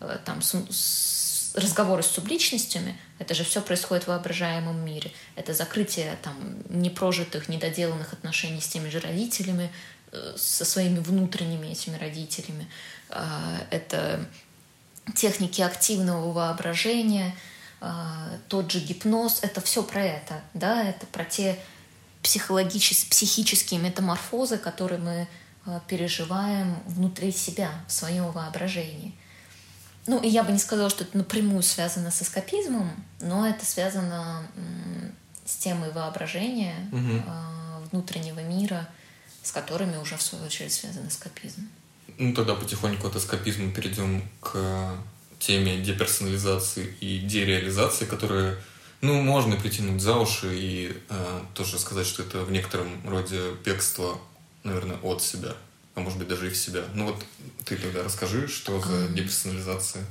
э, 0.00 0.18
там 0.24 0.40
с- 0.42 0.54
с- 0.70 1.54
разговоры 1.54 2.02
с 2.02 2.06
субличностями, 2.08 2.98
это 3.18 3.34
же 3.34 3.44
все 3.44 3.60
происходит 3.62 4.04
в 4.04 4.08
воображаемом 4.08 4.82
мире. 4.84 5.10
Это 5.36 5.52
закрытие 5.54 6.16
там 6.22 6.34
непрожитых, 6.68 7.48
недоделанных 7.48 8.12
отношений 8.12 8.60
с 8.60 8.68
теми 8.68 8.88
же 8.90 9.00
родителями, 9.00 9.70
э, 10.12 10.34
со 10.36 10.64
своими 10.64 10.98
внутренними 10.98 11.68
этими 11.68 11.96
родителями. 11.98 12.66
Это 13.70 14.20
техники 15.14 15.62
активного 15.62 16.32
воображения, 16.32 17.34
тот 18.48 18.70
же 18.70 18.80
гипноз, 18.80 19.40
это 19.42 19.60
все 19.60 19.82
про 19.82 20.02
это, 20.02 20.40
да, 20.54 20.82
это 20.82 21.06
про 21.06 21.24
те 21.24 21.58
психологические, 22.22 23.10
психические 23.10 23.78
метаморфозы, 23.80 24.58
которые 24.58 24.98
мы 24.98 25.28
а, 25.64 25.80
переживаем 25.86 26.76
внутри 26.86 27.30
себя, 27.30 27.70
в 27.86 27.92
своем 27.92 28.30
воображении. 28.32 29.14
Ну, 30.08 30.20
и 30.20 30.28
я 30.28 30.42
бы 30.42 30.52
не 30.52 30.58
сказала, 30.58 30.90
что 30.90 31.04
это 31.04 31.16
напрямую 31.16 31.62
связано 31.62 32.10
с 32.10 32.22
эскапизмом, 32.22 32.90
но 33.20 33.46
это 33.46 33.64
связано 33.64 34.46
с 35.44 35.56
темой 35.56 35.92
воображения, 35.92 36.74
а, 37.28 37.80
внутреннего 37.90 38.40
мира, 38.40 38.88
с 39.42 39.52
которыми 39.52 39.96
уже, 39.96 40.16
в 40.16 40.22
свою 40.22 40.44
очередь, 40.44 40.72
связан 40.72 41.06
эскапизм. 41.06 41.68
Ну, 42.18 42.34
тогда 42.34 42.54
потихоньку 42.54 43.06
от 43.06 43.16
эскапизма 43.16 43.70
перейдем 43.70 44.28
к 44.40 44.96
теме 45.38 45.78
деперсонализации 45.78 46.94
и 47.00 47.18
дереализации, 47.18 48.04
которые, 48.04 48.58
ну, 49.00 49.20
можно 49.20 49.56
притянуть 49.56 50.00
за 50.00 50.16
уши 50.16 50.48
и 50.58 50.96
э, 51.08 51.40
тоже 51.54 51.78
сказать, 51.78 52.06
что 52.06 52.22
это 52.22 52.42
в 52.42 52.50
некотором 52.50 52.88
роде 53.08 53.52
бегство, 53.64 54.18
наверное, 54.64 54.98
от 55.02 55.22
себя. 55.22 55.54
а 55.94 56.00
может 56.00 56.18
быть 56.18 56.28
даже 56.28 56.48
и 56.48 56.50
в 56.50 56.56
себя. 56.56 56.82
Ну 56.94 57.06
вот 57.06 57.24
ты 57.64 57.76
тогда 57.76 58.02
расскажи, 58.02 58.48
что 58.48 58.80
за 58.80 59.08
деперсонализация. 59.08 60.04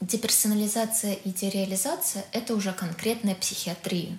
Деперсонализация 0.00 1.14
и 1.14 1.30
дереализация– 1.30 2.26
это 2.32 2.54
уже 2.54 2.72
конкретная 2.72 3.34
психиатрия. 3.34 4.18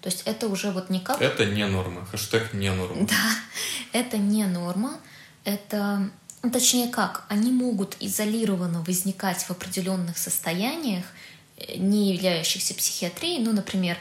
То 0.00 0.10
есть 0.10 0.22
это 0.26 0.48
уже 0.48 0.70
вот 0.70 0.90
не 0.90 1.00
как... 1.00 1.20
Это 1.20 1.46
не 1.46 1.66
норма. 1.66 2.04
Хэштег 2.04 2.52
не 2.52 2.70
норма. 2.70 3.06
Да, 3.06 3.38
это 3.98 4.18
не 4.18 4.44
норма. 4.44 5.00
Это, 5.44 6.10
точнее 6.50 6.88
как, 6.88 7.24
они 7.28 7.52
могут 7.52 7.96
изолированно 8.00 8.82
возникать 8.82 9.42
в 9.42 9.50
определенных 9.50 10.18
состояниях, 10.18 11.04
э, 11.56 11.76
не 11.76 12.12
являющихся 12.14 12.74
психиатрией. 12.74 13.42
Ну, 13.42 13.52
например, 13.52 13.96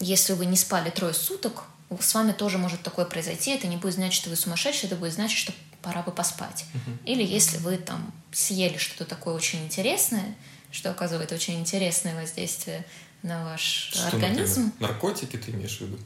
если 0.00 0.34
вы 0.34 0.46
не 0.46 0.56
спали 0.56 0.90
трое 0.90 1.14
суток, 1.14 1.64
с 2.00 2.14
вами 2.14 2.32
тоже 2.32 2.58
может 2.58 2.82
такое 2.82 3.04
произойти. 3.04 3.52
Это 3.52 3.66
не 3.66 3.76
будет 3.76 3.94
значить, 3.94 4.20
что 4.20 4.30
вы 4.30 4.36
сумасшедший, 4.36 4.88
это 4.88 4.96
будет 4.96 5.14
значить, 5.14 5.38
что 5.38 5.52
пора 5.82 6.02
бы 6.02 6.10
поспать. 6.10 6.64
Uh-huh. 6.74 6.98
Или 7.04 7.22
если 7.22 7.58
вы 7.58 7.76
там 7.76 8.12
съели 8.32 8.76
что-то 8.76 9.04
такое 9.04 9.34
очень 9.34 9.64
интересное, 9.64 10.34
что 10.72 10.90
оказывает 10.90 11.30
очень 11.30 11.60
интересное 11.60 12.20
воздействие 12.20 12.84
на 13.22 13.44
ваш 13.44 13.90
Что, 13.92 14.08
организм. 14.08 14.64
Например? 14.64 14.90
Наркотики 14.90 15.36
ты 15.36 15.52
имеешь 15.52 15.78
в 15.78 15.80
виду? 15.82 15.98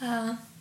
Да. 0.00 0.38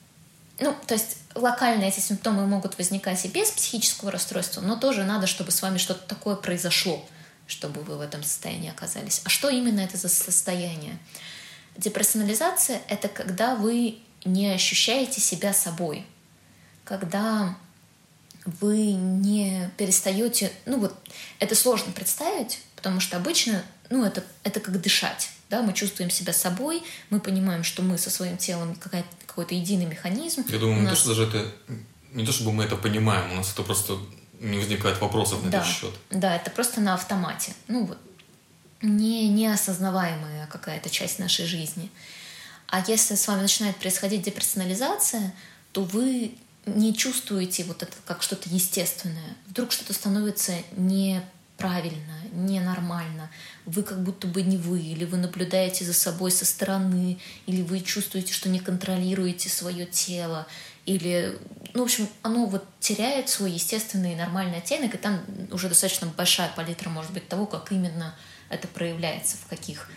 Ну, 0.60 0.76
то 0.86 0.94
есть 0.94 1.18
локально 1.36 1.84
эти 1.84 2.00
симптомы 2.00 2.46
могут 2.46 2.78
возникать 2.78 3.26
и 3.26 3.28
без 3.28 3.52
психического 3.52 4.12
расстройства, 4.12 4.62
но 4.62 4.76
тоже 4.76 5.04
надо, 5.04 5.28
чтобы 5.28 5.52
с 5.52 5.62
вами 5.62 5.78
что-то 5.78 6.08
такое 6.08 6.36
произошло, 6.36 7.04
чтобы 7.48 7.82
вы 7.82 7.98
в 7.98 8.02
этом 8.02 8.24
состоянии 8.24 8.70
оказались. 8.70 9.22
А 9.26 9.30
что 9.30 9.50
именно 9.50 9.80
это 9.80 9.98
за 9.98 10.10
состояние? 10.10 10.98
Деперсонализация— 11.78 12.82
это 12.88 13.08
когда 13.08 13.56
вы 13.56 14.00
не 14.26 14.52
ощущаете 14.52 15.20
себя 15.22 15.54
собой, 15.54 16.06
когда 16.84 17.56
вы 18.46 18.92
не 18.92 19.70
перестаете, 19.78 20.52
ну 20.66 20.80
вот 20.80 20.96
это 21.40 21.56
сложно 21.56 21.92
представить, 21.94 22.62
потому 22.76 23.00
что 23.00 23.18
обычно, 23.18 23.64
ну 23.90 24.04
это, 24.06 24.24
это 24.44 24.60
как 24.60 24.80
дышать, 24.82 25.30
да, 25.54 25.62
мы 25.62 25.74
чувствуем 25.74 26.10
себя 26.10 26.34
собой, 26.34 26.82
мы 27.12 27.20
понимаем, 27.20 27.64
что 27.64 27.84
мы 27.84 28.00
со 28.00 28.10
своим 28.10 28.38
телом 28.38 28.76
какой-то 29.28 29.54
единый 29.54 29.86
механизм. 29.86 30.44
Я 30.48 30.58
думаю, 30.58 30.82
нас... 30.82 30.84
не 30.84 30.90
то, 30.90 30.96
что 30.96 31.10
даже 31.10 31.24
это, 31.28 31.52
не 32.12 32.26
то, 32.26 32.32
чтобы 32.32 32.54
мы 32.54 32.64
это 32.64 32.76
понимаем, 32.76 33.32
у 33.34 33.36
нас 33.36 33.54
это 33.54 33.62
просто 33.62 34.00
не 34.40 34.58
возникает 34.58 35.00
вопросов 35.00 35.44
на 35.44 35.52
да, 35.52 35.60
этот 35.60 35.70
счет. 35.70 35.94
Да, 36.10 36.36
это 36.36 36.50
просто 36.50 36.82
на 36.82 36.96
автомате, 36.96 37.54
ну 37.68 37.86
вот, 37.86 38.00
не, 38.82 39.30
неосознаваемая 39.30 40.48
какая-то 40.48 40.90
часть 40.90 41.20
нашей 41.20 41.46
жизни. 41.46 41.92
А 42.68 42.84
если 42.88 43.14
с 43.14 43.28
вами 43.28 43.42
начинает 43.42 43.76
происходить 43.76 44.24
деперсонализация, 44.24 45.36
то 45.72 45.84
вы 45.84 46.34
не 46.66 46.96
чувствуете 46.96 47.64
вот 47.66 47.84
это 47.84 47.96
как 48.06 48.24
что-то 48.24 48.50
естественное. 48.50 49.36
Вдруг 49.46 49.72
что-то 49.72 49.94
становится 49.94 50.54
неправильно, 51.64 52.16
ненормально. 52.32 53.30
Вы 53.66 53.84
как 53.84 54.04
будто 54.04 54.28
бы 54.28 54.42
не 54.42 54.58
вы, 54.58 54.82
или 54.82 55.06
вы 55.06 55.18
наблюдаете 55.18 55.86
за 55.86 55.94
собой 55.94 56.32
со 56.32 56.46
стороны, 56.46 57.20
или 57.46 57.62
вы 57.62 57.80
чувствуете, 57.82 58.34
что 58.34 58.50
не 58.50 58.60
контролируете 58.60 59.50
свое 59.50 59.86
тело, 59.86 60.46
или, 60.86 61.38
ну, 61.74 61.82
в 61.82 61.84
общем, 61.86 62.10
оно 62.22 62.46
вот 62.46 62.66
теряет 62.80 63.30
свой 63.30 63.52
естественный 63.52 64.16
нормальный 64.16 64.58
оттенок, 64.58 64.96
и 64.96 64.98
там 64.98 65.22
уже 65.52 65.70
достаточно 65.70 66.08
большая 66.08 66.52
палитра 66.56 66.90
может 66.90 67.12
быть 67.12 67.28
того, 67.28 67.46
как 67.46 67.72
именно 67.72 68.16
это 68.50 68.68
проявляется, 68.68 69.38
в 69.38 69.48
каких 69.48 69.90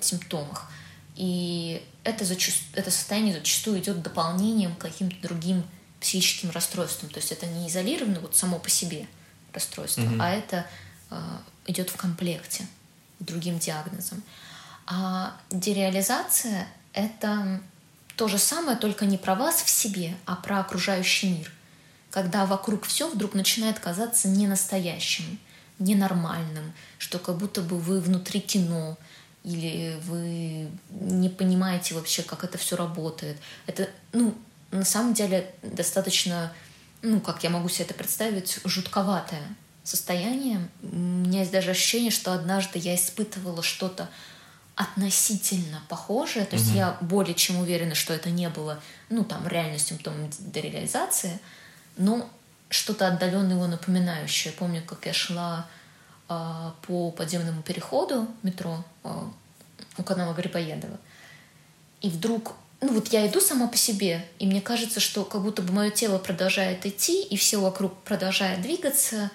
симптомах. 0.00 0.70
И 1.16 1.82
это, 2.02 2.24
зачаст... 2.24 2.62
это 2.72 2.90
состояние 2.90 3.34
зачастую 3.34 3.80
идет 3.80 4.02
дополнением 4.02 4.74
к 4.74 4.78
каким-то 4.78 5.16
другим 5.22 5.62
психическим 6.00 6.50
расстройствам. 6.50 7.10
То 7.10 7.18
есть 7.18 7.30
это 7.30 7.46
не 7.46 7.68
изолированно 7.68 8.20
вот 8.20 8.34
само 8.34 8.58
по 8.58 8.68
себе 8.68 9.06
расстройство, 9.54 10.02
mm-hmm. 10.02 10.18
а 10.20 10.30
это 10.30 10.66
э, 11.10 11.16
идет 11.66 11.90
в 11.90 11.96
комплекте 11.96 12.66
другим 13.20 13.58
диагнозом. 13.58 14.22
А 14.86 15.36
дереализация— 15.50 16.68
это 16.92 17.60
то 18.16 18.28
же 18.28 18.38
самое, 18.38 18.76
только 18.76 19.06
не 19.06 19.16
про 19.16 19.34
вас 19.34 19.62
в 19.62 19.68
себе, 19.68 20.14
а 20.26 20.36
про 20.36 20.60
окружающий 20.60 21.30
мир. 21.30 21.52
Когда 22.10 22.46
вокруг 22.46 22.84
все 22.84 23.08
вдруг 23.08 23.34
начинает 23.34 23.78
казаться 23.78 24.28
ненастоящим, 24.28 25.38
ненормальным, 25.78 26.72
что 26.98 27.18
как 27.18 27.36
будто 27.36 27.60
бы 27.60 27.78
вы 27.78 28.00
внутри 28.00 28.40
кино, 28.40 28.96
или 29.42 29.98
вы 30.04 30.70
не 30.90 31.28
понимаете 31.28 31.94
вообще, 31.94 32.22
как 32.22 32.44
это 32.44 32.56
все 32.56 32.76
работает. 32.76 33.36
Это, 33.66 33.90
ну, 34.12 34.34
на 34.70 34.84
самом 34.84 35.12
деле 35.12 35.52
достаточно, 35.62 36.52
ну, 37.04 37.20
как 37.20 37.44
я 37.44 37.50
могу 37.50 37.68
себе 37.68 37.84
это 37.84 37.94
представить, 37.94 38.58
жутковатое 38.64 39.42
состояние. 39.84 40.68
У 40.82 40.96
меня 40.96 41.40
есть 41.40 41.52
даже 41.52 41.70
ощущение, 41.70 42.10
что 42.10 42.32
однажды 42.32 42.78
я 42.78 42.94
испытывала 42.94 43.62
что-то 43.62 44.08
относительно 44.74 45.82
похожее, 45.88 46.46
то 46.46 46.56
есть 46.56 46.70
угу. 46.70 46.78
я 46.78 46.98
более 47.00 47.34
чем 47.34 47.58
уверена, 47.58 47.94
что 47.94 48.12
это 48.12 48.30
не 48.30 48.48
было, 48.48 48.80
ну, 49.08 49.22
там, 49.22 49.46
реально 49.46 49.78
симптомом 49.78 50.30
дереализации, 50.38 51.38
но 51.96 52.28
что-то 52.70 53.06
отдаленно 53.06 53.52
его 53.52 53.68
напоминающее. 53.68 54.52
Я 54.52 54.58
помню, 54.58 54.82
как 54.84 55.06
я 55.06 55.12
шла 55.12 55.68
а, 56.28 56.74
по 56.82 57.12
подземному 57.12 57.62
переходу 57.62 58.26
метро 58.42 58.84
а, 59.04 59.30
у 59.96 60.02
канала 60.02 60.34
Грибоедова. 60.34 60.98
И 62.00 62.08
вдруг, 62.08 62.54
ну 62.80 62.92
вот 62.92 63.08
я 63.08 63.26
иду 63.26 63.40
сама 63.40 63.66
по 63.66 63.76
себе, 63.76 64.24
и 64.38 64.46
мне 64.46 64.60
кажется, 64.60 65.00
что 65.00 65.24
как 65.24 65.42
будто 65.42 65.62
бы 65.62 65.72
мое 65.72 65.90
тело 65.90 66.18
продолжает 66.18 66.84
идти, 66.86 67.22
и 67.22 67.36
все 67.36 67.58
вокруг 67.58 67.94
продолжает 68.02 68.62
двигаться, 68.62 69.30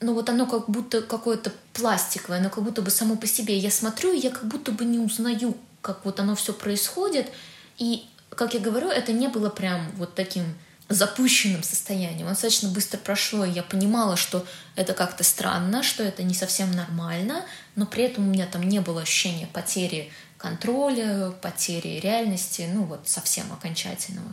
но 0.00 0.12
вот 0.12 0.28
оно 0.28 0.46
как 0.46 0.68
будто 0.68 1.00
какое-то 1.00 1.52
пластиковое, 1.72 2.38
оно 2.38 2.50
как 2.50 2.62
будто 2.62 2.82
бы 2.82 2.90
само 2.90 3.16
по 3.16 3.26
себе. 3.26 3.56
Я 3.56 3.70
смотрю, 3.70 4.12
и 4.12 4.18
я 4.18 4.30
как 4.30 4.46
будто 4.46 4.70
бы 4.72 4.84
не 4.84 4.98
узнаю, 4.98 5.56
как 5.80 6.04
вот 6.04 6.20
оно 6.20 6.34
все 6.34 6.52
происходит. 6.52 7.30
И, 7.78 8.04
как 8.30 8.54
я 8.54 8.60
говорю, 8.60 8.88
это 8.88 9.12
не 9.12 9.28
было 9.28 9.48
прям 9.48 9.90
вот 9.96 10.14
таким 10.14 10.44
запущенном 10.88 11.62
состоянии. 11.62 12.22
Он 12.22 12.30
достаточно 12.30 12.68
быстро 12.68 12.98
прошло, 12.98 13.44
и 13.44 13.50
я 13.50 13.62
понимала, 13.62 14.16
что 14.16 14.44
это 14.76 14.92
как-то 14.92 15.24
странно, 15.24 15.82
что 15.82 16.02
это 16.02 16.22
не 16.22 16.34
совсем 16.34 16.70
нормально, 16.72 17.44
но 17.74 17.86
при 17.86 18.04
этом 18.04 18.28
у 18.28 18.30
меня 18.30 18.46
там 18.46 18.68
не 18.68 18.80
было 18.80 19.02
ощущения 19.02 19.46
потери 19.46 20.12
контроля, 20.44 21.30
потери 21.40 22.00
реальности, 22.00 22.68
ну 22.70 22.84
вот 22.84 23.08
совсем 23.08 23.50
окончательного. 23.50 24.30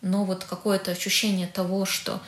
Но 0.00 0.24
вот 0.24 0.42
какое-то 0.42 0.90
ощущение 0.90 1.46
того, 1.46 1.84
что 1.84 2.20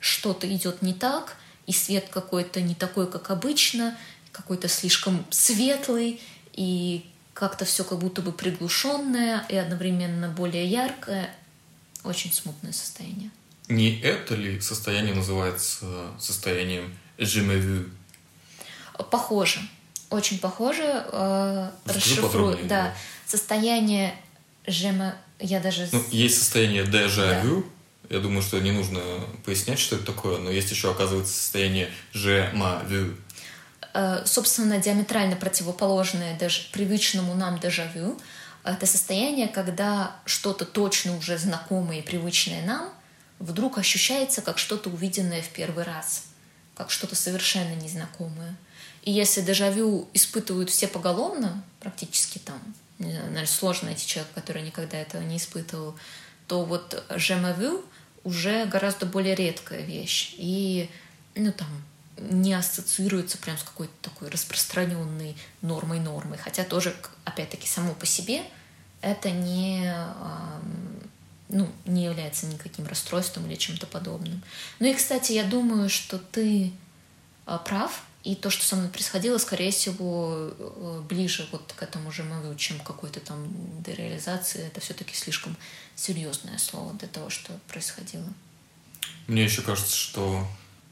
что-то 0.00 0.52
идет 0.52 0.82
не 0.82 0.92
так, 0.92 1.36
и 1.68 1.72
свет 1.72 2.08
какой-то 2.10 2.60
не 2.60 2.74
такой, 2.74 3.08
как 3.08 3.30
обычно, 3.30 3.96
какой-то 4.32 4.66
слишком 4.66 5.24
светлый, 5.30 6.20
и 6.52 7.08
как-то 7.32 7.64
все 7.64 7.84
как 7.84 8.00
будто 8.00 8.22
бы 8.22 8.32
приглушенное 8.32 9.46
и 9.48 9.54
одновременно 9.54 10.28
более 10.28 10.66
яркое, 10.66 11.32
очень 12.02 12.32
смутное 12.32 12.72
состояние. 12.72 13.30
Не 13.68 14.00
это 14.00 14.34
ли 14.34 14.60
состояние 14.60 15.14
называется 15.14 16.10
состоянием 16.18 16.92
je 17.18 17.40
me 17.42 17.60
vu? 17.60 17.88
Похоже. 19.12 19.60
Очень 20.10 20.38
похоже. 20.38 21.04
Э, 21.12 21.70
расшифрую. 21.86 22.58
Да. 22.66 22.94
Состояние 23.26 24.14
je 24.66 24.90
me... 24.90 25.12
Я 25.38 25.60
даже... 25.60 25.88
Ну, 25.92 26.02
есть 26.10 26.38
состояние 26.38 26.84
vu. 26.84 27.64
Да. 28.08 28.14
Я 28.16 28.20
думаю, 28.20 28.42
что 28.42 28.58
не 28.58 28.72
нужно 28.72 29.00
пояснять, 29.44 29.78
что 29.78 29.96
это 29.96 30.06
такое, 30.06 30.38
но 30.38 30.50
есть 30.50 30.70
еще, 30.70 30.90
оказывается, 30.90 31.32
состояние 31.32 31.90
vu. 32.12 33.16
Э, 33.94 34.22
собственно, 34.24 34.78
диаметрально 34.78 35.36
противоположное 35.36 36.38
даже 36.38 36.62
привычному 36.72 37.34
нам 37.34 37.58
дежавю. 37.58 38.18
Это 38.62 38.86
состояние, 38.86 39.48
когда 39.48 40.16
что-то 40.26 40.64
точно 40.64 41.16
уже 41.16 41.38
знакомое 41.38 42.00
и 42.00 42.02
привычное 42.02 42.64
нам 42.66 42.92
вдруг 43.38 43.78
ощущается 43.78 44.42
как 44.42 44.58
что-то 44.58 44.90
увиденное 44.90 45.42
в 45.42 45.48
первый 45.48 45.84
раз, 45.84 46.24
как 46.76 46.90
что-то 46.90 47.16
совершенно 47.16 47.74
незнакомое. 47.74 48.54
И 49.02 49.10
если 49.10 49.40
дежавю 49.40 50.08
испытывают 50.12 50.70
все 50.70 50.86
поголовно, 50.86 51.62
практически 51.80 52.38
там, 52.38 52.60
не 52.98 53.12
знаю, 53.12 53.26
наверное, 53.26 53.46
сложно 53.46 53.88
найти 53.88 54.06
человека, 54.06 54.34
который 54.34 54.62
никогда 54.62 54.98
этого 54.98 55.22
не 55.22 55.38
испытывал, 55.38 55.94
то 56.46 56.64
вот 56.64 57.02
жемавю 57.16 57.84
уже 58.24 58.66
гораздо 58.66 59.06
более 59.06 59.34
редкая 59.34 59.80
вещь. 59.80 60.34
И, 60.36 60.90
ну, 61.34 61.52
там, 61.52 61.68
не 62.18 62.52
ассоциируется 62.52 63.38
прям 63.38 63.56
с 63.56 63.62
какой-то 63.62 63.94
такой 64.02 64.28
распространенной 64.28 65.36
нормой-нормой. 65.62 66.36
Хотя 66.38 66.64
тоже, 66.64 66.94
опять-таки, 67.24 67.66
само 67.66 67.94
по 67.94 68.04
себе 68.04 68.42
это 69.00 69.30
не, 69.30 69.94
ну, 71.48 71.68
не 71.86 72.04
является 72.04 72.46
никаким 72.46 72.86
расстройством 72.86 73.46
или 73.46 73.56
чем-то 73.56 73.86
подобным. 73.86 74.42
Ну 74.78 74.86
и, 74.86 74.94
кстати, 74.94 75.32
я 75.32 75.44
думаю, 75.44 75.88
что 75.88 76.18
ты 76.18 76.72
а, 77.46 77.56
прав 77.56 78.02
И 78.22 78.34
то, 78.34 78.50
что 78.50 78.64
со 78.64 78.76
мной 78.76 78.90
происходило, 78.90 79.38
скорее 79.38 79.70
всего, 79.70 80.50
э, 80.58 81.02
ближе 81.08 81.48
вот 81.52 81.72
к 81.74 81.82
этому 81.82 82.12
же 82.12 82.22
могу, 82.22 82.54
чем 82.54 82.78
какой-то 82.80 83.20
там 83.20 83.48
дереализации. 83.82 84.66
Это 84.66 84.80
все-таки 84.80 85.14
слишком 85.14 85.56
серьезное 85.96 86.58
слово 86.58 86.92
для 86.94 87.08
того, 87.08 87.30
что 87.30 87.52
происходило. 87.66 88.28
Мне 89.26 89.44
еще 89.44 89.62
кажется, 89.62 89.96
что 89.96 90.46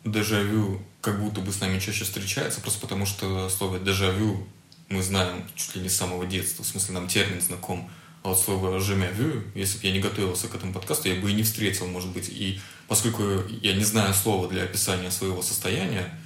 дежавю 0.04 0.82
как 1.02 1.20
будто 1.20 1.40
бы 1.40 1.52
с 1.52 1.60
нами 1.60 1.78
чаще 1.78 2.04
встречается, 2.04 2.60
просто 2.60 2.80
потому 2.80 3.04
что 3.04 3.48
слово 3.50 3.78
дежавю 3.78 4.46
мы 4.88 5.02
знаем 5.02 5.44
чуть 5.54 5.76
ли 5.76 5.82
не 5.82 5.88
с 5.88 5.96
самого 5.96 6.26
детства. 6.26 6.62
В 6.62 6.66
смысле, 6.66 6.94
нам 6.94 7.08
термин 7.08 7.40
знаком. 7.40 7.90
А 8.22 8.28
вот 8.28 8.40
слово 8.40 8.80
«жемявю», 8.80 9.42
если 9.54 9.78
бы 9.78 9.86
я 9.86 9.92
не 9.92 10.00
готовился 10.00 10.48
к 10.48 10.54
этому 10.54 10.72
подкасту, 10.72 11.08
я 11.08 11.20
бы 11.20 11.30
и 11.30 11.34
не 11.34 11.42
встретил, 11.42 11.86
может 11.86 12.10
быть. 12.10 12.28
И 12.28 12.60
поскольку 12.88 13.22
я 13.62 13.74
не 13.74 13.84
знаю 13.84 14.12
слова 14.12 14.48
для 14.48 14.64
описания 14.64 15.10
своего 15.10 15.40
состояния, 15.42 16.18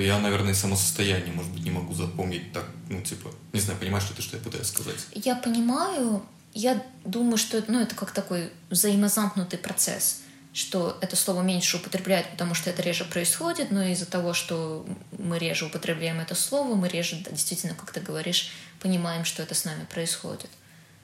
то 0.00 0.04
я, 0.04 0.18
наверное, 0.18 0.54
само 0.54 0.76
состояние, 0.76 1.30
может 1.30 1.52
быть, 1.52 1.62
не 1.62 1.70
могу 1.70 1.92
запомнить 1.92 2.54
так, 2.54 2.64
ну, 2.88 3.02
типа, 3.02 3.30
не 3.52 3.60
знаю, 3.60 3.78
понимаешь 3.78 4.08
ли 4.08 4.16
ты, 4.16 4.22
что 4.22 4.38
я 4.38 4.42
пытаюсь 4.42 4.68
сказать? 4.68 4.96
Я 5.12 5.36
понимаю, 5.36 6.24
я 6.54 6.82
думаю, 7.04 7.36
что 7.36 7.62
ну, 7.68 7.78
это 7.78 7.94
как 7.94 8.12
такой 8.12 8.50
взаимозамкнутый 8.70 9.58
процесс, 9.58 10.22
что 10.54 10.96
это 11.02 11.16
слово 11.16 11.42
меньше 11.42 11.76
употребляют, 11.76 12.30
потому 12.30 12.54
что 12.54 12.70
это 12.70 12.80
реже 12.80 13.04
происходит, 13.04 13.70
но 13.70 13.82
из-за 13.88 14.06
того, 14.06 14.32
что 14.32 14.86
мы 15.18 15.38
реже 15.38 15.66
употребляем 15.66 16.18
это 16.18 16.34
слово, 16.34 16.74
мы 16.76 16.88
реже, 16.88 17.22
действительно, 17.30 17.74
как 17.74 17.92
ты 17.92 18.00
говоришь, 18.00 18.52
понимаем, 18.80 19.26
что 19.26 19.42
это 19.42 19.54
с 19.54 19.66
нами 19.66 19.84
происходит. 19.84 20.48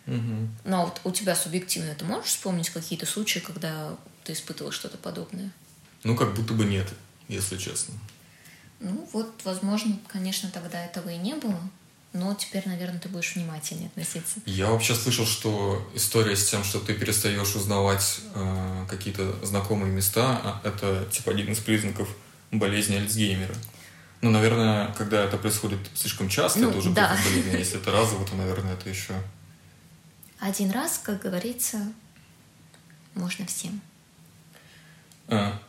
Угу. 0.07 0.49
Но 0.65 0.87
вот 0.87 1.03
у 1.05 1.11
тебя 1.11 1.37
субъективно, 1.37 1.95
ты 1.95 2.07
можешь 2.07 2.31
вспомнить 2.31 2.71
какие-то 2.71 3.05
случаи, 3.05 3.41
когда 3.41 3.95
ты 4.25 4.33
испытывал 4.33 4.73
что-то 4.73 4.97
подобное? 4.97 5.51
Ну, 6.03 6.17
как 6.17 6.35
будто 6.35 6.55
бы 6.55 6.65
нет, 6.65 6.89
если 7.29 7.59
честно. 7.59 7.93
Ну, 8.81 9.09
вот, 9.13 9.41
возможно, 9.45 9.99
конечно, 10.09 10.51
тогда 10.51 10.85
этого 10.85 11.09
и 11.09 11.17
не 11.17 11.35
было, 11.35 11.61
но 12.13 12.35
теперь, 12.35 12.67
наверное, 12.67 13.01
ты 13.01 13.09
будешь 13.09 13.35
внимательнее 13.35 13.89
относиться. 13.89 14.41
Я 14.47 14.71
вообще 14.71 14.95
слышал, 14.95 15.27
что 15.27 15.91
история 15.95 16.37
с 16.37 16.49
тем, 16.49 16.65
что 16.65 16.81
ты 16.81 16.95
перестаешь 16.95 17.55
узнавать 17.55 18.21
э, 18.35 18.87
какие-то 18.89 19.45
знакомые 19.45 19.93
места, 19.93 20.41
а 20.43 20.61
это 20.65 21.07
типа 21.11 21.33
один 21.33 21.53
из 21.53 21.59
признаков 21.59 22.09
болезни 22.51 22.97
Альцгеймера. 22.97 23.55
Ну, 24.23 24.31
наверное, 24.31 24.93
когда 24.95 25.25
это 25.25 25.37
происходит 25.37 25.79
слишком 25.95 26.29
часто, 26.29 26.61
Ну, 26.61 26.71
это 26.71 26.79
уже 26.79 26.91
да. 26.91 27.19
болезни. 27.25 27.59
Если 27.59 27.79
это 27.79 27.93
разово, 27.93 28.27
то, 28.27 28.35
наверное, 28.35 28.75
это 28.75 28.89
еще... 28.89 29.13
Один 30.39 30.71
раз, 30.71 31.01
как 31.03 31.23
говорится, 31.23 31.93
можно 33.15 33.47
всем. 33.47 33.81
А, 35.29 35.61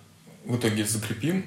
в 0.45 0.57
итоге 0.57 0.85
закрепим. 0.85 1.45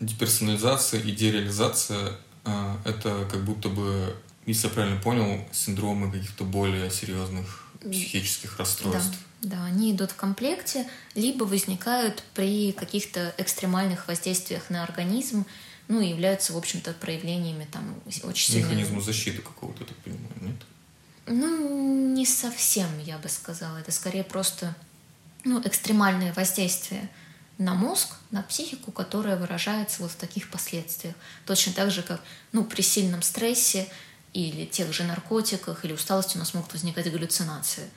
Деперсонализация 0.00 1.00
и 1.00 1.12
дереализация 1.12 2.16
а, 2.44 2.80
это 2.84 3.28
как 3.30 3.44
будто 3.44 3.68
бы, 3.68 4.16
если 4.46 4.68
я 4.68 4.72
правильно 4.72 5.00
понял, 5.00 5.46
синдромы 5.52 6.10
каких-то 6.10 6.44
более 6.44 6.90
серьезных 6.90 7.66
психических 7.80 8.58
расстройств. 8.58 9.18
Да, 9.42 9.56
да, 9.56 9.64
они 9.64 9.92
идут 9.92 10.12
в 10.12 10.16
комплекте, 10.16 10.86
либо 11.14 11.44
возникают 11.44 12.22
при 12.34 12.72
каких-то 12.72 13.34
экстремальных 13.38 14.08
воздействиях 14.08 14.68
на 14.70 14.82
организм, 14.84 15.46
ну 15.88 16.00
и 16.00 16.08
являются, 16.08 16.52
в 16.52 16.56
общем-то, 16.56 16.92
проявлениями 16.94 17.66
там 17.70 17.94
очень 18.22 18.52
сильных... 18.52 18.70
Механизму 18.70 19.00
защиты 19.00 19.42
какого-то, 19.42 19.84
так 19.84 19.96
понимаю, 19.98 20.32
нет? 20.40 20.56
Ну, 21.26 22.14
не 22.14 22.26
совсем, 22.26 22.88
я 23.04 23.18
бы 23.18 23.28
сказала. 23.28 23.78
Это 23.78 23.92
скорее 23.92 24.24
просто 24.24 24.74
ну, 25.44 25.60
экстремальное 25.64 26.32
воздействие 26.32 27.08
на 27.60 27.74
мозг, 27.74 28.08
на 28.30 28.42
психику, 28.42 28.90
которое 28.90 29.36
выражается 29.36 30.00
вот 30.00 30.12
в 30.12 30.16
таких 30.16 30.50
последствиях. 30.50 31.14
Точно 31.44 31.74
так 31.74 31.90
же, 31.90 32.02
как 32.02 32.22
ну, 32.52 32.64
при 32.64 32.80
сильном 32.80 33.20
стрессе 33.20 33.86
или 34.32 34.64
тех 34.64 34.92
же 34.94 35.04
наркотиках 35.04 35.84
или 35.84 35.92
усталости 35.92 36.36
у 36.36 36.40
нас 36.40 36.54
могут 36.54 36.72
возникать 36.72 37.12
галлюцинации. 37.12 37.90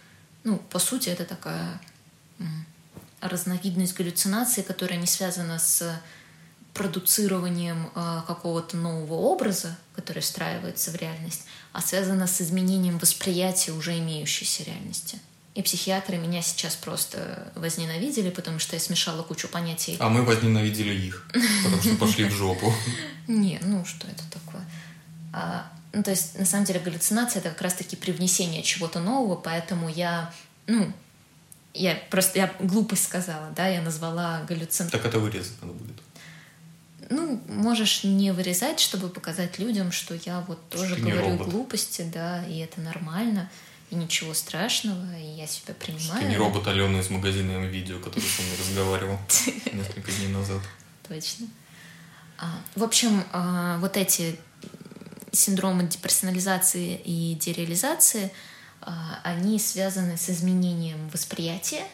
Ну, 0.44 0.58
по 0.58 0.80
сути, 0.80 1.08
это 1.08 1.24
такая 1.24 1.80
разновидность 3.22 3.96
галлюцинации, 3.96 4.64
которая 4.64 5.00
не 5.00 5.08
связана 5.08 5.58
с 5.60 5.98
продуцированием 6.74 7.90
э, 7.96 8.22
какого-то 8.28 8.76
нового 8.76 9.14
образа, 9.14 9.78
который 9.96 10.22
встраивается 10.22 10.92
в 10.92 10.96
реальность, 10.96 11.44
а 11.72 11.82
связана 11.82 12.28
с 12.28 12.42
изменением 12.42 12.98
восприятия 12.98 13.72
уже 13.72 13.98
имеющейся 13.98 14.64
реальности. 14.64 15.20
И 15.56 15.62
психиатры 15.62 16.18
меня 16.18 16.42
сейчас 16.42 16.76
просто 16.76 17.52
возненавидели, 17.56 18.32
потому 18.32 18.58
что 18.58 18.76
я 18.76 18.80
смешала 18.80 19.22
кучу 19.22 19.48
понятий. 19.48 19.98
А 20.00 20.10
мы 20.10 20.24
возненавидели 20.24 20.94
их, 20.94 21.28
потому 21.64 21.82
что 21.82 21.96
пошли 21.96 22.26
в 22.26 22.32
жопу. 22.32 22.74
Не, 23.28 23.60
ну 23.62 23.86
что 23.86 24.08
это 24.08 24.24
такое? 24.32 24.66
А, 25.32 25.72
ну, 25.94 26.02
то 26.02 26.10
есть, 26.10 26.40
на 26.40 26.46
самом 26.46 26.66
деле, 26.66 26.80
галлюцинация— 26.80 27.40
это 27.42 27.50
как 27.50 27.62
раз-таки 27.62 27.96
привнесение 27.96 28.64
чего-то 28.64 29.00
нового, 29.00 29.36
поэтому 29.36 29.90
я, 29.90 30.34
ну, 30.66 30.92
я 31.76 31.96
просто, 32.10 32.40
я 32.40 32.54
глупость 32.60 33.04
сказала, 33.04 33.52
да, 33.56 33.68
я 33.68 33.82
назвала 33.82 34.42
галлюцин... 34.48 34.90
Так 34.90 35.06
это 35.06 35.20
вырезать 35.20 35.62
надо 35.62 35.74
будет. 35.74 35.96
Ну, 37.10 37.42
можешь 37.48 38.04
не 38.04 38.32
вырезать, 38.32 38.80
чтобы 38.80 39.10
показать 39.10 39.60
людям, 39.60 39.92
что 39.92 40.16
я 40.26 40.42
вот 40.48 40.70
тоже 40.70 40.96
говорю 40.96 41.38
робот. 41.38 41.48
глупости, 41.48 42.10
да, 42.12 42.44
и 42.46 42.58
это 42.58 42.82
нормально, 42.82 43.52
ничего 43.94 44.34
страшного, 44.34 45.18
и 45.18 45.26
я 45.38 45.48
себя 45.48 45.74
принимаю. 45.74 46.22
Ты 46.22 46.28
не 46.28 46.38
робот 46.38 46.68
Алена 46.68 47.00
из 47.00 47.10
магазина 47.10 47.66
видео, 47.66 48.00
который 48.00 48.24
со 48.24 48.42
мной 48.42 48.58
разговаривал 48.60 49.20
несколько 49.74 50.12
дней 50.12 50.30
назад. 50.30 50.62
Точно. 51.08 51.48
А, 52.38 52.52
в 52.76 52.84
общем, 52.84 53.24
а, 53.32 53.78
вот 53.80 53.98
эти 53.98 54.40
синдромы 55.32 55.84
деперсонализации 55.88 56.96
и 57.04 57.36
дереализации, 57.36 58.32
а, 58.82 59.20
они 59.24 59.60
связаны 59.60 60.18
с 60.18 60.30
изменением 60.30 61.10
восприятия 61.10 61.86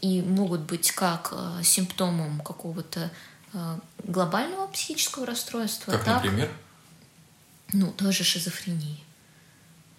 и 0.00 0.22
могут 0.22 0.60
быть 0.62 0.92
как 0.92 1.34
симптомом 1.62 2.40
какого-то 2.40 3.10
глобального 4.04 4.66
психического 4.68 5.26
расстройства, 5.26 5.92
Как, 5.92 6.04
так, 6.04 6.24
например? 6.24 6.50
ну, 7.72 7.90
той 7.92 8.12
же 8.12 8.22
шизофрении. 8.24 9.02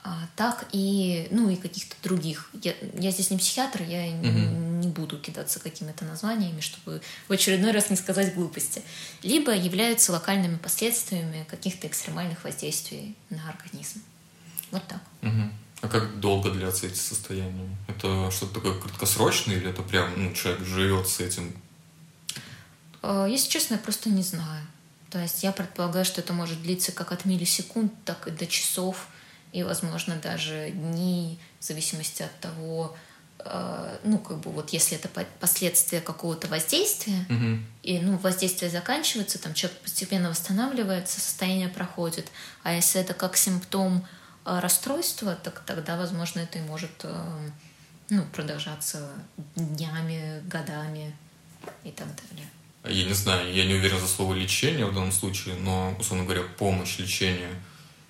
А, 0.09 0.15
так 0.37 0.65
и, 0.71 1.27
ну, 1.31 1.49
и 1.49 1.57
каких-то 1.57 1.93
других. 2.01 2.49
Я, 2.63 2.73
я 2.93 3.11
здесь 3.11 3.29
не 3.29 3.37
психиатр, 3.37 3.81
я 3.81 4.05
Мгм. 4.09 4.79
не 4.79 4.87
буду 4.87 5.17
кидаться 5.17 5.59
какими-то 5.59 6.05
названиями, 6.05 6.61
чтобы 6.61 7.01
в 7.27 7.31
очередной 7.33 7.71
раз 7.73 7.89
не 7.89 7.97
сказать 7.97 8.33
глупости. 8.33 8.81
Либо 9.21 9.53
являются 9.53 10.13
локальными 10.13 10.55
последствиями 10.55 11.45
каких-то 11.49 11.87
экстремальных 11.87 12.41
воздействий 12.45 13.17
на 13.29 13.49
организм. 13.49 14.01
Вот 14.71 14.87
так. 14.87 15.01
Мгм. 15.21 15.51
А 15.81 15.89
как 15.89 16.21
долго 16.21 16.51
длятся 16.51 16.87
эти 16.87 16.97
состояния? 16.97 17.75
Это 17.89 18.31
что-то 18.31 18.53
такое 18.53 18.79
краткосрочное 18.79 19.57
или 19.57 19.69
это 19.71 19.81
прям, 19.81 20.09
ну, 20.15 20.33
человек 20.33 20.65
живет 20.65 21.09
с 21.09 21.19
этим? 21.19 21.53
А, 23.01 23.25
Если 23.27 23.49
честно, 23.49 23.73
я 23.73 23.79
просто 23.81 24.09
не 24.09 24.23
знаю. 24.23 24.65
То 25.09 25.19
есть 25.19 25.43
я 25.43 25.51
предполагаю, 25.51 26.05
что 26.05 26.21
это 26.21 26.31
может 26.31 26.61
длиться 26.61 26.93
как 26.93 27.11
от 27.11 27.25
миллисекунд, 27.25 27.91
так 28.05 28.25
и 28.29 28.31
до 28.31 28.47
часов, 28.47 29.09
и, 29.53 29.63
возможно, 29.63 30.15
даже 30.15 30.69
дней, 30.71 31.39
в 31.59 31.63
зависимости 31.63 32.23
от 32.23 32.39
того, 32.39 32.95
э, 33.39 33.97
ну, 34.03 34.17
как 34.19 34.39
бы 34.39 34.51
вот 34.51 34.71
если 34.71 34.97
это 34.97 35.07
по- 35.07 35.25
последствия 35.39 36.01
какого-то 36.01 36.47
воздействия, 36.47 37.25
Мгм. 37.29 37.65
и, 37.83 37.99
ну, 37.99 38.17
воздействие 38.17 38.69
заканчивается, 38.71 39.39
там 39.39 39.53
человек 39.53 39.79
постепенно 39.79 40.29
восстанавливается, 40.29 41.19
состояние 41.21 41.69
проходит, 41.69 42.27
а 42.63 42.73
если 42.73 42.99
это 43.01 43.13
как 43.13 43.37
симптом 43.37 44.05
э, 44.45 44.59
расстройства, 44.59 45.35
так 45.35 45.63
тогда, 45.65 45.97
возможно, 45.97 46.39
это 46.39 46.57
и 46.59 46.61
может, 46.61 46.91
э, 47.03 47.49
ну, 48.09 48.23
продолжаться 48.33 49.09
днями, 49.55 50.41
годами 50.47 51.15
и 51.83 51.91
так 51.91 52.07
далее. 52.07 52.47
Я 53.01 53.05
не 53.05 53.13
знаю, 53.13 53.53
я 53.53 53.65
не 53.65 53.73
уверен 53.73 53.99
за 53.99 54.07
слово 54.07 54.33
лечение 54.33 54.85
в 54.85 54.93
данном 54.93 55.11
случае, 55.11 55.55
но, 55.55 55.93
условно 55.99 56.23
говоря, 56.25 56.43
помощь 56.57 56.97
лечению 56.99 57.49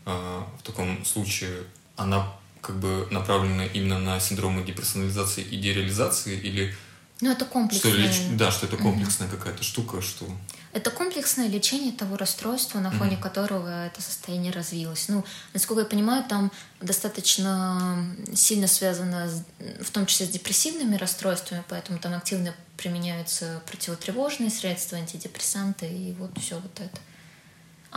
в 0.08 0.64
таком 0.64 1.04
случае, 1.06 1.64
она 1.98 2.32
как 2.62 2.80
бы 2.80 3.08
направлена 3.12 3.66
именно 3.66 4.00
на 4.00 4.20
синдромы 4.20 4.64
деперсонализации 4.64 5.44
и 5.44 5.58
дереализации, 5.58 6.38
или 6.40 6.76
Ну, 7.22 7.32
это 7.32 7.46
что 7.46 7.54
комплексное. 7.54 7.94
леч- 7.94 8.38
да, 8.38 8.52
что 8.52 8.66
это 8.68 8.78
комплексная 8.78 9.28
какая-то 9.30 9.64
штука, 9.64 10.02
что 10.02 10.26
Это 10.74 10.92
комплексное 10.92 11.48
лечение 11.48 11.92
того 11.92 12.18
расстройства, 12.18 12.80
на 12.80 12.92
фоне 12.92 13.18
которого 13.18 13.86
это 13.88 14.02
состояние 14.02 14.52
развилось. 14.52 15.06
Ну, 15.10 15.24
насколько 15.54 15.82
я 15.82 15.88
понимаю, 15.88 16.24
там 16.30 16.52
достаточно 16.82 18.06
сильно 18.36 18.68
связано, 18.68 19.28
с- 19.30 19.44
в 19.84 19.90
том 19.92 20.06
числе 20.06 20.26
с 20.26 20.30
депрессивными 20.30 20.96
расстройствами, 20.98 21.64
поэтому 21.70 22.00
там 22.00 22.14
активно 22.14 22.54
применяются 22.76 23.62
противотревожные 23.66 24.50
средства, 24.52 24.98
антидепрессанты 24.98 25.88
и 25.88 26.14
вот 26.14 26.32
все 26.40 26.56
вот 26.60 26.80
это. 26.80 27.00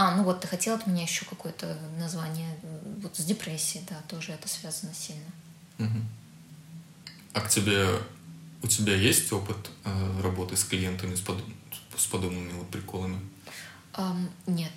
А, 0.01 0.15
ну 0.17 0.23
вот 0.23 0.41
ты 0.41 0.49
хотел 0.49 0.77
от 0.77 0.87
меня 0.87 1.03
еще 1.03 1.27
какое-то 1.27 1.77
название. 1.99 2.57
Вот 3.03 3.15
с 3.19 3.23
депрессией, 3.23 3.85
да, 3.87 4.01
тоже 4.09 4.33
это 4.33 4.49
связано 4.49 4.95
сильно. 4.95 5.31
Мгм. 5.77 6.09
А 7.35 7.43
к 7.43 7.51
тебе, 7.51 7.87
у 8.63 8.67
тебя 8.67 8.95
есть 8.95 9.31
опыт 9.31 9.59
э, 9.85 10.21
работы 10.23 10.57
с 10.57 10.65
клиентами 10.65 11.15
с, 11.15 11.21
подоб- 11.21 11.53
с 11.99 12.07
подобными 12.07 12.51
вот 12.53 12.71
приколами? 12.71 13.21
Um, 13.93 14.31
нет. 14.47 14.73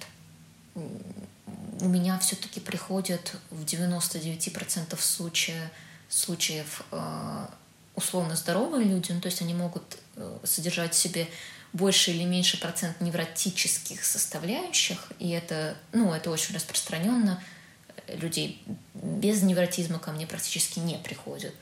У 0.76 1.88
меня 1.88 2.20
все-таки 2.20 2.60
приходят 2.60 3.38
в 3.50 3.64
99% 3.64 5.00
случаев, 5.00 5.70
случаев 6.10 6.84
э, 6.92 7.48
условно 7.96 8.36
здоровые 8.36 8.86
люди, 8.86 9.14
ну, 9.14 9.22
то 9.22 9.28
есть 9.28 9.42
они 9.42 9.54
могут 9.54 10.00
э, 10.18 10.40
содержать 10.44 10.94
в 10.94 10.98
себе 10.98 11.30
больше 11.74 12.12
или 12.12 12.24
меньше 12.24 12.60
процент 12.60 13.02
невротических 13.02 14.04
составляющих, 14.04 15.12
и 15.20 15.30
это, 15.30 15.76
ну, 15.92 16.14
это 16.14 16.30
очень 16.30 16.56
распространенно. 16.56 17.44
Людей 18.08 18.64
без 18.94 19.42
невротизма 19.42 19.98
ко 20.00 20.12
мне 20.12 20.28
практически 20.28 20.80
не 20.80 20.98
приходят. 20.98 21.54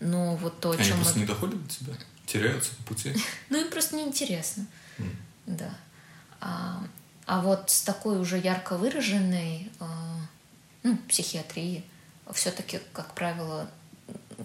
Но 0.00 0.36
вот 0.36 0.60
то, 0.60 0.70
о 0.70 0.74
Они 0.74 0.84
чем 0.84 0.96
просто 0.96 1.14
мы... 1.14 1.20
не 1.20 1.26
доходят 1.26 1.66
до 1.66 1.74
тебя? 1.74 1.92
Теряются 2.26 2.74
по 2.76 2.94
пути? 2.94 3.14
Ну, 3.50 3.60
им 3.60 3.70
просто 3.70 3.96
неинтересно. 3.96 4.66
Да. 5.46 5.74
А, 6.40 6.84
а 7.26 7.40
вот 7.40 7.70
с 7.70 7.82
такой 7.82 8.18
уже 8.20 8.38
ярко 8.38 8.76
выраженной 8.76 9.70
а, 9.80 10.20
ну, 10.82 10.96
психиатрией 11.08 11.84
все-таки, 12.32 12.80
как 12.92 13.14
правило, 13.14 13.68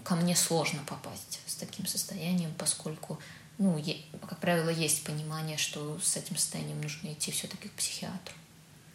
ко 0.02 0.16
мне 0.16 0.34
сложно 0.34 0.80
попасть 0.86 1.40
с 1.46 1.54
таким 1.54 1.86
состоянием, 1.86 2.52
поскольку, 2.58 3.18
ну, 3.58 3.82
как 4.28 4.38
правило, 4.40 4.68
есть 4.68 5.04
понимание, 5.04 5.56
что 5.56 5.98
с 6.02 6.16
этим 6.16 6.36
состоянием 6.36 6.80
нужно 6.80 7.12
идти 7.12 7.30
все-таки 7.30 7.68
к 7.68 7.72
психиатру. 7.72 8.34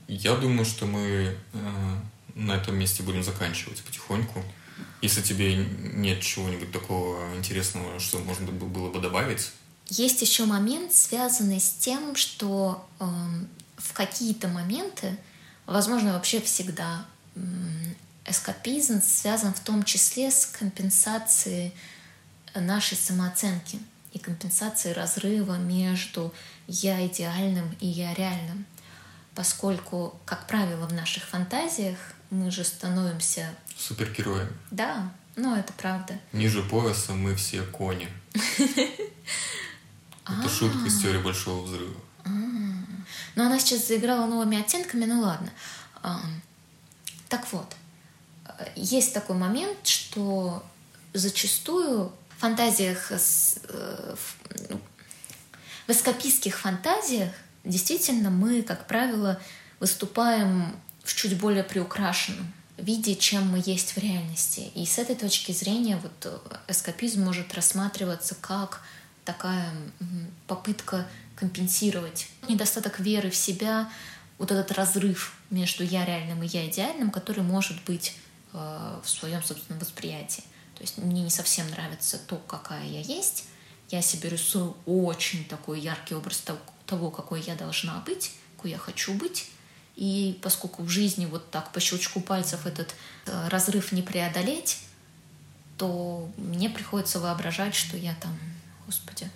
Я 0.08 0.36
думаю, 0.36 0.66
что 0.66 0.86
мы 0.86 1.38
э, 1.54 1.96
на 2.36 2.54
этом 2.54 2.78
месте 2.78 3.04
будем 3.04 3.24
заканчивать 3.24 3.82
потихоньку. 3.84 4.44
Если 5.02 5.22
тебе 5.22 5.56
нет 5.56 6.22
чего-нибудь 6.22 6.72
такого 6.72 7.36
интересного, 7.36 8.00
что 8.00 8.20
можно 8.20 8.52
бы- 8.52 8.66
было 8.68 8.90
бы 8.92 9.00
добавить, 9.00 9.52
Есть 9.92 10.22
еще 10.22 10.46
момент, 10.46 10.94
связанный 10.94 11.60
с 11.60 11.72
тем, 11.72 12.16
что 12.16 12.88
эм, 13.00 13.48
в 13.78 13.94
какие-то 13.94 14.48
моменты, 14.48 15.18
возможно, 15.66 16.14
вообще 16.14 16.40
всегда, 16.42 17.06
м, 17.36 17.96
эскапизм 18.26 19.02
связан 19.02 19.52
в 19.54 19.60
том 19.62 19.84
числе 19.84 20.30
с 20.30 20.46
компенсацией 20.46 21.74
нашей 22.54 22.98
самооценки 22.98 23.80
и 24.14 24.20
компенсацией 24.20 24.94
разрыва 24.96 25.56
между 25.58 26.34
я 26.68 27.06
идеальным 27.06 27.76
и 27.80 27.88
я 27.88 28.14
реальным. 28.14 28.66
Поскольку, 29.36 30.20
как 30.26 30.48
правило, 30.48 30.86
в 30.88 30.94
наших 30.94 31.24
фантазиях 31.24 31.98
мы 32.30 32.52
же 32.52 32.64
становимся... 32.64 33.56
супергероем. 33.78 34.50
Да, 34.72 35.12
ну 35.36 35.56
это 35.56 35.72
правда. 35.74 36.20
Ниже 36.34 36.62
пояса 36.64 37.14
мы 37.14 37.36
все 37.36 37.64
кони. 37.64 38.08
Это 40.26 40.48
шутка 40.48 40.86
из 40.86 41.02
теории 41.02 41.22
Большого 41.22 41.64
Взрыва. 41.64 41.96
Но 43.36 43.46
она 43.46 43.60
сейчас 43.60 43.88
заиграла 43.88 44.28
новыми 44.28 44.60
оттенками, 44.60 45.06
ну 45.06 45.22
ладно. 45.22 45.50
Ам, 46.04 46.42
Так 47.30 47.52
вот, 47.52 47.76
э, 48.46 48.66
есть 48.76 49.14
такой 49.14 49.36
момент, 49.38 49.88
что 49.88 50.64
зачастую 51.14 52.12
фантазиях, 52.40 53.12
э, 53.12 53.18
в 53.18 54.70
ну, 54.70 54.82
в 55.88 55.92
эскапистских 55.92 56.60
фантазиях 56.60 57.32
действительно 57.64 58.30
мы, 58.30 58.62
как 58.62 58.88
правило, 58.88 59.40
выступаем 59.80 60.76
в 61.04 61.16
чуть 61.16 61.38
более 61.40 61.64
приукрашенном 61.64 62.54
виде, 62.78 63.16
чем 63.16 63.50
мы 63.52 63.62
есть 63.66 63.94
в 63.94 63.98
реальности. 63.98 64.72
И 64.76 64.86
с 64.86 65.00
этой 65.00 65.16
точки 65.16 65.52
зрения 65.52 65.98
вот 65.98 66.26
э, 66.26 66.38
эскапизм 66.68 67.24
может 67.24 67.54
рассматриваться 67.54 68.36
как 68.36 68.82
такая 69.26 69.70
попытка 70.48 71.06
компенсировать 71.36 72.28
недостаток 72.48 73.00
веры 73.00 73.30
в 73.30 73.36
себя, 73.36 73.90
вот 74.38 74.52
этот 74.52 74.72
разрыв 74.72 75.34
между 75.50 75.84
я 75.84 76.06
реальным 76.06 76.42
и 76.44 76.48
я 76.48 76.68
идеальным, 76.68 77.12
который 77.12 77.44
может 77.44 77.84
быть 77.84 78.16
э, 78.54 79.00
в 79.04 79.10
своем 79.10 79.44
собственном 79.44 79.80
восприятии. 79.80 80.44
То 80.80 80.84
есть 80.84 80.98
мне 80.98 81.24
не 81.24 81.30
совсем 81.30 81.70
нравится 81.72 82.18
то, 82.18 82.38
какая 82.48 82.86
я 82.86 83.02
есть. 83.02 83.44
Я 83.90 84.02
себе 84.02 84.30
рисую 84.30 84.78
очень 84.86 85.44
такой 85.44 85.82
яркий 85.82 86.16
образ 86.16 86.42
того, 86.86 87.12
какой 87.12 87.42
я 87.42 87.56
должна 87.56 88.00
быть, 88.06 88.32
какой 88.56 88.72
я 88.72 88.78
хочу 88.78 89.14
быть. 89.14 89.50
И 89.98 90.40
поскольку 90.42 90.84
в 90.84 90.88
жизни 90.88 91.26
вот 91.26 91.52
так 91.52 91.74
по 91.74 91.82
щелчку 91.82 92.22
пальцев 92.22 92.66
этот 92.66 92.96
э, 93.26 93.48
разрыв 93.50 93.92
не 93.92 94.02
преодолеть, 94.02 94.78
то 95.78 96.32
мне 96.38 96.70
приходится 96.70 97.20
воображать, 97.20 97.76
что 97.76 97.98
я 97.98 98.16
там, 98.16 98.40
господи, 98.86 99.30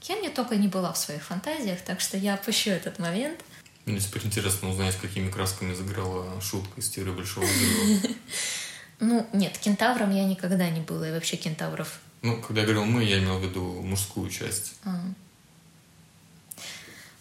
кем 0.00 0.22
я 0.22 0.30
только 0.30 0.56
не 0.56 0.68
была 0.68 0.94
в 0.94 0.96
своих 0.96 1.22
фантазиях, 1.22 1.82
так 1.82 2.00
что 2.00 2.16
я 2.16 2.32
опущу 2.34 2.70
этот 2.70 2.98
момент. 2.98 3.40
Мне 3.84 4.00
теперь 4.00 4.24
интересно 4.24 4.70
узнать, 4.70 4.96
какими 4.96 5.30
красками 5.30 5.74
заграла 5.74 6.40
шутка 6.40 6.80
из 6.80 6.88
теории 6.88 7.10
Большого 7.10 7.44
Взрыва. 7.44 8.14
Ну, 9.02 9.26
нет, 9.32 9.58
кентавром 9.58 10.12
я 10.14 10.24
никогда 10.24 10.70
не 10.70 10.80
была, 10.80 11.08
и 11.08 11.12
вообще 11.12 11.36
кентавров 11.36 11.98
Ну, 12.22 12.40
когда 12.40 12.60
я 12.60 12.66
говорил 12.68 12.84
«мы», 12.84 13.02
я 13.02 13.18
имел 13.18 13.36
в 13.38 13.42
виду 13.42 13.82
мужскую 13.82 14.30
часть. 14.30 14.74
А. 14.84 15.00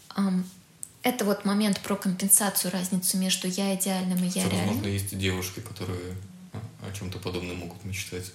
Ам, 0.10 0.46
Это 1.02 1.26
вот 1.26 1.44
момент 1.44 1.80
про 1.82 1.96
компенсацию, 1.96 2.72
разницу 2.72 3.18
между 3.18 3.48
я 3.48 3.74
идеальным 3.76 4.24
и 4.24 4.28
я 4.28 4.42
Что, 4.42 4.52
реальным. 4.52 4.68
возможно, 4.68 4.88
есть 4.90 5.14
и 5.14 5.16
девушки, 5.16 5.60
которые 5.60 6.16
а, 6.54 6.60
о 6.88 6.94
чем-то 6.94 7.18
подобном 7.18 7.58
могут 7.58 7.84
мечтать. 7.84 8.32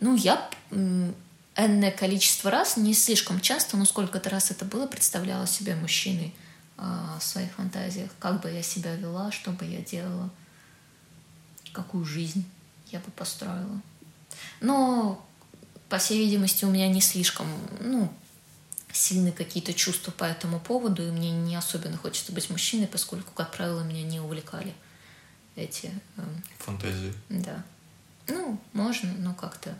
Ну, 0.00 0.16
я 0.16 0.48
энное 0.70 1.90
количество 1.90 2.50
раз, 2.50 2.78
не 2.78 2.94
слишком 2.94 3.40
часто, 3.40 3.76
но 3.76 3.84
сколько-то 3.84 4.30
раз 4.30 4.50
это 4.50 4.64
было, 4.64 4.86
представляла 4.86 5.46
себя 5.46 5.76
мужчиной 5.76 6.34
а, 6.78 7.18
в 7.20 7.22
своих 7.22 7.52
фантазиях. 7.52 8.10
Как 8.18 8.40
бы 8.40 8.50
я 8.50 8.62
себя 8.62 8.94
вела, 8.96 9.30
что 9.32 9.50
бы 9.50 9.66
я 9.66 9.80
делала, 9.80 10.30
какую 11.74 12.04
жизнь 12.06 12.44
я 12.90 13.00
бы 13.00 13.10
построила. 13.10 13.80
Но, 14.60 15.24
по 15.88 15.98
всей 15.98 16.18
видимости, 16.24 16.64
у 16.64 16.70
меня 16.70 16.88
не 16.88 17.00
слишком, 17.00 17.46
ну, 17.80 18.10
сильны 18.92 19.32
какие-то 19.32 19.74
чувства 19.74 20.12
по 20.12 20.24
этому 20.24 20.60
поводу, 20.60 21.06
и 21.06 21.10
мне 21.10 21.30
не 21.32 21.56
особенно 21.56 21.96
хочется 21.98 22.32
быть 22.32 22.48
мужчиной, 22.48 22.86
поскольку, 22.86 23.32
как 23.32 23.50
правило, 23.50 23.82
меня 23.82 24.02
не 24.02 24.20
увлекали 24.20 24.72
эти, 25.56 25.90
эм, 26.16 26.42
Фантазии. 26.58 27.12
да. 27.28 27.62
Ну, 28.26 28.58
можно, 28.72 29.12
но 29.18 29.34
как-то 29.34 29.76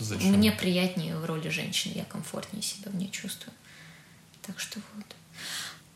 Зачем? 0.00 0.32
мне 0.32 0.50
приятнее 0.50 1.16
в 1.16 1.24
роли 1.24 1.48
женщины, 1.48 1.92
я 1.94 2.04
комфортнее 2.04 2.62
себя 2.62 2.90
в 2.90 2.96
ней 2.96 3.10
чувствую. 3.10 3.52
Так 4.42 4.58
что 4.58 4.80
вот. 4.96 5.06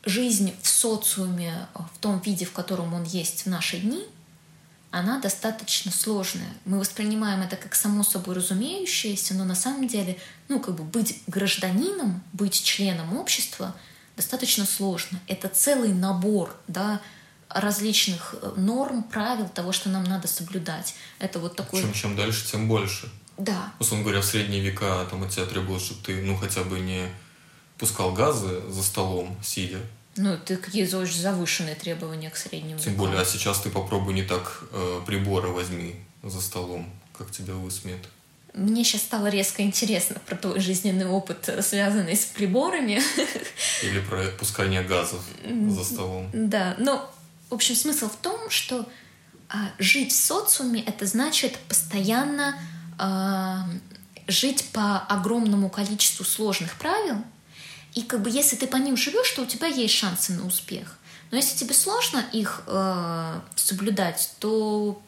Жизнь 0.05 0.55
в 0.61 0.67
социуме 0.67 1.67
в 1.73 1.97
том 1.99 2.19
виде, 2.19 2.45
в 2.45 2.53
котором 2.53 2.93
он 2.93 3.03
есть 3.03 3.43
в 3.43 3.49
наши 3.49 3.79
дни, 3.79 4.05
она 4.91 5.19
достаточно 5.19 5.91
сложная. 5.91 6.49
Мы 6.65 6.79
воспринимаем 6.79 7.41
это 7.41 7.55
как 7.55 7.75
само 7.75 8.03
собой 8.03 8.35
разумеющееся, 8.35 9.33
но 9.33 9.43
на 9.43 9.55
самом 9.55 9.87
деле, 9.87 10.17
ну, 10.47 10.59
как 10.59 10.75
бы 10.75 10.83
быть 10.83 11.21
гражданином, 11.27 12.23
быть 12.33 12.63
членом 12.63 13.17
общества 13.17 13.75
достаточно 14.15 14.65
сложно. 14.65 15.19
Это 15.27 15.49
целый 15.49 15.93
набор, 15.93 16.55
да, 16.67 17.01
различных 17.49 18.35
э, 18.41 18.53
норм, 18.57 19.03
правил 19.03 19.47
того, 19.49 19.71
что 19.71 19.89
нам 19.89 20.03
надо 20.03 20.27
соблюдать. 20.27 20.95
Это 21.19 21.39
вот 21.39 21.55
такой... 21.55 21.81
Чем, 21.81 21.93
чем 21.93 22.15
дальше, 22.15 22.49
тем 22.49 22.67
больше. 22.67 23.09
Да, 23.37 23.71
Условно 23.79 24.03
говоря, 24.03 24.21
в 24.21 24.25
средние 24.25 24.61
века 24.61 25.05
там 25.09 25.23
от 25.23 25.29
тебя 25.29 25.45
требовалось, 25.45 25.83
чтобы 25.83 26.01
ты, 26.03 26.21
ну, 26.23 26.35
хотя 26.35 26.63
бы 26.63 26.79
не 26.79 27.07
пускал 27.77 28.11
газы 28.11 28.63
за 28.69 28.81
столом, 28.81 29.37
сидя. 29.43 29.77
Ну, 30.17 30.33
это 30.33 30.57
какие 30.57 30.83
очень 30.83 31.21
завышенные 31.21 31.75
требования 31.75 32.29
к 32.29 32.37
среднему 32.37 32.79
Тем 32.79 32.95
более, 32.95 33.21
а 33.21 33.25
сейчас 33.25 33.59
ты 33.61 33.69
попробуй 33.69 34.13
не 34.13 34.23
так 34.23 34.63
э, 34.71 35.01
приборы 35.05 35.49
возьми 35.49 35.95
за 36.23 36.41
столом, 36.41 36.89
как 37.17 37.31
тебя 37.31 37.53
высмеют. 37.53 38.09
Мне 38.53 38.83
сейчас 38.83 39.01
стало 39.01 39.27
резко 39.27 39.61
интересно 39.61 40.19
про 40.25 40.35
твой 40.35 40.59
жизненный 40.59 41.05
опыт, 41.05 41.47
э, 41.47 41.61
связанный 41.61 42.15
с 42.15 42.25
приборами. 42.25 43.01
Или 43.83 43.99
про 43.99 44.25
пускание 44.39 44.83
газов 44.83 45.21
за 45.69 45.83
столом. 45.83 46.29
Да, 46.33 46.75
но, 46.79 47.13
в 47.49 47.53
общем, 47.53 47.75
смысл 47.75 48.09
в 48.09 48.15
том, 48.15 48.49
что 48.49 48.87
а, 49.49 49.71
жить 49.77 50.11
в 50.11 50.15
социуме— 50.15 50.81
это 50.85 51.05
значит 51.05 51.57
постоянно 51.69 52.57
а, 52.97 53.67
жить 54.27 54.65
по 54.73 54.99
огромному 54.99 55.69
количеству 55.69 56.25
сложных 56.25 56.75
правил, 56.75 57.23
и 57.97 58.03
как 58.03 58.21
бы 58.21 58.29
если 58.29 58.55
ты 58.55 58.67
по 58.67 58.75
ним 58.75 58.95
живешь, 58.95 59.31
то 59.31 59.41
у 59.41 59.45
тебя 59.47 59.65
есть 59.65 59.95
шансы 59.95 60.31
на 60.33 60.45
успех. 60.45 60.99
Но 61.31 61.37
если 61.37 61.57
тебе 61.57 61.73
сложно 61.73 62.23
их 62.31 62.61
э, 62.67 63.39
соблюдать, 63.55 64.35
то 64.37 65.01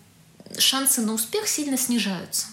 шансы 0.58 1.02
на 1.02 1.14
успех 1.14 1.48
сильно 1.48 1.78
снижаются. 1.78 2.48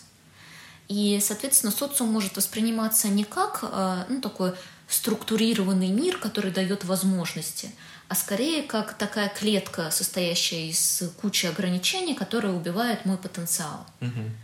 И, 0.88 1.18
соответственно, 1.22 1.72
социум 1.72 2.12
может 2.12 2.36
восприниматься 2.36 3.08
не 3.08 3.24
как 3.24 3.60
э, 3.62 4.04
ну, 4.10 4.20
такой 4.20 4.52
структурированный 4.88 5.88
мир, 5.88 6.18
который 6.18 6.50
дает 6.50 6.84
возможности, 6.84 7.70
а 8.08 8.14
скорее 8.14 8.62
как 8.62 8.92
такая 8.92 9.30
клетка, 9.30 9.90
состоящая 9.90 10.68
из 10.68 11.02
кучи 11.22 11.46
ограничений, 11.46 12.12
которая 12.12 12.52
убивает 12.52 13.06
мой 13.06 13.16
потенциал. 13.16 13.86
Мгм. 14.00 14.36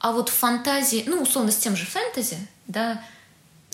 А 0.00 0.12
вот 0.12 0.30
в 0.30 0.32
фантазии, 0.32 1.04
ну, 1.06 1.20
условно, 1.20 1.52
с 1.52 1.56
тем 1.56 1.76
же 1.76 1.84
фэнтези, 1.84 2.38
да, 2.66 3.02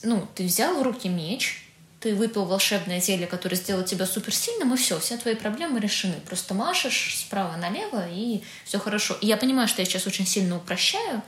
ну, 0.02 0.26
ты 0.34 0.44
взял 0.44 0.78
в 0.78 0.82
руки 0.82 1.08
меч, 1.08 1.62
ты 2.00 2.16
выпил 2.16 2.44
волшебное 2.44 3.00
зелье, 3.00 3.26
которое 3.26 3.56
сделало 3.56 3.84
тебя 3.84 4.06
суперсильным, 4.06 4.74
и 4.74 4.76
все, 4.76 4.98
все 4.98 5.16
твои 5.16 5.36
проблемы 5.36 5.78
решены. 5.78 6.16
Просто 6.26 6.52
машешь 6.52 7.16
справа 7.18 7.56
налево, 7.56 8.08
и 8.10 8.42
все 8.64 8.78
хорошо. 8.80 9.14
И 9.20 9.26
я 9.26 9.36
понимаю, 9.36 9.68
что 9.68 9.82
я 9.82 9.86
сейчас 9.86 10.06
очень 10.06 10.26
сильно 10.26 10.56
упрощаю, 10.56 11.22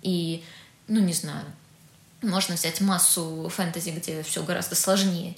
и, 0.00 0.42
ну, 0.88 1.00
не 1.00 1.12
знаю, 1.12 1.44
можно 2.22 2.54
взять 2.54 2.80
массу 2.80 3.50
фэнтези, 3.54 3.90
где 3.90 4.22
все 4.22 4.42
гораздо 4.42 4.74
сложнее. 4.74 5.36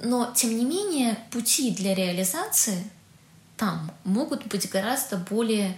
Но, 0.00 0.32
тем 0.34 0.56
не 0.56 0.64
менее, 0.64 1.16
пути 1.30 1.70
для 1.70 1.94
реализации 1.94 2.90
там 3.56 3.92
могут 4.04 4.46
быть 4.46 4.68
гораздо 4.68 5.16
более 5.16 5.76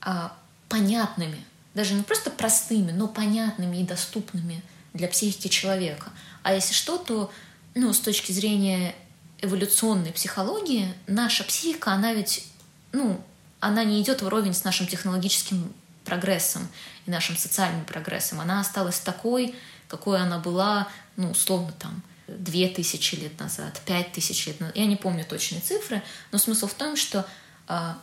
а, 0.00 0.34
понятными. 0.68 1.44
Даже 1.74 1.94
не 1.94 2.02
просто 2.02 2.30
простыми, 2.30 2.90
но 2.90 3.08
понятными 3.08 3.78
и 3.78 3.84
доступными 3.84 4.62
для 4.94 5.08
психики 5.08 5.48
человека. 5.48 6.10
А 6.42 6.54
если 6.54 6.74
что, 6.74 6.98
то 6.98 7.32
ну, 7.74 7.92
с 7.92 8.00
точки 8.00 8.32
зрения 8.32 8.94
эволюционной 9.40 10.12
психологии, 10.12 10.92
наша 11.06 11.44
психика, 11.44 11.92
она 11.92 12.12
ведь, 12.12 12.46
ну, 12.92 13.20
она 13.60 13.84
не 13.84 14.00
идет 14.02 14.22
вровень 14.22 14.54
с 14.54 14.64
нашим 14.64 14.86
технологическим 14.86 15.72
прогрессом 16.04 16.68
и 17.06 17.10
нашим 17.10 17.36
социальным 17.36 17.84
прогрессом. 17.84 18.40
Она 18.40 18.60
осталась 18.60 18.98
такой, 18.98 19.54
какой 19.88 20.20
она 20.20 20.38
была, 20.38 20.88
ну, 21.16 21.30
условно, 21.30 21.72
там, 21.78 22.02
две 22.28 22.68
тысячи 22.68 23.14
лет 23.16 23.38
назад, 23.38 23.80
пять 23.84 24.12
тысяч 24.12 24.46
лет 24.46 24.60
назад. 24.60 24.76
Я 24.76 24.86
не 24.86 24.96
помню 24.96 25.24
точные 25.24 25.60
цифры, 25.60 26.02
но 26.30 26.38
смысл 26.38 26.66
в 26.66 26.74
том, 26.74 26.96
что 26.96 27.26
э, 27.68 27.94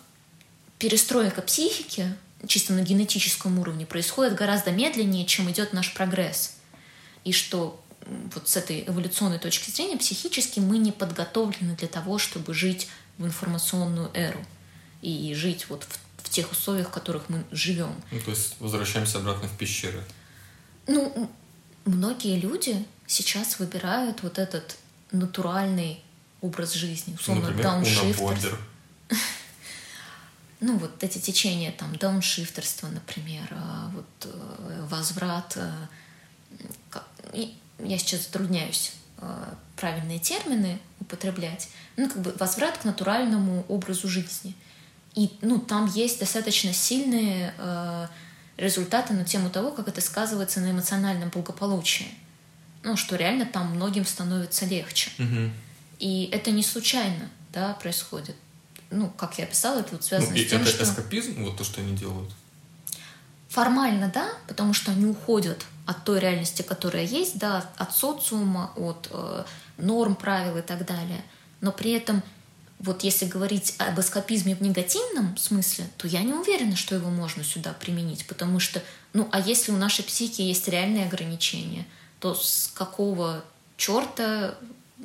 перестройка 0.78 1.42
психики 1.42 2.14
чисто 2.48 2.74
на 2.74 2.82
генетическом 2.82 3.60
уровне 3.60 3.86
происходит 3.86 4.36
гораздо 4.36 4.72
медленнее, 4.72 5.26
чем 5.26 5.50
идет 5.52 5.74
наш 5.74 5.94
прогресс. 5.94 6.59
И 7.24 7.32
что 7.32 7.84
вот 8.34 8.48
с 8.48 8.58
этой 8.58 8.86
эволюционной 8.88 9.40
точки 9.40 9.70
зрения 9.70 9.98
психически 9.98 10.60
мы 10.60 10.78
не 10.78 10.92
подготовлены 10.92 11.76
для 11.76 11.88
того, 11.88 12.18
чтобы 12.18 12.54
жить 12.54 12.88
в 13.18 13.26
информационную 13.26 14.10
эру 14.14 14.44
и 15.02 15.34
жить 15.36 15.68
вот 15.70 15.84
в, 15.84 16.26
в 16.26 16.30
тех 16.30 16.52
условиях, 16.52 16.88
в 16.88 16.92
которых 16.92 17.30
мы 17.30 17.44
живем. 17.52 17.94
Ну, 18.12 18.20
то 18.20 18.32
есть 18.32 18.56
возвращаемся 18.60 19.20
обратно 19.20 19.48
в 19.48 19.58
пещеры. 19.58 20.04
Ну, 20.88 21.30
многие 21.86 22.40
люди 22.40 22.86
сейчас 23.06 23.60
выбирают 23.60 24.24
вот 24.24 24.40
этот 24.40 24.78
натуральный 25.12 26.02
образ 26.42 26.74
жизни, 26.74 27.16
условно, 27.16 27.44
Например, 27.44 27.64
дауншифтерс. 27.64 28.56
Ну, 30.62 30.78
вот 30.78 31.02
эти 31.06 31.20
течения, 31.20 31.72
там, 31.72 31.96
дауншифтерство, 31.96 32.88
например, 32.88 33.48
а, 33.52 33.90
вот 33.94 34.06
э, 34.26 34.86
возврат 34.90 35.58
я 37.34 37.98
сейчас 37.98 38.24
затрудняюсь 38.24 38.94
э, 39.18 39.54
правильные 39.76 40.20
термины 40.20 40.80
употреблять, 41.00 41.70
ну, 41.98 42.10
как 42.10 42.22
бы 42.22 42.36
возврат 42.40 42.78
к 42.78 42.86
натуральному 42.86 43.66
образу 43.68 44.08
жизни. 44.08 44.56
И, 45.16 45.32
ну, 45.42 45.60
там 45.60 45.88
есть 45.88 46.20
достаточно 46.20 46.74
сильные 46.74 47.54
э, 47.58 48.08
результаты 48.58 49.14
на 49.14 49.26
тему 49.26 49.50
того, 49.50 49.72
как 49.72 49.88
это 49.88 50.02
сказывается 50.02 50.60
на 50.60 50.72
эмоциональном 50.72 51.30
благополучии. 51.30 52.08
Ну, 52.84 52.96
что 52.96 53.16
реально 53.16 53.46
там 53.46 53.76
многим 53.76 54.06
становится 54.06 54.66
легче. 54.66 55.12
Угу. 55.18 55.52
И 56.00 56.30
это 56.32 56.52
не 56.52 56.64
случайно, 56.64 57.30
да, 57.52 57.74
происходит. 57.74 58.36
Ну, 58.92 59.10
как 59.10 59.38
я 59.38 59.46
описала, 59.46 59.80
это 59.80 59.92
вот 59.92 60.04
связано 60.04 60.32
ну, 60.32 60.38
с 60.38 60.50
тем, 60.50 60.62
это 60.62 60.72
что... 60.72 60.84
эскапизм, 60.84 61.44
вот 61.44 61.58
то, 61.58 61.64
что 61.64 61.82
они 61.82 61.96
делают? 61.96 62.32
Формально, 63.50 64.10
да, 64.14 64.30
потому 64.48 64.74
что 64.74 64.92
они 64.92 65.06
уходят 65.06 65.66
от 65.90 66.04
той 66.04 66.20
реальности, 66.20 66.62
которая 66.62 67.04
есть, 67.04 67.40
да, 67.40 67.68
от 67.78 67.96
социума, 67.96 68.72
от 68.76 69.08
э, 69.10 69.44
норм, 69.80 70.16
правил 70.16 70.58
и 70.58 70.62
так 70.62 70.86
далее. 70.86 71.24
Но 71.62 71.72
при 71.72 71.94
этом, 71.94 72.22
вот 72.78 73.04
если 73.04 73.26
говорить 73.26 73.74
об 73.80 74.00
эскапизме 74.00 74.56
в 74.56 74.62
негативном 74.62 75.36
смысле, 75.36 75.90
то 75.98 76.08
я 76.08 76.22
не 76.22 76.34
уверена, 76.34 76.76
что 76.76 76.94
его 76.94 77.10
можно 77.10 77.44
сюда 77.44 77.74
применить, 77.74 78.28
потому 78.28 78.60
что, 78.60 78.84
ну, 79.14 79.28
а 79.32 79.40
если 79.40 79.72
у 79.72 79.78
нашей 79.78 80.04
психики 80.04 80.44
есть 80.44 80.68
реальные 80.68 81.08
ограничения, 81.08 81.88
то 82.20 82.36
с 82.36 82.72
какого 82.76 83.44
черта 83.76 84.54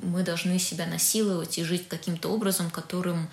мы 0.03 0.23
должны 0.23 0.59
себя 0.59 0.85
насиловать 0.85 1.57
и 1.57 1.65
жить 1.65 1.89
каким-то 1.89 2.29
образом, 2.29 2.71
которым 2.71 3.31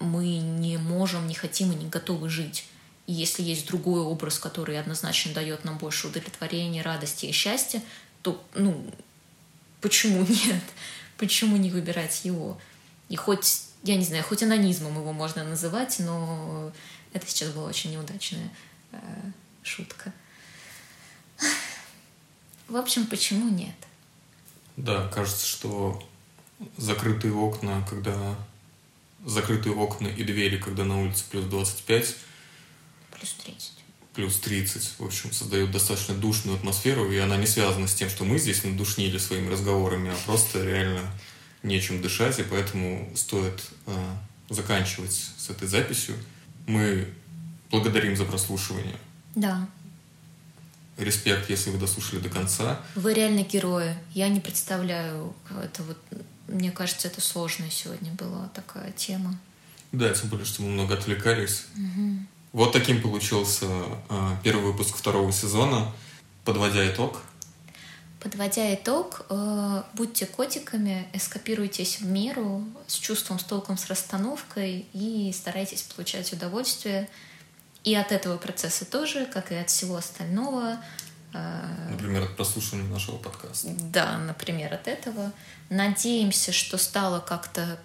мы 0.00 0.36
не 0.36 0.76
можем, 0.76 1.26
не 1.28 1.34
хотим 1.34 1.72
и 1.72 1.76
не 1.76 1.86
готовы 1.86 2.28
жить? 2.28 2.66
И 3.06 3.12
если 3.12 3.42
есть 3.42 3.66
другой 3.66 4.00
образ, 4.00 4.38
который 4.38 4.78
однозначно 4.78 5.32
дает 5.34 5.64
нам 5.64 5.76
больше 5.78 6.08
удовлетворения, 6.08 6.82
радости 6.82 7.26
и 7.26 7.32
счастья, 7.32 7.82
то, 8.22 8.42
ну, 8.54 8.90
почему 9.80 10.24
нет? 10.28 10.62
Почему 11.18 11.56
не 11.56 11.70
выбирать 11.70 12.24
его? 12.24 12.58
И 13.08 13.16
хоть, 13.16 13.62
я 13.82 13.96
не 13.96 14.04
знаю, 14.04 14.24
хоть 14.24 14.42
анонизмом 14.42 14.98
его 14.98 15.12
можно 15.12 15.44
называть, 15.44 15.98
но 15.98 16.72
это 17.12 17.26
сейчас 17.26 17.50
была 17.50 17.68
очень 17.68 17.92
неудачная 17.92 18.50
э, 18.92 18.96
шутка. 19.62 20.12
В 22.68 22.76
общем, 22.76 23.06
почему 23.06 23.50
нет? 23.50 23.74
Да, 24.76 25.06
кажется, 25.08 25.46
что 25.46 26.02
закрытые 26.76 27.34
окна, 27.34 27.86
когда 27.88 28.36
закрытые 29.24 29.74
окна 29.74 30.08
и 30.08 30.24
двери, 30.24 30.58
когда 30.58 30.84
на 30.84 31.00
улице 31.00 31.24
плюс 31.30 31.44
25, 31.44 32.16
Плюс 33.24 33.34
30. 33.44 33.72
Плюс 34.14 34.36
30, 34.36 34.90
в 34.98 35.04
общем, 35.04 35.32
создает 35.32 35.70
достаточно 35.70 36.14
душную 36.14 36.58
атмосферу, 36.58 37.10
и 37.10 37.16
она 37.16 37.38
не 37.38 37.46
связана 37.46 37.88
с 37.88 37.94
тем, 37.94 38.10
что 38.10 38.24
мы 38.24 38.38
здесь 38.38 38.62
надушнили 38.64 39.16
своими 39.16 39.50
разговорами, 39.50 40.10
а 40.10 40.16
просто 40.26 40.62
реально 40.62 41.00
нечем 41.62 42.02
дышать, 42.02 42.38
и 42.38 42.42
поэтому 42.42 43.10
стоит 43.16 43.64
э, 43.86 44.16
заканчивать 44.50 45.30
с 45.38 45.48
этой 45.48 45.66
записью. 45.66 46.16
Мы 46.66 47.08
благодарим 47.70 48.14
за 48.14 48.26
прослушивание. 48.26 48.98
Да. 49.34 49.66
Респект, 50.98 51.48
если 51.48 51.70
вы 51.70 51.78
дослушали 51.78 52.20
до 52.20 52.28
конца. 52.28 52.82
Вы 52.94 53.14
реально 53.14 53.42
герои. 53.42 53.96
Я 54.12 54.28
не 54.28 54.40
представляю, 54.40 55.34
это 55.62 55.82
вот, 55.82 55.96
мне 56.46 56.70
кажется, 56.70 57.08
это 57.08 57.22
сложная 57.22 57.70
сегодня 57.70 58.12
была 58.12 58.48
такая 58.48 58.92
тема. 58.92 59.38
Да, 59.92 60.12
тем 60.12 60.28
более, 60.28 60.44
что 60.44 60.60
мы 60.60 60.68
много 60.68 60.92
отвлекались. 60.94 61.64
Угу. 61.74 62.18
Вот 62.54 62.72
таким 62.72 63.02
получился 63.02 63.66
э, 63.66 64.36
первый 64.44 64.66
выпуск 64.66 64.96
второго 64.96 65.32
сезона. 65.32 65.90
Подводя 66.44 66.88
итог. 66.88 67.20
Подводя 68.20 68.72
итог, 68.72 69.26
э, 69.28 69.82
будьте 69.94 70.24
котиками, 70.24 71.08
эскапируйтесь 71.12 71.98
в 71.98 72.06
меру 72.06 72.62
с 72.86 72.94
чувством, 72.94 73.40
с 73.40 73.44
толком, 73.44 73.76
с 73.76 73.88
расстановкой 73.88 74.86
и 74.92 75.34
старайтесь 75.36 75.82
получать 75.82 76.32
удовольствие. 76.32 77.08
И 77.82 77.92
от 77.96 78.12
этого 78.12 78.36
процесса 78.36 78.84
тоже, 78.84 79.26
как 79.26 79.50
и 79.50 79.56
от 79.56 79.68
всего 79.68 79.96
остального. 79.96 80.78
Э, 81.32 81.88
например, 81.90 82.22
от 82.22 82.36
прослушивания 82.36 82.88
нашего 82.88 83.16
подкаста. 83.16 83.66
Да, 83.80 84.16
например, 84.18 84.72
от 84.72 84.86
этого. 84.86 85.32
Надеемся, 85.70 86.52
что 86.52 86.78
стало 86.78 87.18
как-то, 87.18 87.80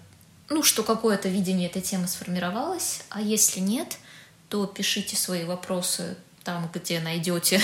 ну, 0.48 0.62
что 0.62 0.84
какое-то 0.84 1.28
видение 1.28 1.68
этой 1.68 1.82
темы 1.82 2.06
сформировалось, 2.06 3.02
а 3.08 3.20
если 3.20 3.58
нет— 3.58 3.98
то 4.50 4.66
пишите 4.66 5.16
свои 5.16 5.44
вопросы 5.44 6.16
там, 6.44 6.70
где 6.74 7.00
найдете 7.00 7.62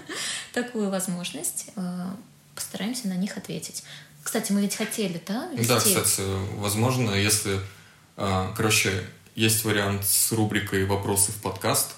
такую 0.54 0.88
возможность. 0.88 1.66
Э, 1.76 2.06
постараемся 2.54 3.08
на 3.08 3.14
них 3.14 3.36
ответить. 3.36 3.82
Кстати, 4.22 4.52
мы 4.52 4.62
ведь 4.62 4.76
хотели, 4.76 5.20
да? 5.26 5.50
Вести? 5.52 5.68
Да, 5.68 5.78
кстати, 5.78 6.22
возможно, 6.56 7.10
если... 7.10 7.60
Э, 8.16 8.52
короче, 8.56 9.04
есть 9.34 9.64
вариант 9.64 10.06
с 10.06 10.32
рубрикой 10.32 10.84
«Вопросы 10.86 11.32
в 11.32 11.36
подкаст», 11.36 11.94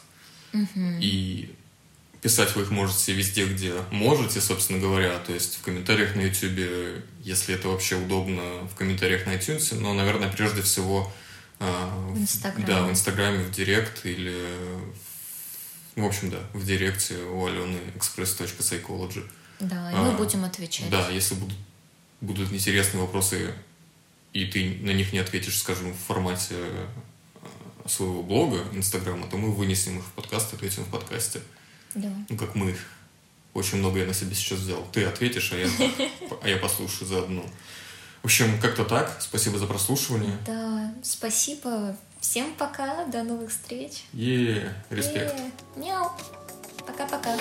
угу. 0.52 0.80
и 1.00 1.54
писать 2.22 2.54
вы 2.54 2.62
их 2.62 2.70
можете 2.70 3.12
везде, 3.12 3.46
где 3.46 3.74
можете, 3.90 4.40
собственно 4.40 4.78
говоря, 4.78 5.18
то 5.18 5.32
есть 5.32 5.56
в 5.56 5.62
комментариях 5.62 6.14
на 6.16 6.20
YouTube, 6.20 7.02
если 7.22 7.54
это 7.54 7.68
вообще 7.68 7.96
удобно, 7.96 8.42
в 8.70 8.74
комментариях 8.74 9.26
на 9.26 9.30
iTunes, 9.30 9.74
но, 9.78 9.94
наверное, 9.94 10.30
прежде 10.30 10.62
всего 10.62 11.10
в 11.60 12.18
Инстаграме. 12.18 12.66
Да, 12.66 12.82
в 12.84 12.90
Инстаграме, 12.90 13.44
в 13.44 13.50
Директ 13.50 14.04
или... 14.04 14.34
В 15.96 16.04
общем, 16.04 16.30
да, 16.30 16.38
в 16.54 16.64
Директе 16.64 17.16
у 17.24 17.46
Алены 17.46 17.78
express.psychology. 17.96 19.28
Да, 19.60 19.90
и 19.90 19.94
мы 19.94 20.08
а, 20.08 20.16
будем 20.16 20.44
отвечать. 20.44 20.88
Да, 20.88 21.10
если 21.10 21.34
будут, 21.34 21.56
будут 22.20 22.52
интересные 22.52 23.02
вопросы, 23.02 23.52
и 24.32 24.46
ты 24.46 24.78
на 24.80 24.92
них 24.92 25.12
не 25.12 25.18
ответишь, 25.18 25.58
скажем, 25.58 25.92
в 25.92 25.96
формате 25.96 26.54
а, 26.54 27.88
своего 27.88 28.22
блога, 28.22 28.64
Инстаграма, 28.72 29.26
то 29.28 29.36
мы 29.36 29.52
вынесем 29.52 29.98
их 29.98 30.04
в 30.04 30.12
подкаст, 30.12 30.54
ответим 30.54 30.84
в 30.84 30.88
подкасте. 30.88 31.42
Да. 31.94 32.10
Ну, 32.28 32.36
как 32.36 32.54
мы. 32.54 32.74
Очень 33.52 33.78
много 33.78 33.98
я 33.98 34.06
на 34.06 34.14
себе 34.14 34.34
сейчас 34.34 34.60
взял. 34.60 34.86
Ты 34.92 35.04
ответишь, 35.04 35.52
а 35.52 35.56
я, 35.56 35.68
а 36.42 36.48
я 36.48 36.56
послушаю 36.56 37.08
заодно. 37.08 37.44
В 38.22 38.26
общем, 38.26 38.60
как-то 38.60 38.84
так. 38.84 39.16
Спасибо 39.20 39.58
за 39.58 39.66
прослушивание. 39.66 40.36
Да, 40.46 40.92
спасибо. 41.02 41.96
Всем 42.20 42.52
пока. 42.54 43.06
До 43.06 43.22
новых 43.22 43.50
встреч. 43.50 44.04
Е, 44.12 44.74
респект. 44.90 45.34
Мяу. 45.76 46.10
Пока-пока. 46.86 47.36